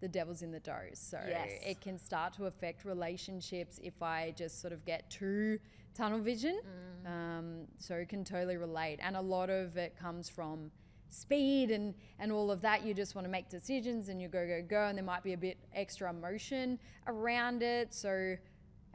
the 0.00 0.08
devil's 0.08 0.42
in 0.42 0.52
the 0.52 0.60
dose. 0.60 0.98
So 0.98 1.20
Yes. 1.26 1.50
it 1.64 1.80
can 1.80 1.98
start 1.98 2.32
to 2.34 2.46
affect 2.46 2.84
relationships 2.84 3.78
if 3.82 4.02
I 4.02 4.30
just 4.36 4.60
sort 4.60 4.72
of 4.72 4.84
get 4.84 5.10
too 5.10 5.58
tunnel 5.94 6.20
vision. 6.20 6.60
Um, 7.04 7.66
so 7.78 8.04
can 8.06 8.24
totally 8.24 8.56
relate. 8.56 8.98
And 9.02 9.16
a 9.16 9.20
lot 9.20 9.50
of 9.50 9.76
it 9.76 9.96
comes 9.96 10.28
from 10.28 10.70
speed 11.08 11.70
and, 11.70 11.94
and 12.18 12.30
all 12.32 12.50
of 12.50 12.60
that. 12.62 12.84
You 12.84 12.94
just 12.94 13.14
want 13.14 13.24
to 13.26 13.30
make 13.30 13.48
decisions 13.48 14.08
and 14.08 14.20
you 14.20 14.28
go, 14.28 14.46
go, 14.46 14.62
go. 14.62 14.86
And 14.86 14.96
there 14.98 15.04
might 15.04 15.22
be 15.22 15.32
a 15.32 15.38
bit 15.38 15.58
extra 15.74 16.10
emotion 16.10 16.78
around 17.06 17.62
it. 17.62 17.94
So, 17.94 18.36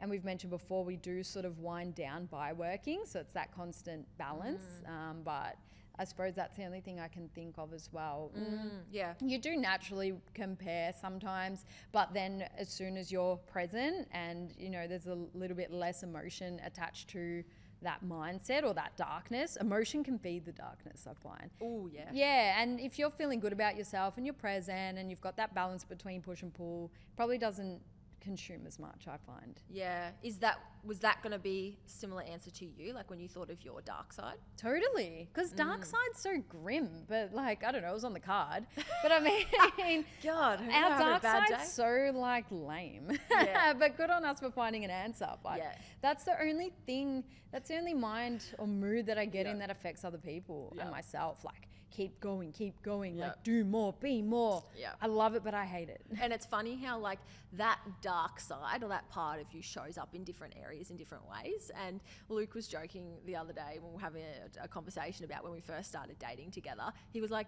and 0.00 0.10
we've 0.10 0.24
mentioned 0.24 0.50
before, 0.50 0.84
we 0.84 0.96
do 0.96 1.22
sort 1.22 1.44
of 1.44 1.58
wind 1.60 1.94
down 1.94 2.26
by 2.26 2.52
working. 2.52 3.02
So 3.04 3.20
it's 3.20 3.34
that 3.34 3.54
constant 3.54 4.06
balance. 4.18 4.64
Um, 4.86 5.18
but 5.24 5.56
I 5.98 6.04
suppose 6.04 6.34
that's 6.34 6.56
the 6.56 6.64
only 6.64 6.80
thing 6.80 6.98
I 6.98 7.06
can 7.08 7.28
think 7.34 7.56
of 7.58 7.72
as 7.74 7.90
well. 7.92 8.32
Mm, 8.36 8.80
Yeah. 8.90 9.12
you 9.20 9.38
do 9.38 9.56
naturally 9.56 10.14
compare 10.34 10.92
sometimes, 10.98 11.64
but 11.92 12.14
then 12.14 12.48
as 12.56 12.70
soon 12.70 12.96
as 12.96 13.12
you're 13.12 13.36
present 13.36 14.08
and 14.10 14.54
you 14.58 14.70
know 14.70 14.86
there's 14.88 15.06
a 15.06 15.18
little 15.34 15.56
bit 15.56 15.70
less 15.70 16.02
emotion 16.02 16.60
attached 16.64 17.08
to 17.08 17.44
that 17.82 18.04
mindset 18.04 18.64
or 18.64 18.74
that 18.74 18.96
darkness, 18.96 19.56
emotion 19.60 20.02
can 20.04 20.18
feed 20.18 20.44
the 20.44 20.52
darkness, 20.52 21.06
I 21.08 21.14
find. 21.14 21.50
Oh 21.62 21.88
yeah. 21.92 22.10
Yeah, 22.12 22.60
and 22.60 22.80
if 22.80 22.98
you're 22.98 23.10
feeling 23.10 23.40
good 23.40 23.52
about 23.52 23.76
yourself 23.76 24.16
and 24.16 24.26
you're 24.26 24.34
present 24.34 24.98
and 24.98 25.10
you've 25.10 25.20
got 25.20 25.36
that 25.36 25.54
balance 25.54 25.84
between 25.84 26.22
push 26.22 26.42
and 26.42 26.52
pull, 26.52 26.90
probably 27.16 27.38
doesn't 27.38 27.80
consume 28.22 28.62
as 28.66 28.78
much, 28.78 29.06
I 29.08 29.16
find. 29.26 29.60
Yeah. 29.68 30.10
Is 30.22 30.38
that 30.38 30.58
was 30.84 30.98
that 31.00 31.22
going 31.22 31.32
to 31.32 31.38
be 31.38 31.78
similar 31.86 32.22
answer 32.22 32.50
to 32.50 32.64
you? 32.64 32.92
Like 32.92 33.08
when 33.08 33.20
you 33.20 33.28
thought 33.28 33.50
of 33.50 33.64
your 33.64 33.80
dark 33.82 34.12
side? 34.12 34.34
Totally, 34.56 35.28
because 35.32 35.52
dark 35.52 35.82
Mm. 35.82 35.84
side's 35.84 36.20
so 36.20 36.42
grim, 36.48 36.88
but 37.08 37.32
like 37.32 37.62
I 37.64 37.70
don't 37.72 37.82
know, 37.82 37.90
it 37.90 37.94
was 37.94 38.04
on 38.04 38.12
the 38.14 38.20
card. 38.20 38.64
But 39.02 39.12
I 39.12 39.20
mean, 39.78 40.04
God, 40.22 40.60
our 40.72 40.98
dark 40.98 41.22
side's 41.22 41.72
so 41.72 42.10
like 42.14 42.46
lame. 42.50 43.18
Yeah. 43.30 43.72
but 43.78 43.96
good 43.96 44.10
on 44.10 44.24
us 44.24 44.40
for 44.40 44.50
finding 44.50 44.84
an 44.84 44.90
answer. 44.90 45.28
But 45.42 45.58
Yeah. 45.58 45.72
that's 46.00 46.24
the 46.24 46.40
only 46.42 46.72
thing, 46.86 47.24
that's 47.52 47.68
the 47.68 47.76
only 47.76 47.94
mind 47.94 48.44
or 48.58 48.66
mood 48.66 49.06
that 49.06 49.18
I 49.18 49.24
get 49.26 49.46
in 49.46 49.58
that 49.60 49.70
affects 49.70 50.04
other 50.04 50.18
people 50.18 50.72
Yeah. 50.76 50.82
and 50.82 50.90
myself. 50.90 51.44
Like 51.44 51.68
keep 51.92 52.20
going, 52.20 52.50
keep 52.52 52.80
going, 52.82 53.16
Yeah. 53.16 53.28
like 53.28 53.44
do 53.44 53.64
more, 53.64 53.92
be 54.00 54.22
more. 54.22 54.64
Yeah. 54.76 54.92
I 55.00 55.06
love 55.06 55.34
it, 55.34 55.44
but 55.44 55.54
I 55.54 55.64
hate 55.64 55.88
it. 55.88 56.00
And 56.20 56.32
it's 56.32 56.46
funny 56.46 56.76
how 56.76 56.98
like 56.98 57.18
that 57.54 57.78
dark 58.00 58.40
side 58.40 58.82
or 58.82 58.88
that 58.88 59.08
part 59.10 59.40
of 59.40 59.46
you 59.52 59.62
shows 59.62 59.98
up 59.98 60.14
in 60.14 60.24
different 60.24 60.54
areas 60.62 60.90
in 60.90 60.96
different 60.96 61.24
ways. 61.28 61.70
And 61.86 62.00
Luke 62.28 62.54
was 62.54 62.66
joking 62.66 63.18
the 63.26 63.36
other 63.36 63.52
day 63.52 63.78
when 63.80 63.90
we 63.90 63.94
were 63.96 64.00
having 64.00 64.22
a, 64.24 64.64
a 64.64 64.68
conversation 64.68 65.24
about 65.24 65.44
when 65.44 65.52
we 65.52 65.60
first 65.60 65.88
started 65.88 66.16
dating 66.18 66.50
together. 66.50 66.92
He 67.12 67.20
was 67.20 67.30
like, 67.30 67.46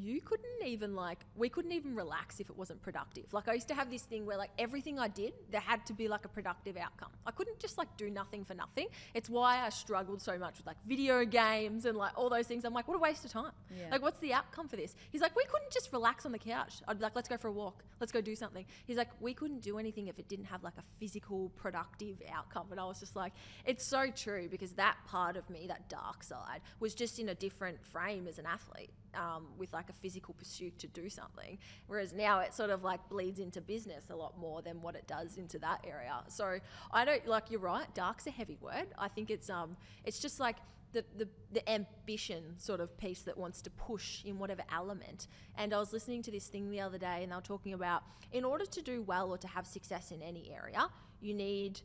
you 0.00 0.20
couldn't 0.20 0.64
even 0.64 0.94
like 0.94 1.18
we 1.36 1.48
couldn't 1.48 1.72
even 1.72 1.94
relax 1.94 2.40
if 2.40 2.50
it 2.50 2.56
wasn't 2.56 2.82
productive. 2.82 3.32
Like 3.32 3.48
I 3.48 3.54
used 3.54 3.68
to 3.68 3.74
have 3.74 3.90
this 3.90 4.02
thing 4.02 4.26
where 4.26 4.36
like 4.36 4.50
everything 4.58 4.98
I 4.98 5.08
did 5.08 5.32
there 5.50 5.60
had 5.60 5.84
to 5.86 5.92
be 5.92 6.08
like 6.08 6.24
a 6.24 6.28
productive 6.28 6.76
outcome. 6.76 7.10
I 7.24 7.30
couldn't 7.30 7.58
just 7.58 7.78
like 7.78 7.96
do 7.96 8.10
nothing 8.10 8.44
for 8.44 8.54
nothing. 8.54 8.88
It's 9.14 9.28
why 9.28 9.64
I 9.64 9.68
struggled 9.70 10.20
so 10.20 10.38
much 10.38 10.58
with 10.58 10.66
like 10.66 10.76
video 10.86 11.24
games 11.24 11.86
and 11.86 11.96
like 11.96 12.12
all 12.16 12.28
those 12.28 12.46
things. 12.46 12.64
I'm 12.64 12.74
like, 12.74 12.88
what 12.88 12.96
a 12.96 13.00
waste 13.00 13.24
of 13.24 13.32
time. 13.32 13.52
Yeah. 13.76 13.86
Like 13.90 14.02
what's 14.02 14.20
the 14.20 14.32
outcome 14.32 14.68
for 14.68 14.76
this? 14.76 14.94
He's 15.10 15.20
like, 15.20 15.34
we 15.36 15.44
couldn't 15.44 15.70
just 15.70 15.92
relax 15.92 16.26
on 16.26 16.32
the 16.32 16.38
couch. 16.38 16.74
I'd 16.86 16.98
be 16.98 17.02
like, 17.02 17.16
let's 17.16 17.28
go 17.28 17.36
for 17.36 17.48
a 17.48 17.52
walk. 17.52 17.84
Let's 18.00 18.12
go 18.12 18.20
do 18.20 18.36
something. 18.36 18.64
He's 18.86 18.96
like, 18.96 19.08
we 19.20 19.34
couldn't 19.34 19.62
do 19.62 19.78
anything 19.78 20.08
if 20.08 20.18
it 20.18 20.28
didn't 20.28 20.46
have 20.46 20.62
like 20.62 20.76
a 20.78 20.84
physical, 20.98 21.50
productive 21.56 22.16
outcome. 22.32 22.66
And 22.70 22.80
I 22.80 22.84
was 22.84 23.00
just 23.00 23.16
like, 23.16 23.32
it's 23.64 23.84
so 23.84 24.10
true 24.14 24.48
because 24.50 24.72
that 24.72 24.96
part 25.06 25.36
of 25.36 25.48
me, 25.48 25.66
that 25.68 25.88
dark 25.88 26.22
side, 26.22 26.60
was 26.80 26.94
just 26.94 27.18
in 27.18 27.28
a 27.30 27.34
different 27.34 27.82
frame 27.84 28.26
as 28.28 28.38
an 28.38 28.46
athlete. 28.46 28.90
Um, 29.14 29.46
with 29.56 29.72
like 29.72 29.88
a 29.88 29.94
physical 29.94 30.34
pursuit 30.34 30.78
to 30.78 30.86
do 30.88 31.08
something, 31.08 31.58
whereas 31.86 32.12
now 32.12 32.40
it 32.40 32.52
sort 32.52 32.70
of 32.70 32.84
like 32.84 33.00
bleeds 33.08 33.38
into 33.38 33.60
business 33.60 34.10
a 34.10 34.16
lot 34.16 34.38
more 34.38 34.60
than 34.60 34.82
what 34.82 34.94
it 34.94 35.06
does 35.06 35.38
into 35.38 35.58
that 35.60 35.84
area. 35.86 36.22
So 36.28 36.58
I 36.92 37.04
don't 37.06 37.26
like 37.26 37.50
you're 37.50 37.60
right. 37.60 37.86
Dark's 37.94 38.26
a 38.26 38.30
heavy 38.30 38.58
word. 38.60 38.88
I 38.98 39.08
think 39.08 39.30
it's 39.30 39.48
um 39.48 39.76
it's 40.04 40.18
just 40.18 40.38
like 40.38 40.56
the, 40.92 41.04
the, 41.16 41.28
the 41.52 41.68
ambition 41.70 42.54
sort 42.58 42.80
of 42.80 42.96
piece 42.96 43.22
that 43.22 43.36
wants 43.36 43.60
to 43.62 43.70
push 43.70 44.24
in 44.24 44.38
whatever 44.38 44.62
element. 44.72 45.28
And 45.56 45.74
I 45.74 45.78
was 45.78 45.92
listening 45.92 46.22
to 46.22 46.30
this 46.30 46.46
thing 46.46 46.70
the 46.70 46.80
other 46.80 46.98
day, 46.98 47.22
and 47.22 47.32
they 47.32 47.36
were 47.36 47.42
talking 47.42 47.74
about 47.74 48.02
in 48.32 48.44
order 48.44 48.64
to 48.64 48.82
do 48.82 49.02
well 49.02 49.30
or 49.30 49.38
to 49.38 49.48
have 49.48 49.66
success 49.66 50.10
in 50.10 50.22
any 50.22 50.50
area, 50.50 50.88
you 51.20 51.34
need 51.34 51.80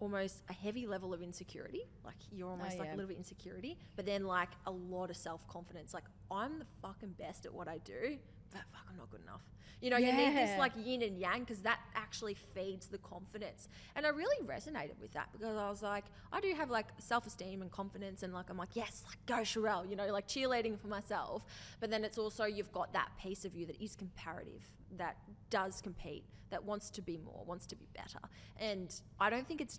almost 0.00 0.42
a 0.48 0.52
heavy 0.52 0.86
level 0.86 1.12
of 1.12 1.22
insecurity. 1.22 1.82
Like 2.04 2.16
you're 2.32 2.48
almost 2.48 2.76
oh, 2.76 2.78
like 2.78 2.88
yeah. 2.88 2.94
a 2.94 2.96
little 2.96 3.08
bit 3.08 3.16
insecurity, 3.16 3.78
but 3.96 4.06
then 4.06 4.24
like 4.24 4.50
a 4.66 4.70
lot 4.70 5.10
of 5.10 5.16
self 5.16 5.46
confidence. 5.48 5.94
Like 5.94 6.04
I'm 6.30 6.58
the 6.58 6.66
fucking 6.82 7.14
best 7.18 7.46
at 7.46 7.52
what 7.52 7.68
I 7.68 7.78
do, 7.78 8.18
but 8.50 8.60
fuck, 8.72 8.86
I'm 8.90 8.96
not 8.96 9.10
good 9.10 9.22
enough. 9.22 9.42
You 9.80 9.90
know, 9.90 9.96
you 9.96 10.12
need 10.12 10.34
this 10.34 10.58
like 10.58 10.72
yin 10.76 11.02
and 11.02 11.18
yang 11.18 11.40
because 11.40 11.60
that 11.60 11.78
actually 11.94 12.34
feeds 12.34 12.86
the 12.86 12.98
confidence. 12.98 13.68
And 13.94 14.04
I 14.04 14.08
really 14.08 14.44
resonated 14.44 14.98
with 15.00 15.12
that 15.12 15.28
because 15.32 15.56
I 15.56 15.70
was 15.70 15.82
like, 15.82 16.04
I 16.32 16.40
do 16.40 16.52
have 16.54 16.68
like 16.68 16.86
self 16.98 17.26
esteem 17.26 17.62
and 17.62 17.70
confidence, 17.70 18.24
and 18.24 18.32
like 18.32 18.50
I'm 18.50 18.56
like, 18.56 18.74
yes, 18.74 19.04
like 19.06 19.24
go 19.26 19.42
Sharelle, 19.42 19.88
you 19.88 19.94
know, 19.94 20.06
like 20.06 20.26
cheerleading 20.26 20.80
for 20.80 20.88
myself. 20.88 21.44
But 21.78 21.90
then 21.90 22.04
it's 22.04 22.18
also 22.18 22.44
you've 22.44 22.72
got 22.72 22.92
that 22.94 23.10
piece 23.20 23.44
of 23.44 23.54
you 23.54 23.66
that 23.66 23.80
is 23.80 23.94
comparative, 23.94 24.68
that 24.96 25.16
does 25.48 25.80
compete, 25.80 26.24
that 26.50 26.64
wants 26.64 26.90
to 26.90 27.02
be 27.02 27.16
more, 27.16 27.44
wants 27.46 27.66
to 27.66 27.76
be 27.76 27.86
better. 27.94 28.20
And 28.58 28.92
I 29.20 29.30
don't 29.30 29.46
think 29.46 29.60
it's 29.60 29.78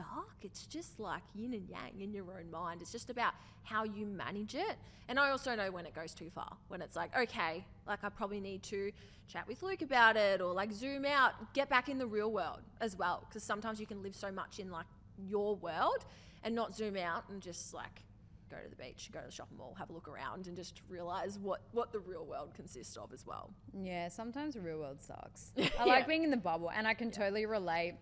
dark. 0.00 0.36
It's 0.42 0.66
just 0.66 0.98
like 0.98 1.22
yin 1.34 1.52
and 1.52 1.68
yang 1.68 2.00
in 2.00 2.12
your 2.14 2.24
own 2.38 2.50
mind. 2.50 2.82
It's 2.82 2.92
just 2.92 3.10
about 3.10 3.34
how 3.62 3.84
you 3.84 4.06
manage 4.06 4.54
it. 4.54 4.76
And 5.08 5.18
I 5.18 5.30
also 5.30 5.54
know 5.54 5.70
when 5.70 5.86
it 5.86 5.94
goes 5.94 6.14
too 6.14 6.30
far, 6.30 6.56
when 6.68 6.80
it's 6.80 6.96
like, 6.96 7.16
okay, 7.16 7.64
like 7.86 8.02
I 8.02 8.08
probably 8.08 8.40
need 8.40 8.62
to 8.64 8.92
chat 9.28 9.46
with 9.46 9.62
Luke 9.62 9.82
about 9.82 10.16
it 10.16 10.40
or 10.40 10.52
like 10.52 10.72
zoom 10.72 11.04
out, 11.04 11.52
get 11.52 11.68
back 11.68 11.88
in 11.88 11.98
the 11.98 12.06
real 12.06 12.30
world 12.30 12.60
as 12.80 12.96
well. 12.96 13.24
Because 13.28 13.42
sometimes 13.42 13.80
you 13.80 13.86
can 13.86 14.02
live 14.02 14.14
so 14.14 14.30
much 14.32 14.58
in 14.58 14.70
like 14.70 14.86
your 15.18 15.56
world 15.56 16.04
and 16.42 16.54
not 16.54 16.74
zoom 16.74 16.96
out 16.96 17.24
and 17.28 17.42
just 17.42 17.74
like 17.74 18.04
go 18.50 18.56
to 18.56 18.68
the 18.68 18.76
beach, 18.76 19.10
go 19.12 19.20
to 19.20 19.26
the 19.26 19.32
shopping 19.32 19.56
mall, 19.56 19.74
have 19.78 19.90
a 19.90 19.92
look 19.92 20.08
around 20.08 20.46
and 20.46 20.56
just 20.56 20.82
realize 20.88 21.38
what, 21.38 21.62
what 21.72 21.92
the 21.92 22.00
real 22.00 22.24
world 22.24 22.52
consists 22.54 22.96
of 22.96 23.12
as 23.12 23.24
well. 23.26 23.50
Yeah, 23.72 24.08
sometimes 24.08 24.54
the 24.54 24.60
real 24.60 24.78
world 24.78 25.00
sucks. 25.00 25.52
Yeah. 25.54 25.68
I 25.78 25.84
like 25.84 26.08
being 26.08 26.24
in 26.24 26.30
the 26.30 26.36
bubble, 26.36 26.70
and 26.70 26.86
I 26.86 26.94
can 26.94 27.10
totally 27.10 27.46
relate. 27.46 27.94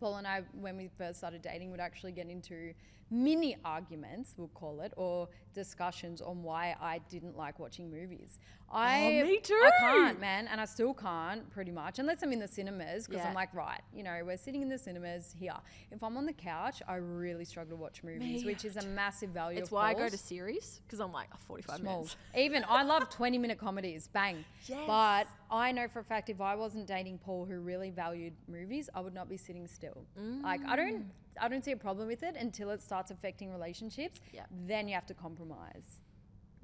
Paul 0.00 0.16
and 0.16 0.26
I, 0.26 0.42
when 0.52 0.76
we 0.76 0.90
first 0.98 1.18
started 1.18 1.42
dating, 1.42 1.70
would 1.70 1.80
actually 1.80 2.12
get 2.12 2.28
into 2.28 2.74
mini 3.10 3.56
arguments, 3.64 4.34
we'll 4.36 4.48
call 4.48 4.80
it, 4.80 4.92
or 4.96 5.28
discussions 5.54 6.20
on 6.20 6.42
why 6.42 6.74
I 6.80 7.00
didn't 7.08 7.36
like 7.36 7.58
watching 7.58 7.90
movies. 7.90 8.38
Oh, 8.70 8.76
I, 8.76 9.22
Oh, 9.22 9.26
me 9.26 9.40
I 9.40 9.70
can't, 9.78 10.20
man, 10.20 10.48
and 10.48 10.60
I 10.60 10.64
still 10.64 10.94
can't 10.94 11.48
pretty 11.50 11.70
much 11.70 11.98
unless 11.98 12.22
I'm 12.22 12.32
in 12.32 12.40
the 12.40 12.48
cinemas 12.48 13.06
because 13.06 13.22
Yeah. 13.22 13.28
I'm 13.28 13.34
like, 13.34 13.54
right, 13.54 13.80
you 13.94 14.02
know, 14.02 14.20
we're 14.24 14.36
sitting 14.36 14.62
in 14.62 14.68
the 14.68 14.78
cinemas 14.78 15.34
here. 15.38 15.54
If 15.92 16.02
I'm 16.02 16.16
on 16.16 16.26
the 16.26 16.32
couch, 16.32 16.82
I 16.88 16.96
really 16.96 17.44
struggle 17.44 17.76
to 17.76 17.82
watch 17.82 18.02
movies, 18.02 18.44
Me 18.44 18.44
which 18.44 18.64
is 18.64 18.76
a 18.76 18.86
massive 18.86 19.30
value. 19.30 19.58
It's 19.58 19.70
why 19.70 19.90
I 19.90 19.94
go 19.94 20.08
to 20.08 20.18
series 20.18 20.80
because 20.86 21.00
I'm 21.00 21.12
like 21.12 21.28
oh, 21.32 21.38
45 21.46 21.76
small. 21.76 21.94
minutes. 21.96 22.16
Even 22.36 22.64
I 22.68 22.82
love 22.82 23.08
20 23.10 23.38
minute 23.38 23.58
comedies, 23.58 24.08
bang. 24.08 24.44
Yes. 24.66 24.84
But 24.86 25.28
I 25.50 25.70
know 25.72 25.86
for 25.86 26.00
a 26.00 26.04
fact 26.04 26.30
if 26.30 26.40
I 26.40 26.54
wasn't 26.56 26.86
dating 26.86 27.18
Paul 27.18 27.44
who 27.44 27.60
really 27.60 27.90
valued 27.90 28.32
movies, 28.48 28.90
I 28.94 29.00
would 29.00 29.14
not 29.14 29.28
be 29.28 29.36
sitting 29.36 29.68
still. 29.68 30.04
Like 30.42 30.64
I 30.66 30.74
don't 30.76 31.02
mm. 31.02 31.04
I 31.40 31.48
don't 31.48 31.64
see 31.64 31.72
a 31.72 31.76
problem 31.76 32.08
with 32.08 32.22
it 32.22 32.36
until 32.38 32.70
it 32.70 32.82
starts 32.82 33.10
affecting 33.10 33.50
relationships. 33.50 34.20
Yeah. 34.32 34.44
Then 34.66 34.88
you 34.88 34.94
have 34.94 35.06
to 35.06 35.14
compromise. 35.14 36.00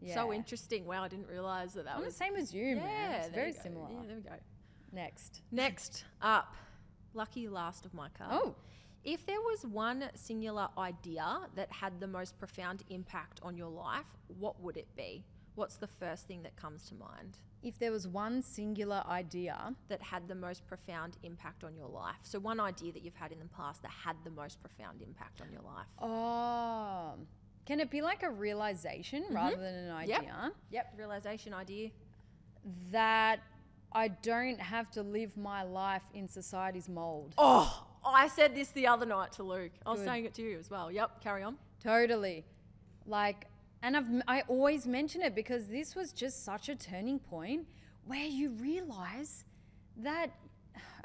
Yeah. 0.01 0.15
So 0.15 0.33
interesting. 0.33 0.87
Wow, 0.87 1.05
I 1.05 1.09
didn't 1.09 1.29
realize 1.29 1.75
that 1.75 1.85
that 1.85 1.95
I'm 1.95 2.01
the 2.01 2.07
was. 2.07 2.17
same 2.17 2.37
as 2.37 2.55
you, 2.55 2.77
man. 2.77 3.21
It's 3.21 3.35
very 3.35 3.53
similar. 3.53 3.89
Yeah, 3.91 4.07
there 4.07 4.17
we 4.17 4.23
go. 4.23 4.37
Next. 4.93 5.43
Next 5.53 6.05
up, 6.23 6.55
lucky 7.15 7.49
last 7.49 7.85
of 7.85 7.95
my 7.95 8.09
card. 8.17 8.31
Oh. 8.33 8.55
If 9.03 9.25
there 9.25 9.41
was 9.41 9.65
one 9.67 10.05
singular 10.15 10.69
idea 10.77 11.41
that 11.55 11.73
had 11.73 12.01
the 12.01 12.07
most 12.07 12.39
profound 12.39 12.83
impact 12.91 13.41
on 13.43 13.57
your 13.57 13.71
life, 13.71 14.05
what 14.39 14.61
would 14.61 14.77
it 14.77 14.89
be? 14.95 15.25
What's 15.55 15.77
the 15.77 15.87
first 15.87 16.27
thing 16.27 16.43
that 16.43 16.57
comes 16.57 16.87
to 16.89 16.95
mind 16.95 17.39
If 17.63 17.79
there 17.79 17.93
was 17.93 18.07
one 18.09 18.43
singular 18.43 19.03
idea, 19.09 19.75
that 19.89 20.01
had 20.01 20.29
the 20.29 20.35
most 20.35 20.67
profound 20.67 21.17
impact 21.23 21.65
on 21.65 21.77
your 21.77 21.89
life? 21.89 22.17
So, 22.23 22.39
one 22.39 22.61
idea 22.61 22.93
that 22.93 23.03
you've 23.03 23.17
had 23.17 23.33
in 23.33 23.39
the 23.39 23.45
past 23.57 23.83
that 23.83 23.91
had 23.91 24.17
the 24.25 24.31
most 24.31 24.61
profound 24.61 25.03
impact 25.03 25.41
on 25.41 25.49
your 25.53 25.63
life. 25.63 25.87
oh, 26.01 27.15
can 27.67 27.79
it 27.79 27.91
be 27.91 28.01
like 28.01 28.23
a 28.23 28.31
realization 28.31 29.25
rather 29.31 29.57
than 29.57 29.75
an 29.75 29.91
idea? 29.91 30.17
Mm-hmm. 30.17 30.27
Yep. 30.27 30.53
Yep. 30.71 30.95
Realization 30.97 31.55
idea. 31.55 31.91
That 32.91 33.41
I 33.93 34.09
don't 34.09 34.61
have 34.61 34.91
to 34.93 35.03
live 35.03 35.37
my 35.37 35.63
life 35.63 36.03
in 36.15 36.27
society's 36.29 36.89
mold. 36.89 37.35
Oh, 37.39 37.87
I 38.05 38.29
said 38.29 38.55
this 38.55 38.69
the 38.69 38.87
other 38.87 39.07
night 39.07 39.33
to 39.33 39.43
Luke. 39.43 39.73
I 39.85 39.91
was 39.91 40.01
Good. 40.01 40.09
saying 40.09 40.25
it 40.25 40.35
to 40.35 40.43
you 40.43 40.59
as 40.59 40.71
well. 40.71 40.91
Yep. 40.91 41.23
Carry 41.23 41.43
on. 41.43 41.57
Totally. 41.83 42.45
Like, 43.07 43.47
and 43.83 43.97
I've, 43.97 44.05
I 44.29 44.43
always 44.49 44.87
mention 44.87 45.23
it 45.23 45.35
because 45.35 45.66
this 45.66 45.95
was 45.95 46.12
just 46.12 46.45
such 46.45 46.69
a 46.69 46.75
turning 46.75 47.19
point 47.19 47.66
where 48.05 48.25
you 48.27 48.51
realize 48.51 49.45
that, 49.99 50.31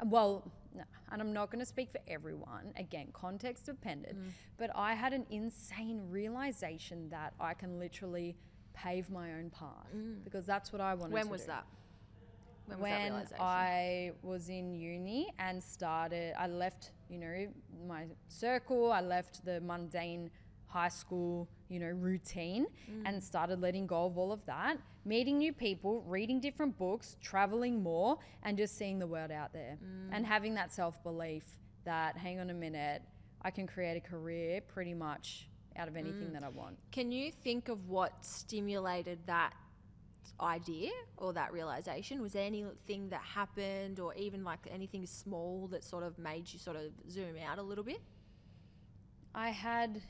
well, 0.04 0.50
no, 0.74 0.82
and 1.10 1.22
I'm 1.22 1.32
not 1.32 1.50
going 1.50 1.60
to 1.60 1.66
speak 1.66 1.90
for 1.90 2.00
everyone, 2.08 2.72
again, 2.76 3.08
context 3.12 3.66
dependent, 3.66 4.16
Mm. 4.18 4.30
but 4.58 4.70
I 4.74 4.94
had 4.94 5.12
an 5.12 5.26
insane 5.30 6.02
realization 6.10 7.08
that 7.10 7.32
I 7.40 7.54
can 7.54 7.78
literally 7.78 8.36
pave 8.74 9.08
my 9.10 9.32
own 9.34 9.50
path 9.50 9.88
because 10.24 10.44
that's 10.44 10.70
what 10.72 10.80
I 10.82 10.94
wanted 10.94 11.10
Mm. 11.10 11.14
When 11.14 11.24
to 11.26 11.30
was 11.30 11.40
do 11.42 11.46
that? 11.48 11.66
When 12.66 12.78
was 12.78 12.78
that 12.78 12.82
when 12.82 13.02
realization? 13.12 13.36
I 13.40 14.12
was 14.22 14.48
in 14.50 14.74
uni 14.74 15.32
and 15.38 15.62
started, 15.62 16.34
I 16.38 16.46
left, 16.48 16.90
you 17.08 17.18
know, 17.18 17.46
my 17.86 18.04
circle, 18.28 18.92
I 18.92 19.00
left 19.00 19.44
the 19.44 19.60
mundane 19.60 20.30
high 20.66 20.88
school, 20.88 21.48
you 21.68 21.78
know, 21.80 21.88
routine 21.90 22.66
Mm. 22.90 23.02
and 23.06 23.22
started 23.22 23.60
letting 23.60 23.86
go 23.86 24.06
of 24.06 24.16
all 24.18 24.32
of 24.32 24.44
that, 24.46 24.78
meeting 25.04 25.38
new 25.38 25.52
people, 25.52 26.02
reading 26.02 26.40
different 26.40 26.76
books, 26.78 27.16
traveling 27.20 27.82
more, 27.82 28.18
and 28.42 28.56
just 28.56 28.76
seeing 28.76 28.98
the 28.98 29.06
world 29.06 29.30
out 29.30 29.52
there 29.52 29.78
Mm. 29.82 30.10
and 30.12 30.26
having 30.26 30.54
that 30.54 30.72
self 30.72 31.02
belief 31.02 31.44
that, 31.84 32.16
hang 32.16 32.38
on 32.40 32.50
a 32.50 32.54
minute, 32.54 33.02
I 33.42 33.50
can 33.50 33.66
create 33.66 33.96
a 33.96 34.00
career 34.00 34.60
pretty 34.60 34.94
much 34.94 35.48
out 35.76 35.88
of 35.88 35.94
Mm. 35.94 35.98
anything 35.98 36.32
that 36.32 36.42
I 36.42 36.48
want. 36.48 36.78
Can 36.90 37.12
you 37.12 37.30
think 37.30 37.68
of 37.68 37.88
what 37.88 38.24
stimulated 38.24 39.26
that 39.26 39.52
idea 40.40 40.90
or 41.16 41.32
that 41.32 41.52
realization? 41.52 42.20
Was 42.20 42.32
there 42.32 42.44
anything 42.44 43.08
that 43.10 43.20
happened 43.22 44.00
or 44.00 44.14
even 44.14 44.42
like 44.44 44.66
anything 44.70 45.06
small 45.06 45.68
that 45.68 45.82
sort 45.84 46.02
of 46.02 46.18
made 46.18 46.52
you 46.52 46.58
sort 46.58 46.76
of 46.76 46.92
zoom 47.08 47.36
out 47.38 47.58
a 47.58 47.62
little 47.62 47.84
bit? 47.84 48.00
I 49.34 49.50
had 49.50 50.02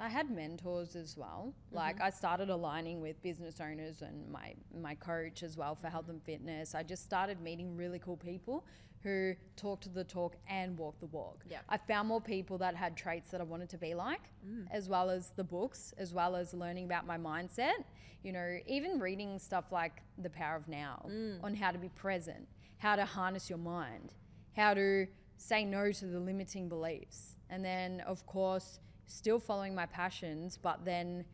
I 0.00 0.08
had 0.08 0.30
mentors 0.30 0.94
as 0.96 1.16
well. 1.16 1.52
Mm-hmm. 1.66 1.76
Like 1.76 2.00
I 2.00 2.10
started 2.10 2.50
aligning 2.50 3.00
with 3.00 3.20
business 3.22 3.60
owners 3.60 4.02
and 4.02 4.30
my 4.30 4.54
my 4.80 4.94
coach 4.94 5.42
as 5.42 5.56
well 5.56 5.74
for 5.74 5.88
health 5.88 6.08
and 6.08 6.22
fitness. 6.22 6.74
I 6.74 6.82
just 6.82 7.04
started 7.04 7.40
meeting 7.40 7.76
really 7.76 7.98
cool 7.98 8.16
people 8.16 8.64
who 9.02 9.34
talked 9.56 9.84
to 9.84 9.88
the 9.88 10.04
talk 10.04 10.36
and 10.48 10.76
walk 10.76 10.98
the 11.00 11.06
walk. 11.06 11.44
Yeah. 11.48 11.58
I 11.68 11.76
found 11.76 12.08
more 12.08 12.20
people 12.20 12.58
that 12.58 12.74
had 12.74 12.96
traits 12.96 13.30
that 13.30 13.40
I 13.40 13.44
wanted 13.44 13.68
to 13.70 13.78
be 13.78 13.94
like, 13.94 14.22
mm. 14.46 14.66
as 14.72 14.88
well 14.88 15.08
as 15.08 15.30
the 15.36 15.44
books, 15.44 15.94
as 15.98 16.12
well 16.12 16.34
as 16.34 16.52
learning 16.52 16.84
about 16.86 17.06
my 17.06 17.16
mindset. 17.16 17.84
You 18.22 18.32
know, 18.32 18.58
even 18.66 18.98
reading 18.98 19.38
stuff 19.38 19.66
like 19.70 20.02
The 20.18 20.30
Power 20.30 20.56
of 20.56 20.66
Now 20.66 21.06
mm. 21.08 21.42
on 21.44 21.54
how 21.54 21.70
to 21.70 21.78
be 21.78 21.88
present, 21.90 22.48
how 22.78 22.96
to 22.96 23.04
harness 23.04 23.48
your 23.48 23.58
mind, 23.58 24.14
how 24.56 24.74
to 24.74 25.06
say 25.36 25.64
no 25.64 25.92
to 25.92 26.06
the 26.06 26.18
limiting 26.18 26.68
beliefs. 26.68 27.36
And 27.48 27.64
then, 27.64 28.00
of 28.00 28.26
course, 28.26 28.80
still 29.08 29.40
following 29.40 29.74
my 29.74 29.86
passions, 29.86 30.58
but 30.62 30.84
then 30.84 31.24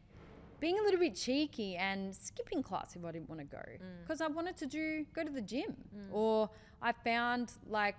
being 0.61 0.79
a 0.79 0.83
little 0.83 1.01
bit 1.01 1.15
cheeky 1.15 1.77
and 1.77 2.15
skipping 2.15 2.63
class 2.63 2.97
if 2.97 3.05
I 3.05 3.13
didn't 3.13 3.29
want 3.29 3.41
to 3.41 3.47
go 3.47 3.59
mm. 3.59 3.81
because 4.03 4.23
I 4.23 4.29
wanted 4.29 4.57
to 4.59 4.67
do 4.67 5.05
go 5.15 5.23
to 5.23 5.31
the 5.31 5.43
gym. 5.43 5.77
Mm. 5.95 6.07
Or 6.11 6.49
I 6.81 6.93
found 6.93 7.53
like 7.69 7.97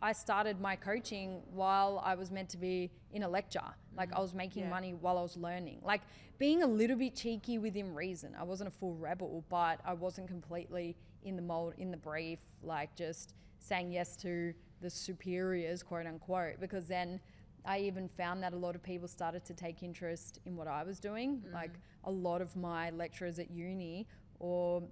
I 0.00 0.12
started 0.12 0.60
my 0.60 0.76
coaching 0.76 1.42
while 1.52 2.00
I 2.04 2.14
was 2.14 2.30
meant 2.30 2.50
to 2.50 2.56
be 2.58 2.90
in 3.12 3.22
a 3.22 3.28
lecture. 3.28 3.60
Like 3.96 4.10
mm. 4.10 4.18
I 4.18 4.20
was 4.20 4.34
making 4.34 4.64
Yeah. 4.64 4.70
money 4.70 4.94
while 4.94 5.18
I 5.18 5.22
was 5.22 5.36
learning. 5.36 5.80
Like 5.82 6.02
being 6.38 6.62
a 6.62 6.66
little 6.66 6.96
bit 6.96 7.16
cheeky 7.16 7.58
within 7.58 7.94
reason. 7.94 8.36
I 8.38 8.44
wasn't 8.44 8.68
a 8.68 8.72
full 8.72 8.94
rebel 8.94 9.44
but 9.48 9.80
I 9.84 9.94
wasn't 9.94 10.28
completely 10.28 10.96
in 11.24 11.36
the 11.36 11.42
mold 11.42 11.74
in 11.78 11.90
the 11.90 11.96
brief 11.96 12.40
like 12.62 12.94
just 12.94 13.34
saying 13.58 13.90
yes 13.90 14.14
to 14.16 14.52
the 14.82 14.90
superiors 14.90 15.82
quote 15.82 16.06
unquote 16.06 16.60
because 16.60 16.86
then 16.86 17.18
I 17.64 17.78
even 17.80 18.08
found 18.08 18.42
that 18.42 18.52
a 18.52 18.56
lot 18.56 18.74
of 18.74 18.82
people 18.82 19.08
started 19.08 19.44
to 19.46 19.54
take 19.54 19.82
interest 19.82 20.40
in 20.44 20.56
what 20.56 20.68
I 20.68 20.82
was 20.82 21.00
doing. 21.00 21.42
Mm. 21.48 21.54
Like 21.54 21.72
a 22.04 22.10
lot 22.10 22.42
of 22.42 22.54
my 22.56 22.90
lecturers 22.90 23.38
at 23.38 23.50
uni 23.50 24.06
or 24.38 24.82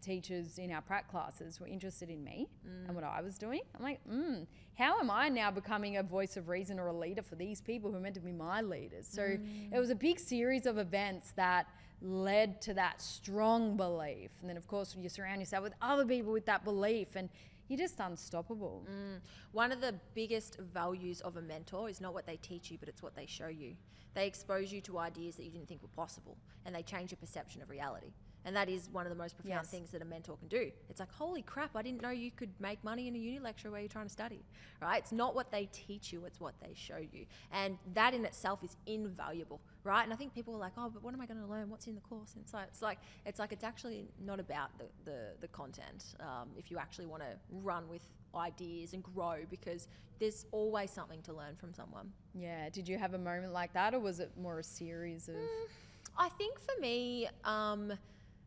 teachers 0.00 0.58
in 0.58 0.72
our 0.72 0.80
prac 0.80 1.10
classes 1.10 1.60
were 1.60 1.66
interested 1.66 2.08
in 2.08 2.24
me 2.24 2.48
and 2.86 2.94
what 2.94 3.04
mm. 3.04 3.16
I 3.16 3.20
was 3.20 3.38
doing. 3.38 3.60
I'm 3.76 3.82
like, 3.82 4.00
mm, 4.10 4.46
how 4.74 4.98
am 4.98 5.10
I 5.10 5.28
now 5.28 5.50
becoming 5.50 5.98
a 5.98 6.02
voice 6.02 6.36
of 6.36 6.48
reason 6.48 6.78
or 6.78 6.86
a 6.86 6.92
leader 6.92 7.22
for 7.22 7.34
these 7.34 7.60
people 7.60 7.90
who 7.90 7.98
are 7.98 8.00
meant 8.00 8.14
to 8.14 8.20
be 8.20 8.32
my 8.32 8.62
leaders? 8.62 9.06
So 9.08 9.22
it 9.22 9.72
mm. 9.72 9.78
was 9.78 9.90
a 9.90 9.94
big 9.94 10.18
series 10.18 10.66
of 10.66 10.78
events 10.78 11.32
that 11.36 11.66
led 12.02 12.62
to 12.62 12.74
that 12.74 13.00
strong 13.00 13.76
belief. 13.76 14.30
And 14.40 14.48
then, 14.48 14.56
of 14.56 14.66
course, 14.66 14.96
you 14.98 15.08
surround 15.08 15.40
yourself 15.40 15.62
with 15.62 15.74
other 15.82 16.06
people 16.06 16.32
with 16.32 16.46
that 16.46 16.64
belief 16.64 17.14
and 17.14 17.28
you're 17.70 17.78
just 17.78 18.00
unstoppable. 18.00 18.84
Mm. 18.90 19.20
One 19.52 19.70
of 19.70 19.80
the 19.80 19.94
biggest 20.14 20.58
values 20.58 21.20
of 21.20 21.36
a 21.36 21.40
mentor 21.40 21.88
is 21.88 22.00
not 22.00 22.12
what 22.12 22.26
they 22.26 22.36
teach 22.36 22.68
you, 22.70 22.78
but 22.78 22.88
it's 22.88 23.00
what 23.00 23.14
they 23.14 23.26
show 23.26 23.46
you. 23.46 23.76
They 24.12 24.26
expose 24.26 24.72
you 24.72 24.80
to 24.82 24.98
ideas 24.98 25.36
that 25.36 25.44
you 25.44 25.52
didn't 25.52 25.68
think 25.68 25.80
were 25.80 25.88
possible, 25.88 26.36
and 26.66 26.74
they 26.74 26.82
change 26.82 27.12
your 27.12 27.18
perception 27.18 27.62
of 27.62 27.70
reality. 27.70 28.12
And 28.44 28.56
that 28.56 28.68
is 28.68 28.88
one 28.90 29.04
of 29.06 29.10
the 29.10 29.16
most 29.18 29.36
profound 29.36 29.64
Yes. 29.64 29.70
things 29.70 29.90
that 29.90 30.00
a 30.00 30.04
mentor 30.04 30.36
can 30.36 30.48
do. 30.48 30.70
It's 30.88 30.98
like, 31.00 31.12
holy 31.12 31.42
crap, 31.42 31.76
I 31.76 31.82
didn't 31.82 32.00
know 32.00 32.10
you 32.10 32.30
could 32.30 32.50
make 32.58 32.82
money 32.82 33.06
in 33.06 33.14
a 33.14 33.18
uni 33.18 33.38
lecture 33.38 33.70
where 33.70 33.80
you're 33.80 33.88
trying 33.88 34.06
to 34.06 34.12
study, 34.12 34.42
right? 34.80 34.98
It's 34.98 35.12
not 35.12 35.34
what 35.34 35.50
they 35.50 35.68
teach 35.72 36.12
you, 36.12 36.24
it's 36.24 36.40
what 36.40 36.54
they 36.60 36.72
show 36.74 36.96
you. 36.96 37.26
And 37.52 37.76
that 37.94 38.14
in 38.14 38.24
itself 38.24 38.64
is 38.64 38.76
invaluable, 38.86 39.60
right? 39.84 40.04
And 40.04 40.12
I 40.12 40.16
think 40.16 40.34
people 40.34 40.54
are 40.54 40.58
like, 40.58 40.72
oh, 40.78 40.88
but 40.88 41.02
what 41.02 41.12
am 41.12 41.20
I 41.20 41.26
going 41.26 41.40
to 41.40 41.46
learn? 41.46 41.68
What's 41.68 41.86
in 41.86 41.94
the 41.94 42.00
course? 42.00 42.32
And 42.34 42.42
it's 42.42 42.52
like, 42.54 42.68
it's 42.70 42.82
like, 42.82 42.98
it's 43.26 43.38
like, 43.38 43.52
it's 43.52 43.64
actually 43.64 44.08
not 44.24 44.40
about 44.40 44.70
the, 44.78 44.86
the, 45.04 45.20
the 45.40 45.48
content. 45.48 46.04
Um, 46.20 46.48
if 46.56 46.70
you 46.70 46.78
actually 46.78 47.06
want 47.06 47.22
to 47.22 47.36
run 47.62 47.88
with 47.88 48.02
ideas 48.34 48.94
and 48.94 49.02
grow, 49.02 49.40
because 49.50 49.86
there's 50.18 50.46
always 50.52 50.90
something 50.90 51.20
to 51.22 51.32
learn 51.32 51.56
from 51.56 51.74
someone. 51.74 52.10
Yeah. 52.34 52.68
Did 52.70 52.88
you 52.88 52.96
have 52.96 53.14
a 53.14 53.18
moment 53.18 53.52
like 53.52 53.72
that, 53.74 53.94
or 53.94 54.00
was 54.00 54.20
it 54.20 54.30
more 54.40 54.58
a 54.60 54.64
series 54.64 55.28
of? 55.28 55.36
I 56.16 56.28
think 56.30 56.58
for 56.58 56.78
me, 56.80 57.28
um, 57.44 57.92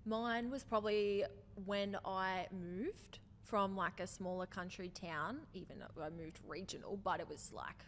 mine 0.05 0.49
was 0.49 0.63
probably 0.63 1.23
when 1.65 1.97
I 2.05 2.47
moved 2.51 3.19
from 3.41 3.75
like 3.75 3.99
a 3.99 4.07
smaller 4.07 4.45
country 4.45 4.89
town, 4.89 5.39
even 5.53 5.77
though 5.79 6.03
I 6.03 6.09
moved 6.09 6.39
regional, 6.47 6.97
but 6.97 7.19
it 7.19 7.29
was 7.29 7.51
like 7.53 7.85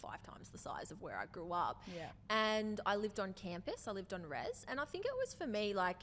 five 0.00 0.22
times 0.22 0.48
the 0.48 0.58
size 0.58 0.90
of 0.90 1.00
where 1.02 1.16
I 1.16 1.26
grew 1.26 1.52
up. 1.52 1.82
Yeah. 1.94 2.08
And 2.28 2.80
I 2.86 2.96
lived 2.96 3.20
on 3.20 3.32
campus, 3.34 3.86
I 3.86 3.92
lived 3.92 4.12
on 4.12 4.26
res, 4.26 4.64
and 4.68 4.80
I 4.80 4.84
think 4.84 5.04
it 5.04 5.12
was 5.18 5.34
for 5.34 5.46
me 5.46 5.74
like 5.74 5.98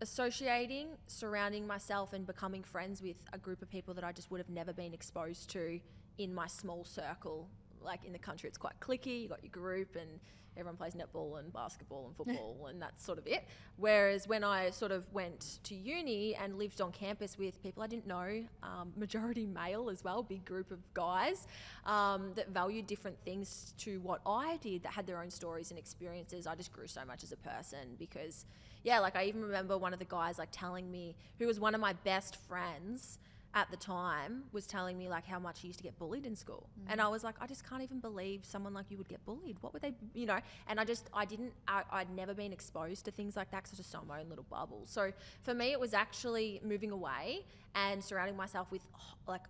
associating, 0.00 0.88
surrounding 1.08 1.66
myself, 1.66 2.12
and 2.12 2.26
becoming 2.26 2.62
friends 2.62 3.02
with 3.02 3.16
a 3.32 3.38
group 3.38 3.62
of 3.62 3.70
people 3.70 3.94
that 3.94 4.04
I 4.04 4.12
just 4.12 4.30
would 4.30 4.38
have 4.38 4.48
never 4.48 4.72
been 4.72 4.94
exposed 4.94 5.50
to 5.50 5.80
in 6.18 6.34
my 6.34 6.46
small 6.46 6.84
circle. 6.84 7.48
Like 7.82 8.04
in 8.04 8.12
the 8.12 8.18
country, 8.18 8.48
it's 8.48 8.58
quite 8.58 8.78
cliquey. 8.80 9.22
You 9.22 9.28
got 9.28 9.42
your 9.42 9.50
group, 9.50 9.96
and 9.96 10.20
everyone 10.56 10.76
plays 10.76 10.94
netball 10.94 11.38
and 11.38 11.52
basketball 11.52 12.06
and 12.06 12.16
football, 12.16 12.66
and 12.68 12.82
that's 12.82 13.04
sort 13.04 13.18
of 13.18 13.26
it. 13.26 13.44
Whereas 13.76 14.26
when 14.26 14.42
I 14.42 14.70
sort 14.70 14.90
of 14.90 15.04
went 15.12 15.60
to 15.64 15.74
uni 15.74 16.34
and 16.34 16.58
lived 16.58 16.80
on 16.80 16.90
campus 16.90 17.38
with 17.38 17.62
people 17.62 17.82
I 17.82 17.86
didn't 17.86 18.06
know, 18.06 18.44
um, 18.62 18.92
majority 18.96 19.46
male 19.46 19.88
as 19.88 20.02
well, 20.02 20.22
big 20.22 20.44
group 20.44 20.72
of 20.72 20.80
guys 20.94 21.46
um, 21.86 22.32
that 22.34 22.50
valued 22.50 22.86
different 22.88 23.18
things 23.24 23.72
to 23.78 24.00
what 24.00 24.20
I 24.26 24.58
did, 24.60 24.82
that 24.82 24.92
had 24.92 25.06
their 25.06 25.22
own 25.22 25.30
stories 25.30 25.70
and 25.70 25.78
experiences. 25.78 26.46
I 26.46 26.56
just 26.56 26.72
grew 26.72 26.88
so 26.88 27.04
much 27.06 27.22
as 27.22 27.30
a 27.30 27.36
person 27.36 27.94
because, 27.98 28.44
yeah, 28.82 28.98
like 28.98 29.14
I 29.14 29.24
even 29.24 29.42
remember 29.42 29.78
one 29.78 29.92
of 29.92 30.00
the 30.00 30.04
guys 30.06 30.38
like 30.38 30.48
telling 30.50 30.90
me, 30.90 31.14
who 31.38 31.46
was 31.46 31.60
one 31.60 31.74
of 31.74 31.80
my 31.80 31.92
best 31.92 32.34
friends 32.34 33.18
at 33.58 33.70
the 33.72 33.76
time, 33.76 34.44
was 34.52 34.66
telling 34.68 34.96
me 34.96 35.08
like 35.08 35.26
how 35.26 35.40
much 35.40 35.60
he 35.60 35.66
used 35.66 35.80
to 35.80 35.82
get 35.82 35.98
bullied 35.98 36.26
in 36.26 36.36
school, 36.36 36.68
and 36.86 37.00
I 37.00 37.08
was 37.08 37.24
like, 37.24 37.34
I 37.40 37.46
just 37.48 37.68
can't 37.68 37.82
even 37.82 37.98
believe 37.98 38.44
someone 38.44 38.72
like 38.72 38.86
you 38.88 38.98
would 38.98 39.08
get 39.08 39.24
bullied. 39.24 39.56
What 39.62 39.72
would 39.72 39.82
they, 39.82 39.94
you 40.14 40.26
know? 40.26 40.38
And 40.68 40.78
I 40.78 40.84
just, 40.84 41.10
I 41.12 41.24
didn't, 41.24 41.52
I, 41.66 41.82
I'd 41.90 42.10
never 42.14 42.34
been 42.34 42.52
exposed 42.52 43.04
to 43.06 43.10
things 43.10 43.34
like 43.34 43.50
that 43.50 43.64
because 43.64 43.76
I 43.76 43.82
just 43.82 43.94
on 43.96 44.06
my 44.06 44.20
own 44.20 44.28
little 44.28 44.46
bubble. 44.48 44.82
So 44.84 45.12
for 45.42 45.54
me, 45.54 45.72
it 45.72 45.80
was 45.80 45.92
actually 45.92 46.60
moving 46.62 46.92
away 46.92 47.44
and 47.74 48.02
surrounding 48.02 48.36
myself 48.36 48.70
with 48.70 48.82
like 49.26 49.42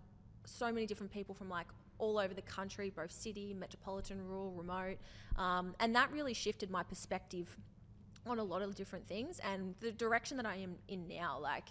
so 0.45 0.71
many 0.71 0.87
different 0.87 1.11
people 1.11 1.35
from 1.35 1.49
like 1.49 1.67
all 1.99 2.17
over 2.17 2.33
the 2.33 2.41
country, 2.41 2.89
both 2.89 3.11
city, 3.11 3.53
metropolitan, 3.53 4.25
rural, 4.25 4.51
remote. 4.53 4.97
Um, 5.37 5.75
and 5.79 5.95
that 5.95 6.11
really 6.11 6.33
shifted 6.33 6.71
my 6.71 6.81
perspective 6.81 7.55
on 8.25 8.39
a 8.39 8.43
lot 8.43 8.61
of 8.61 8.75
different 8.75 9.07
things. 9.07 9.39
And 9.39 9.75
the 9.81 9.91
direction 9.91 10.37
that 10.37 10.45
I 10.45 10.55
am 10.55 10.75
in 10.87 11.07
now, 11.07 11.39
like 11.39 11.65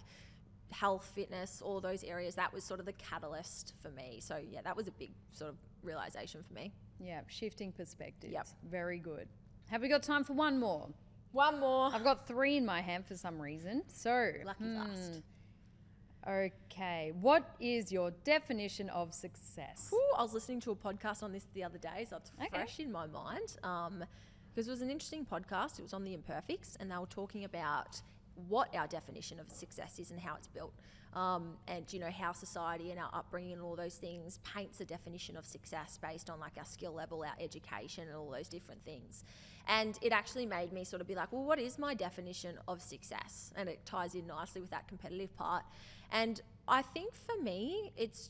health, 0.71 1.11
fitness, 1.15 1.61
all 1.61 1.81
those 1.81 2.03
areas, 2.03 2.35
that 2.35 2.53
was 2.53 2.63
sort 2.63 2.79
of 2.79 2.85
the 2.85 2.93
catalyst 2.93 3.73
for 3.81 3.89
me. 3.89 4.19
So, 4.21 4.37
yeah, 4.37 4.61
that 4.63 4.75
was 4.75 4.87
a 4.87 4.91
big 4.91 5.11
sort 5.31 5.49
of 5.49 5.57
realization 5.83 6.43
for 6.43 6.53
me. 6.53 6.71
Yeah, 6.99 7.21
shifting 7.27 7.71
perspectives. 7.71 8.33
Yep. 8.33 8.47
Very 8.69 8.99
good. 8.99 9.27
Have 9.69 9.81
we 9.81 9.87
got 9.87 10.03
time 10.03 10.23
for 10.23 10.33
one 10.33 10.59
more? 10.59 10.89
One 11.31 11.59
more. 11.59 11.89
I've 11.93 12.03
got 12.03 12.27
three 12.27 12.57
in 12.57 12.65
my 12.65 12.81
hand 12.81 13.05
for 13.05 13.15
some 13.15 13.39
reason. 13.41 13.83
So, 13.87 14.31
Lucky 14.43 14.63
hmm, 14.63 14.75
fast. 14.75 15.21
Okay. 16.27 17.11
What 17.19 17.55
is 17.59 17.91
your 17.91 18.11
definition 18.23 18.89
of 18.89 19.13
success? 19.13 19.89
Ooh, 19.93 20.13
I 20.17 20.23
was 20.23 20.33
listening 20.33 20.59
to 20.61 20.71
a 20.71 20.75
podcast 20.75 21.23
on 21.23 21.31
this 21.31 21.45
the 21.53 21.63
other 21.63 21.77
day, 21.77 22.05
so 22.09 22.17
it's 22.17 22.31
Okay. 22.39 22.49
fresh 22.49 22.79
in 22.79 22.91
my 22.91 23.07
mind. 23.07 23.57
Um, 23.63 24.03
because 24.53 24.67
it 24.67 24.71
was 24.71 24.81
an 24.81 24.89
interesting 24.89 25.25
podcast. 25.25 25.79
It 25.79 25.83
was 25.83 25.93
on 25.93 26.03
the 26.03 26.13
Imperfects, 26.13 26.75
and 26.79 26.91
they 26.91 26.97
were 26.97 27.05
talking 27.05 27.45
about 27.45 28.01
what 28.47 28.73
our 28.75 28.87
definition 28.87 29.39
of 29.39 29.49
success 29.49 29.99
is 29.99 30.11
and 30.11 30.19
how 30.19 30.35
it's 30.35 30.47
built. 30.47 30.73
Um, 31.13 31.53
and 31.67 31.91
you 31.91 31.99
know 31.99 32.11
how 32.11 32.33
society 32.33 32.91
and 32.91 32.99
our 32.99 33.09
upbringing 33.13 33.53
and 33.53 33.61
all 33.61 33.75
those 33.75 33.95
things 33.95 34.39
paints 34.43 34.79
a 34.79 34.85
definition 34.85 35.35
of 35.37 35.45
success 35.45 35.97
based 35.99 36.29
on 36.29 36.39
like 36.39 36.53
our 36.57 36.65
skill 36.65 36.93
level, 36.93 37.23
our 37.23 37.33
education, 37.43 38.07
and 38.07 38.15
all 38.15 38.29
those 38.29 38.47
different 38.47 38.85
things. 38.85 39.23
And 39.67 39.97
it 40.01 40.11
actually 40.11 40.45
made 40.45 40.71
me 40.71 40.83
sort 40.83 41.01
of 41.01 41.07
be 41.07 41.15
like, 41.15 41.31
well, 41.31 41.43
what 41.43 41.59
is 41.59 41.79
my 41.79 41.93
definition 41.93 42.57
of 42.67 42.81
success? 42.81 43.51
And 43.55 43.67
it 43.67 43.85
ties 43.85 44.13
in 44.13 44.27
nicely 44.27 44.61
with 44.61 44.69
that 44.69 44.87
competitive 44.87 45.35
part. 45.35 45.63
And 46.11 46.41
I 46.67 46.81
think 46.81 47.15
for 47.15 47.41
me, 47.41 47.91
it's 47.97 48.29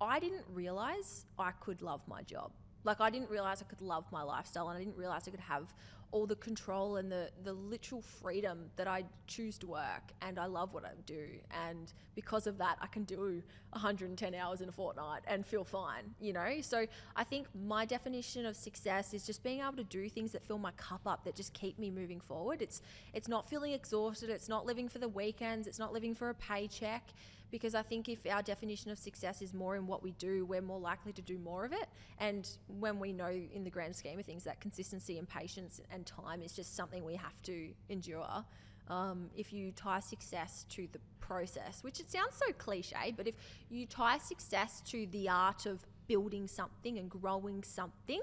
I 0.00 0.20
didn't 0.20 0.44
realize 0.52 1.24
I 1.38 1.50
could 1.50 1.82
love 1.82 2.00
my 2.06 2.22
job. 2.22 2.52
Like 2.84 3.00
I 3.00 3.10
didn't 3.10 3.30
realize 3.30 3.60
I 3.60 3.66
could 3.66 3.80
love 3.80 4.04
my 4.12 4.22
lifestyle 4.22 4.68
and 4.68 4.76
I 4.76 4.80
didn't 4.80 4.96
realize 4.96 5.26
I 5.26 5.30
could 5.32 5.40
have 5.40 5.74
all 6.10 6.26
the 6.26 6.36
control 6.36 6.96
and 6.96 7.10
the 7.10 7.30
the 7.44 7.52
literal 7.52 8.00
freedom 8.00 8.70
that 8.76 8.88
I 8.88 9.04
choose 9.26 9.58
to 9.58 9.66
work 9.66 10.12
and 10.22 10.38
I 10.38 10.46
love 10.46 10.72
what 10.72 10.84
I 10.84 10.92
do 11.06 11.26
and 11.66 11.92
because 12.14 12.46
of 12.46 12.58
that 12.58 12.78
I 12.80 12.86
can 12.86 13.04
do 13.04 13.42
110 13.72 14.34
hours 14.34 14.60
in 14.60 14.68
a 14.68 14.72
fortnight 14.72 15.22
and 15.26 15.44
feel 15.44 15.64
fine, 15.64 16.14
you 16.20 16.32
know? 16.32 16.60
So 16.62 16.86
I 17.14 17.24
think 17.24 17.46
my 17.54 17.84
definition 17.84 18.46
of 18.46 18.56
success 18.56 19.12
is 19.12 19.26
just 19.26 19.42
being 19.42 19.60
able 19.60 19.76
to 19.76 19.84
do 19.84 20.08
things 20.08 20.32
that 20.32 20.42
fill 20.46 20.58
my 20.58 20.70
cup 20.72 21.02
up 21.06 21.24
that 21.24 21.34
just 21.34 21.52
keep 21.52 21.78
me 21.78 21.90
moving 21.90 22.20
forward. 22.20 22.62
It's 22.62 22.82
it's 23.12 23.28
not 23.28 23.48
feeling 23.48 23.72
exhausted, 23.72 24.30
it's 24.30 24.48
not 24.48 24.66
living 24.66 24.88
for 24.88 24.98
the 24.98 25.08
weekends, 25.08 25.66
it's 25.66 25.78
not 25.78 25.92
living 25.92 26.14
for 26.14 26.30
a 26.30 26.34
paycheck 26.34 27.10
because 27.50 27.74
I 27.74 27.82
think 27.82 28.08
if 28.08 28.18
our 28.30 28.42
definition 28.42 28.90
of 28.90 28.98
success 28.98 29.42
is 29.42 29.54
more 29.54 29.76
in 29.76 29.86
what 29.86 30.02
we 30.02 30.12
do, 30.12 30.44
we're 30.44 30.62
more 30.62 30.78
likely 30.78 31.12
to 31.14 31.22
do 31.22 31.38
more 31.38 31.64
of 31.64 31.72
it. 31.72 31.88
And 32.18 32.48
when 32.78 32.98
we 32.98 33.12
know, 33.12 33.28
in 33.28 33.64
the 33.64 33.70
grand 33.70 33.96
scheme 33.96 34.18
of 34.18 34.26
things, 34.26 34.44
that 34.44 34.60
consistency 34.60 35.18
and 35.18 35.28
patience 35.28 35.80
and 35.90 36.06
time 36.06 36.42
is 36.42 36.52
just 36.52 36.76
something 36.76 37.04
we 37.04 37.16
have 37.16 37.40
to 37.44 37.68
endure. 37.88 38.44
Um, 38.88 39.30
if 39.36 39.52
you 39.52 39.72
tie 39.72 40.00
success 40.00 40.64
to 40.70 40.88
the 40.92 40.98
process, 41.20 41.82
which 41.82 42.00
it 42.00 42.10
sounds 42.10 42.34
so 42.34 42.52
cliche, 42.52 43.12
but 43.16 43.26
if 43.26 43.34
you 43.70 43.86
tie 43.86 44.18
success 44.18 44.80
to 44.86 45.06
the 45.08 45.28
art 45.28 45.66
of 45.66 45.84
building 46.06 46.46
something 46.46 46.98
and 46.98 47.10
growing 47.10 47.62
something, 47.62 48.20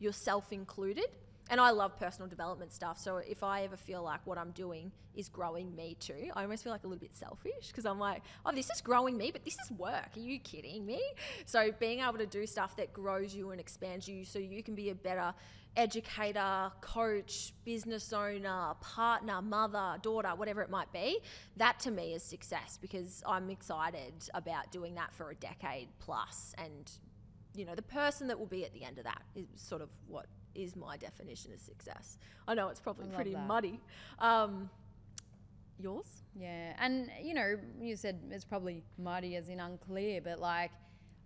yourself 0.00 0.52
included, 0.52 1.06
and 1.52 1.60
I 1.60 1.70
love 1.70 1.98
personal 1.98 2.30
development 2.30 2.72
stuff. 2.72 2.98
So 2.98 3.18
if 3.18 3.42
I 3.42 3.64
ever 3.64 3.76
feel 3.76 4.02
like 4.02 4.26
what 4.26 4.38
I'm 4.38 4.52
doing 4.52 4.90
is 5.14 5.28
growing 5.28 5.76
me 5.76 5.98
too, 6.00 6.30
I 6.34 6.44
almost 6.44 6.64
feel 6.64 6.72
like 6.72 6.84
a 6.84 6.86
little 6.86 6.98
bit 6.98 7.14
selfish 7.14 7.68
because 7.68 7.84
I'm 7.84 7.98
like, 7.98 8.22
oh, 8.46 8.52
this 8.52 8.70
is 8.70 8.80
growing 8.80 9.18
me, 9.18 9.30
but 9.30 9.44
this 9.44 9.58
is 9.58 9.70
work. 9.72 10.16
Are 10.16 10.20
you 10.20 10.38
kidding 10.38 10.86
me? 10.86 11.02
So 11.44 11.70
being 11.78 12.00
able 12.00 12.16
to 12.16 12.24
do 12.24 12.46
stuff 12.46 12.74
that 12.76 12.94
grows 12.94 13.34
you 13.34 13.50
and 13.50 13.60
expands 13.60 14.08
you 14.08 14.24
so 14.24 14.38
you 14.38 14.62
can 14.62 14.74
be 14.74 14.88
a 14.88 14.94
better 14.94 15.34
educator, 15.76 16.72
coach, 16.80 17.52
business 17.66 18.14
owner, 18.14 18.72
partner, 18.80 19.42
mother, 19.42 19.98
daughter, 20.00 20.30
whatever 20.34 20.62
it 20.62 20.70
might 20.70 20.90
be, 20.90 21.18
that 21.58 21.78
to 21.80 21.90
me 21.90 22.14
is 22.14 22.22
success 22.22 22.78
because 22.80 23.22
I'm 23.26 23.50
excited 23.50 24.14
about 24.32 24.72
doing 24.72 24.94
that 24.94 25.12
for 25.12 25.28
a 25.28 25.34
decade 25.34 25.88
plus 25.98 26.54
and 26.56 26.90
you 27.54 27.66
know, 27.66 27.74
the 27.74 27.82
person 27.82 28.28
that 28.28 28.38
will 28.38 28.46
be 28.46 28.64
at 28.64 28.72
the 28.72 28.82
end 28.82 28.96
of 28.96 29.04
that 29.04 29.20
is 29.34 29.44
sort 29.56 29.82
of 29.82 29.90
what 30.08 30.24
is 30.54 30.76
my 30.76 30.96
definition 30.96 31.52
of 31.52 31.60
success. 31.60 32.18
I 32.46 32.54
know 32.54 32.68
it's 32.68 32.80
probably 32.80 33.08
pretty 33.08 33.32
that. 33.32 33.46
muddy. 33.46 33.80
Um, 34.18 34.70
yours? 35.78 36.22
Yeah, 36.38 36.74
and 36.78 37.10
you 37.22 37.34
know, 37.34 37.56
you 37.80 37.96
said 37.96 38.20
it's 38.30 38.44
probably 38.44 38.82
muddy 38.98 39.36
as 39.36 39.48
in 39.48 39.60
unclear, 39.60 40.20
but 40.20 40.40
like, 40.40 40.70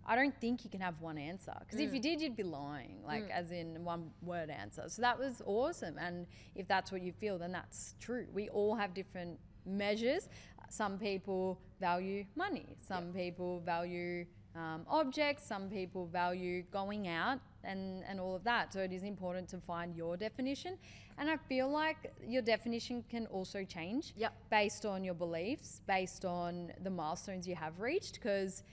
I 0.05 0.15
don't 0.15 0.39
think 0.39 0.63
you 0.63 0.69
can 0.69 0.79
have 0.81 1.01
one 1.01 1.17
answer 1.17 1.53
because 1.59 1.79
if 1.79 1.93
you 1.93 1.99
did, 1.99 2.21
you'd 2.21 2.37
be 2.37 2.43
lying, 2.43 2.99
like 3.05 3.29
as 3.29 3.51
in 3.51 3.83
one 3.83 4.11
word 4.21 4.49
answer. 4.49 4.83
So 4.87 5.01
that 5.01 5.19
was 5.19 5.41
awesome, 5.45 5.97
and 5.97 6.27
if 6.55 6.67
that's 6.67 6.91
what 6.91 7.01
you 7.01 7.11
feel, 7.11 7.37
then 7.37 7.51
that's 7.51 7.95
true. 7.99 8.25
We 8.33 8.49
all 8.49 8.75
have 8.75 8.93
different 8.93 9.39
measures. 9.65 10.29
Some 10.69 10.97
people 10.97 11.59
value 11.79 12.25
money. 12.35 12.75
Some 12.77 13.13
people 13.13 13.61
value 13.61 14.25
um, 14.57 14.85
objects. 14.89 15.45
Some 15.47 15.69
people 15.69 16.07
value 16.07 16.63
going 16.71 17.07
out 17.07 17.39
and, 17.63 18.03
and 18.07 18.19
all 18.19 18.35
of 18.35 18.43
that. 18.43 18.73
So 18.73 18.79
it 18.79 18.91
is 18.91 19.03
important 19.03 19.47
to 19.49 19.57
find 19.57 19.95
your 19.95 20.17
definition. 20.17 20.77
And 21.17 21.29
I 21.29 21.37
feel 21.37 21.69
like 21.69 22.13
your 22.25 22.41
definition 22.41 23.03
can 23.09 23.25
also 23.27 23.63
change 23.63 24.13
Yep. 24.15 24.33
based 24.49 24.85
on 24.85 25.03
your 25.03 25.15
beliefs, 25.15 25.81
based 25.87 26.25
on 26.25 26.71
the 26.83 26.89
milestones 26.89 27.47
you 27.47 27.55
have 27.55 27.79
reached. 27.79 28.15
Because 28.15 28.63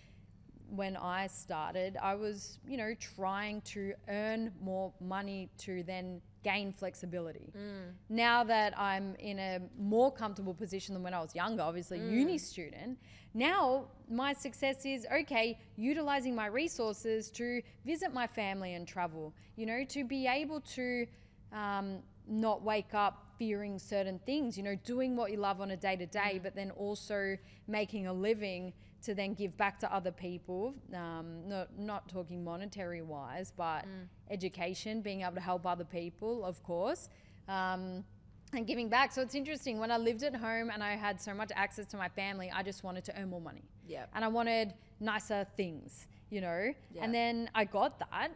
when 0.70 0.96
I 0.96 1.26
started, 1.26 1.96
I 2.00 2.14
was, 2.14 2.58
you 2.66 2.76
know, 2.76 2.94
trying 2.94 3.60
to 3.62 3.94
earn 4.08 4.52
more 4.60 4.92
money 5.00 5.50
to 5.58 5.82
then 5.82 6.20
gain 6.42 6.72
flexibility. 6.72 7.52
Mm. 7.56 7.92
Now 8.08 8.44
that 8.44 8.78
I'm 8.78 9.14
in 9.16 9.38
a 9.38 9.60
more 9.78 10.12
comfortable 10.12 10.54
position 10.54 10.94
than 10.94 11.02
when 11.02 11.14
I 11.14 11.20
was 11.20 11.34
younger, 11.34 11.62
obviously 11.62 11.98
mm. 11.98 12.12
uni 12.12 12.38
student, 12.38 12.98
now 13.32 13.86
my 14.08 14.32
success 14.32 14.84
is 14.84 15.06
okay, 15.12 15.58
utilizing 15.76 16.34
my 16.34 16.46
resources 16.46 17.30
to 17.30 17.62
visit 17.84 18.12
my 18.12 18.26
family 18.26 18.74
and 18.74 18.86
travel, 18.86 19.34
you 19.56 19.66
know, 19.66 19.84
to 19.84 20.04
be 20.04 20.26
able 20.26 20.60
to 20.60 21.06
um, 21.52 21.98
not 22.28 22.62
wake 22.62 22.94
up 22.94 23.26
fearing 23.38 23.78
certain 23.78 24.20
things, 24.24 24.56
you 24.56 24.62
know, 24.62 24.76
doing 24.84 25.16
what 25.16 25.30
you 25.30 25.38
love 25.38 25.60
on 25.60 25.72
a 25.72 25.76
day 25.76 25.96
to 25.96 26.06
day, 26.06 26.38
but 26.42 26.54
then 26.54 26.70
also 26.72 27.36
making 27.66 28.06
a 28.06 28.12
living 28.12 28.72
to 29.04 29.14
then 29.14 29.34
give 29.34 29.56
back 29.56 29.78
to 29.80 29.94
other 29.94 30.12
people. 30.12 30.74
Um, 30.92 31.48
not 31.48 31.78
not 31.78 32.08
talking 32.08 32.42
monetary 32.44 33.02
wise, 33.02 33.52
but 33.56 33.84
education, 34.30 35.00
being 35.00 35.22
able 35.22 35.34
to 35.34 35.40
help 35.40 35.66
other 35.66 35.84
people, 35.84 36.44
of 36.44 36.62
course. 36.62 37.08
Um, 37.48 38.04
and 38.52 38.66
giving 38.66 38.88
back. 38.88 39.12
So 39.12 39.20
it's 39.22 39.34
interesting. 39.34 39.78
When 39.78 39.90
I 39.90 39.96
lived 39.96 40.22
at 40.22 40.34
home 40.36 40.70
and 40.70 40.82
I 40.82 40.94
had 40.96 41.20
so 41.20 41.34
much 41.34 41.50
access 41.54 41.86
to 41.88 41.96
my 41.96 42.08
family, 42.08 42.50
I 42.54 42.62
just 42.62 42.84
wanted 42.84 43.04
to 43.04 43.18
earn 43.18 43.30
more 43.30 43.40
money. 43.40 43.64
Yep. 43.88 44.10
And 44.14 44.24
I 44.24 44.28
wanted 44.28 44.74
nicer 45.00 45.46
things, 45.56 46.06
you 46.30 46.40
know? 46.40 46.72
Yeah. 46.92 47.04
And 47.04 47.14
then 47.14 47.50
I 47.54 47.64
got 47.64 47.98
that 47.98 48.30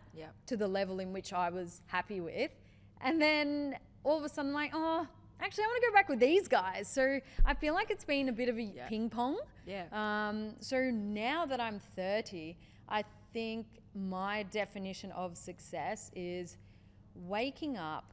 to 0.46 0.56
the 0.56 0.66
level 0.66 1.00
in 1.00 1.12
which 1.12 1.32
I 1.32 1.50
was 1.50 1.82
happy 1.86 2.20
with. 2.20 2.50
And 3.00 3.22
then 3.22 3.76
all 4.02 4.18
of 4.18 4.24
a 4.24 4.28
sudden, 4.28 4.50
I'm 4.50 4.54
like, 4.54 4.72
oh, 4.74 5.06
actually, 5.40 5.64
I 5.64 5.66
want 5.68 5.82
to 5.82 5.88
go 5.90 5.94
back 5.94 6.08
with 6.08 6.20
these 6.20 6.48
guys. 6.48 6.88
So 6.88 7.20
I 7.44 7.54
feel 7.54 7.74
like 7.74 7.90
it's 7.90 8.04
been 8.04 8.28
a 8.28 8.32
bit 8.32 8.48
of 8.48 8.56
a 8.58 8.62
Yeah. 8.62 8.88
ping 8.88 9.08
pong. 9.10 9.38
Yeah. 9.66 9.84
Um, 9.92 10.54
so 10.60 10.90
now 10.90 11.46
that 11.46 11.60
I'm 11.60 11.78
30, 11.96 12.56
I 12.88 13.04
think 13.32 13.66
my 13.94 14.44
definition 14.44 15.10
of 15.12 15.36
success 15.36 16.10
is 16.14 16.56
waking 17.14 17.76
up 17.76 18.12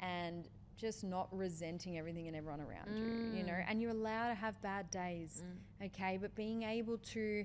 and 0.00 0.48
just 0.76 1.04
not 1.04 1.28
resenting 1.36 1.98
everything 1.98 2.26
and 2.26 2.34
everyone 2.36 2.60
around 2.60 2.96
you, 2.96 3.36
you 3.38 3.44
know, 3.44 3.58
and 3.68 3.80
you're 3.82 3.90
allowed 3.90 4.28
to 4.28 4.34
have 4.34 4.60
bad 4.62 4.90
days, 4.90 5.42
okay, 5.84 6.16
but 6.20 6.34
being 6.34 6.62
able 6.62 6.96
to 6.98 7.44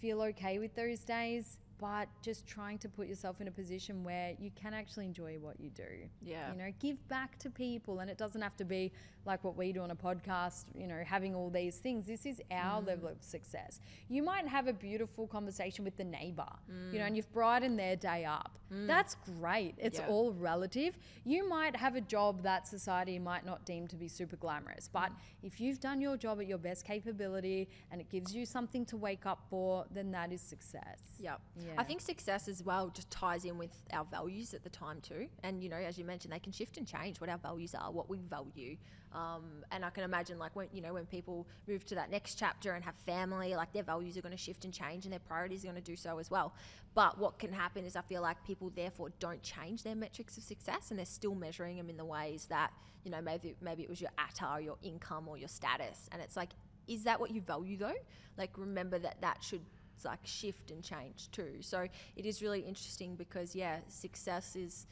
feel 0.00 0.20
okay 0.20 0.58
with 0.58 0.74
those 0.74 1.00
days 1.00 1.56
but 1.80 2.08
just 2.22 2.46
trying 2.46 2.78
to 2.78 2.88
put 2.88 3.06
yourself 3.06 3.40
in 3.40 3.48
a 3.48 3.50
position 3.50 4.02
where 4.04 4.34
you 4.38 4.50
can 4.54 4.74
actually 4.74 5.04
enjoy 5.06 5.36
what 5.40 5.58
you 5.60 5.70
do. 5.70 5.82
Yeah. 6.22 6.50
You 6.52 6.58
know, 6.58 6.70
give 6.80 7.06
back 7.08 7.38
to 7.40 7.50
people. 7.50 8.00
And 8.00 8.10
it 8.10 8.18
doesn't 8.18 8.40
have 8.42 8.56
to 8.56 8.64
be 8.64 8.92
like 9.26 9.44
what 9.44 9.56
we 9.56 9.72
do 9.72 9.80
on 9.82 9.90
a 9.90 9.96
podcast, 9.96 10.64
you 10.74 10.86
know, 10.86 11.02
having 11.04 11.34
all 11.34 11.50
these 11.50 11.76
things. 11.78 12.06
This 12.06 12.24
is 12.24 12.40
our 12.50 12.80
Mm. 12.82 12.86
level 12.86 13.08
of 13.08 13.22
success. 13.22 13.80
You 14.08 14.22
might 14.22 14.46
have 14.48 14.66
a 14.68 14.72
beautiful 14.72 15.26
conversation 15.26 15.84
with 15.84 15.96
the 15.96 16.04
neighbor, 16.04 16.48
you 16.92 16.98
know, 16.98 17.04
Mm. 17.04 17.08
and 17.08 17.16
you've 17.16 17.32
brightened 17.32 17.78
their 17.78 17.94
day 17.96 18.24
up. 18.24 18.58
That's 18.70 19.14
great. 19.14 19.74
It's 19.78 19.98
Yeah. 19.98 20.08
all 20.08 20.32
relative. 20.32 20.98
You 21.24 21.48
might 21.48 21.74
have 21.76 21.94
a 21.94 22.00
job 22.02 22.42
that 22.42 22.66
society 22.66 23.18
might 23.18 23.44
not 23.44 23.64
deem 23.64 23.86
to 23.88 23.96
be 23.96 24.08
super 24.08 24.36
glamorous, 24.36 24.88
but 24.88 25.10
Mm. 25.10 25.16
if 25.42 25.60
you've 25.60 25.80
done 25.80 26.00
your 26.00 26.16
job 26.16 26.40
at 26.40 26.46
your 26.46 26.58
best 26.58 26.84
capability 26.84 27.68
and 27.90 28.00
it 28.00 28.08
gives 28.10 28.34
you 28.34 28.44
something 28.46 28.84
to 28.86 28.96
wake 28.96 29.24
up 29.26 29.42
for, 29.48 29.86
then 29.90 30.10
that 30.12 30.32
is 30.32 30.40
success. 30.42 31.00
Yep. 31.18 31.40
Yeah. 31.56 31.67
I 31.76 31.82
think 31.82 32.00
success 32.00 32.48
as 32.48 32.62
well 32.62 32.88
just 32.88 33.10
ties 33.10 33.44
in 33.44 33.58
with 33.58 33.70
our 33.92 34.04
values 34.04 34.54
at 34.54 34.62
the 34.62 34.70
time 34.70 35.00
too. 35.00 35.28
And 35.42 35.62
you 35.62 35.68
know, 35.68 35.76
as 35.76 35.98
you 35.98 36.04
mentioned, 36.04 36.32
they 36.32 36.38
can 36.38 36.52
shift 36.52 36.76
and 36.76 36.86
change 36.86 37.20
what 37.20 37.28
our 37.28 37.38
values 37.38 37.74
are, 37.74 37.90
what 37.90 38.08
we 38.08 38.18
value. 38.18 38.76
Um, 39.12 39.64
and 39.72 39.84
I 39.84 39.90
can 39.90 40.04
imagine 40.04 40.38
like 40.38 40.54
when 40.54 40.68
you 40.72 40.82
know 40.82 40.94
when 40.94 41.06
people 41.06 41.46
move 41.66 41.84
to 41.86 41.94
that 41.94 42.10
next 42.10 42.38
chapter 42.38 42.72
and 42.72 42.84
have 42.84 42.94
family, 43.06 43.54
like 43.54 43.72
their 43.72 43.82
values 43.82 44.16
are 44.16 44.22
going 44.22 44.36
to 44.36 44.42
shift 44.42 44.64
and 44.64 44.72
change, 44.72 45.04
and 45.04 45.12
their 45.12 45.20
priorities 45.20 45.64
are 45.64 45.68
going 45.68 45.82
to 45.82 45.90
do 45.90 45.96
so 45.96 46.18
as 46.18 46.30
well. 46.30 46.54
But 46.94 47.18
what 47.18 47.38
can 47.38 47.52
happen 47.52 47.84
is 47.84 47.96
I 47.96 48.02
feel 48.02 48.22
like 48.22 48.42
people 48.44 48.70
therefore 48.74 49.10
don't 49.18 49.42
change 49.42 49.82
their 49.82 49.94
metrics 49.94 50.36
of 50.36 50.44
success, 50.44 50.90
and 50.90 50.98
they're 50.98 51.06
still 51.06 51.34
measuring 51.34 51.76
them 51.76 51.88
in 51.88 51.96
the 51.96 52.04
ways 52.04 52.46
that 52.50 52.70
you 53.04 53.10
know 53.10 53.20
maybe 53.22 53.54
maybe 53.60 53.82
it 53.82 53.88
was 53.88 54.00
your 54.00 54.10
ATAR 54.18 54.58
or 54.58 54.60
your 54.60 54.76
income 54.82 55.28
or 55.28 55.38
your 55.38 55.48
status, 55.48 56.08
and 56.12 56.20
it's 56.20 56.36
like, 56.36 56.50
is 56.86 57.04
that 57.04 57.18
what 57.18 57.30
you 57.30 57.40
value 57.40 57.76
though? 57.76 57.96
Like 58.36 58.50
remember 58.56 58.98
that 58.98 59.20
that 59.22 59.42
should 59.42 59.62
like 60.04 60.20
shift 60.24 60.70
and 60.70 60.82
change 60.82 61.30
too. 61.30 61.56
So 61.60 61.86
it 62.16 62.26
is 62.26 62.42
really 62.42 62.60
interesting 62.60 63.14
because 63.16 63.54
yeah, 63.54 63.78
success 63.88 64.56
is 64.56 64.86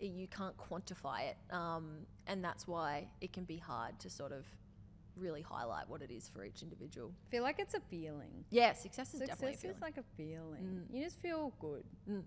you 0.00 0.26
can't 0.26 0.56
quantify 0.56 1.28
it, 1.30 1.36
um, 1.54 1.98
and 2.26 2.42
that's 2.44 2.66
why 2.66 3.06
it 3.20 3.32
can 3.32 3.44
be 3.44 3.56
hard 3.56 3.98
to 4.00 4.10
sort 4.10 4.32
of 4.32 4.44
really 5.16 5.42
highlight 5.42 5.88
what 5.88 6.02
it 6.02 6.10
is 6.10 6.28
for 6.28 6.44
each 6.44 6.62
individual. 6.62 7.12
I 7.28 7.30
feel 7.30 7.42
like 7.42 7.58
it's 7.60 7.74
a 7.74 7.80
feeling. 7.80 8.44
Yeah, 8.50 8.72
success 8.72 9.14
is 9.14 9.20
definitely 9.20 9.48
a 9.48 9.52
Success 9.52 9.60
feeling. 9.62 9.76
is 9.76 9.82
like 9.82 9.96
a 9.98 10.02
feeling. 10.16 10.86
You 10.90 11.04
just 11.04 11.20
feel 11.20 11.52
good. 11.60 11.84
Mm. 12.10 12.22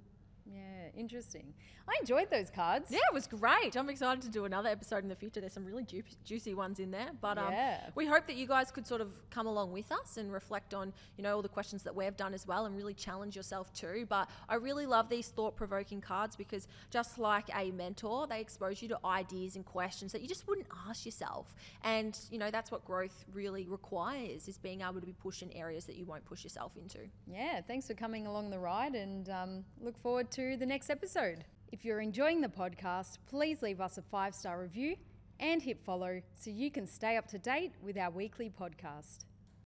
Yeah, 0.45 0.89
interesting. 0.95 1.53
I 1.87 1.93
enjoyed 1.99 2.29
those 2.29 2.49
cards. 2.51 2.91
Yeah, 2.91 2.99
it 3.09 3.13
was 3.13 3.25
great. 3.27 3.75
I'm 3.75 3.89
excited 3.89 4.21
to 4.23 4.29
do 4.29 4.45
another 4.45 4.69
episode 4.69 5.03
in 5.03 5.09
the 5.09 5.15
future. 5.15 5.39
There's 5.39 5.53
some 5.53 5.65
really 5.65 5.83
ju- 5.83 6.03
juicy 6.23 6.53
ones 6.53 6.79
in 6.79 6.91
there, 6.91 7.09
but 7.19 7.37
um, 7.39 7.51
Yeah. 7.51 7.89
we 7.95 8.05
hope 8.05 8.27
that 8.27 8.35
you 8.35 8.45
guys 8.47 8.71
could 8.71 8.85
sort 8.85 9.01
of 9.01 9.09
come 9.31 9.47
along 9.47 9.71
with 9.71 9.91
us 9.91 10.17
and 10.17 10.31
reflect 10.31 10.73
on, 10.75 10.93
you 11.17 11.23
know, 11.23 11.35
all 11.35 11.41
the 11.41 11.49
questions 11.49 11.81
that 11.83 11.95
we've 11.95 12.15
done 12.15 12.33
as 12.35 12.45
well, 12.47 12.65
and 12.65 12.75
really 12.75 12.93
challenge 12.93 13.35
yourself 13.35 13.73
too. 13.73 14.05
But 14.07 14.29
I 14.47 14.55
really 14.55 14.85
love 14.85 15.09
these 15.09 15.29
thought-provoking 15.29 16.01
cards 16.01 16.35
because 16.35 16.67
just 16.91 17.17
like 17.17 17.49
a 17.55 17.71
mentor, 17.71 18.27
they 18.27 18.39
expose 18.39 18.81
you 18.83 18.87
to 18.89 18.99
ideas 19.05 19.55
and 19.55 19.65
questions 19.65 20.11
that 20.11 20.21
you 20.21 20.27
just 20.27 20.47
wouldn't 20.47 20.67
ask 20.87 21.05
yourself. 21.05 21.55
And 21.83 22.17
you 22.29 22.37
know, 22.37 22.51
that's 22.51 22.71
what 22.71 22.85
growth 22.85 23.25
really 23.33 23.67
requires: 23.67 24.47
is 24.47 24.57
being 24.59 24.81
able 24.81 24.99
to 24.99 25.05
be 25.07 25.13
pushed 25.13 25.41
in 25.41 25.51
areas 25.53 25.85
that 25.85 25.95
you 25.95 26.05
won't 26.05 26.25
push 26.25 26.43
yourself 26.43 26.71
into. 26.77 26.99
Yeah, 27.27 27.61
thanks 27.61 27.87
for 27.87 27.95
coming 27.95 28.27
along 28.27 28.51
the 28.51 28.59
ride 28.59 28.93
and 28.95 29.27
um, 29.29 29.65
look 29.81 29.97
forward 29.97 30.29
to 30.35 30.57
the 30.57 30.65
next 30.65 30.89
episode. 30.89 31.45
If 31.71 31.85
you're 31.85 32.01
enjoying 32.01 32.41
the 32.41 32.49
podcast, 32.49 33.19
please 33.25 33.61
leave 33.61 33.79
us 33.79 33.97
a 33.97 34.01
five 34.01 34.35
star 34.35 34.59
review 34.59 34.97
and 35.39 35.61
hit 35.61 35.79
follow 35.79 36.21
so 36.37 36.49
you 36.49 36.69
can 36.69 36.87
stay 36.87 37.15
up 37.15 37.25
to 37.27 37.37
date 37.39 37.71
with 37.81 37.97
our 37.97 38.09
weekly 38.11 38.49
podcast. 38.49 39.19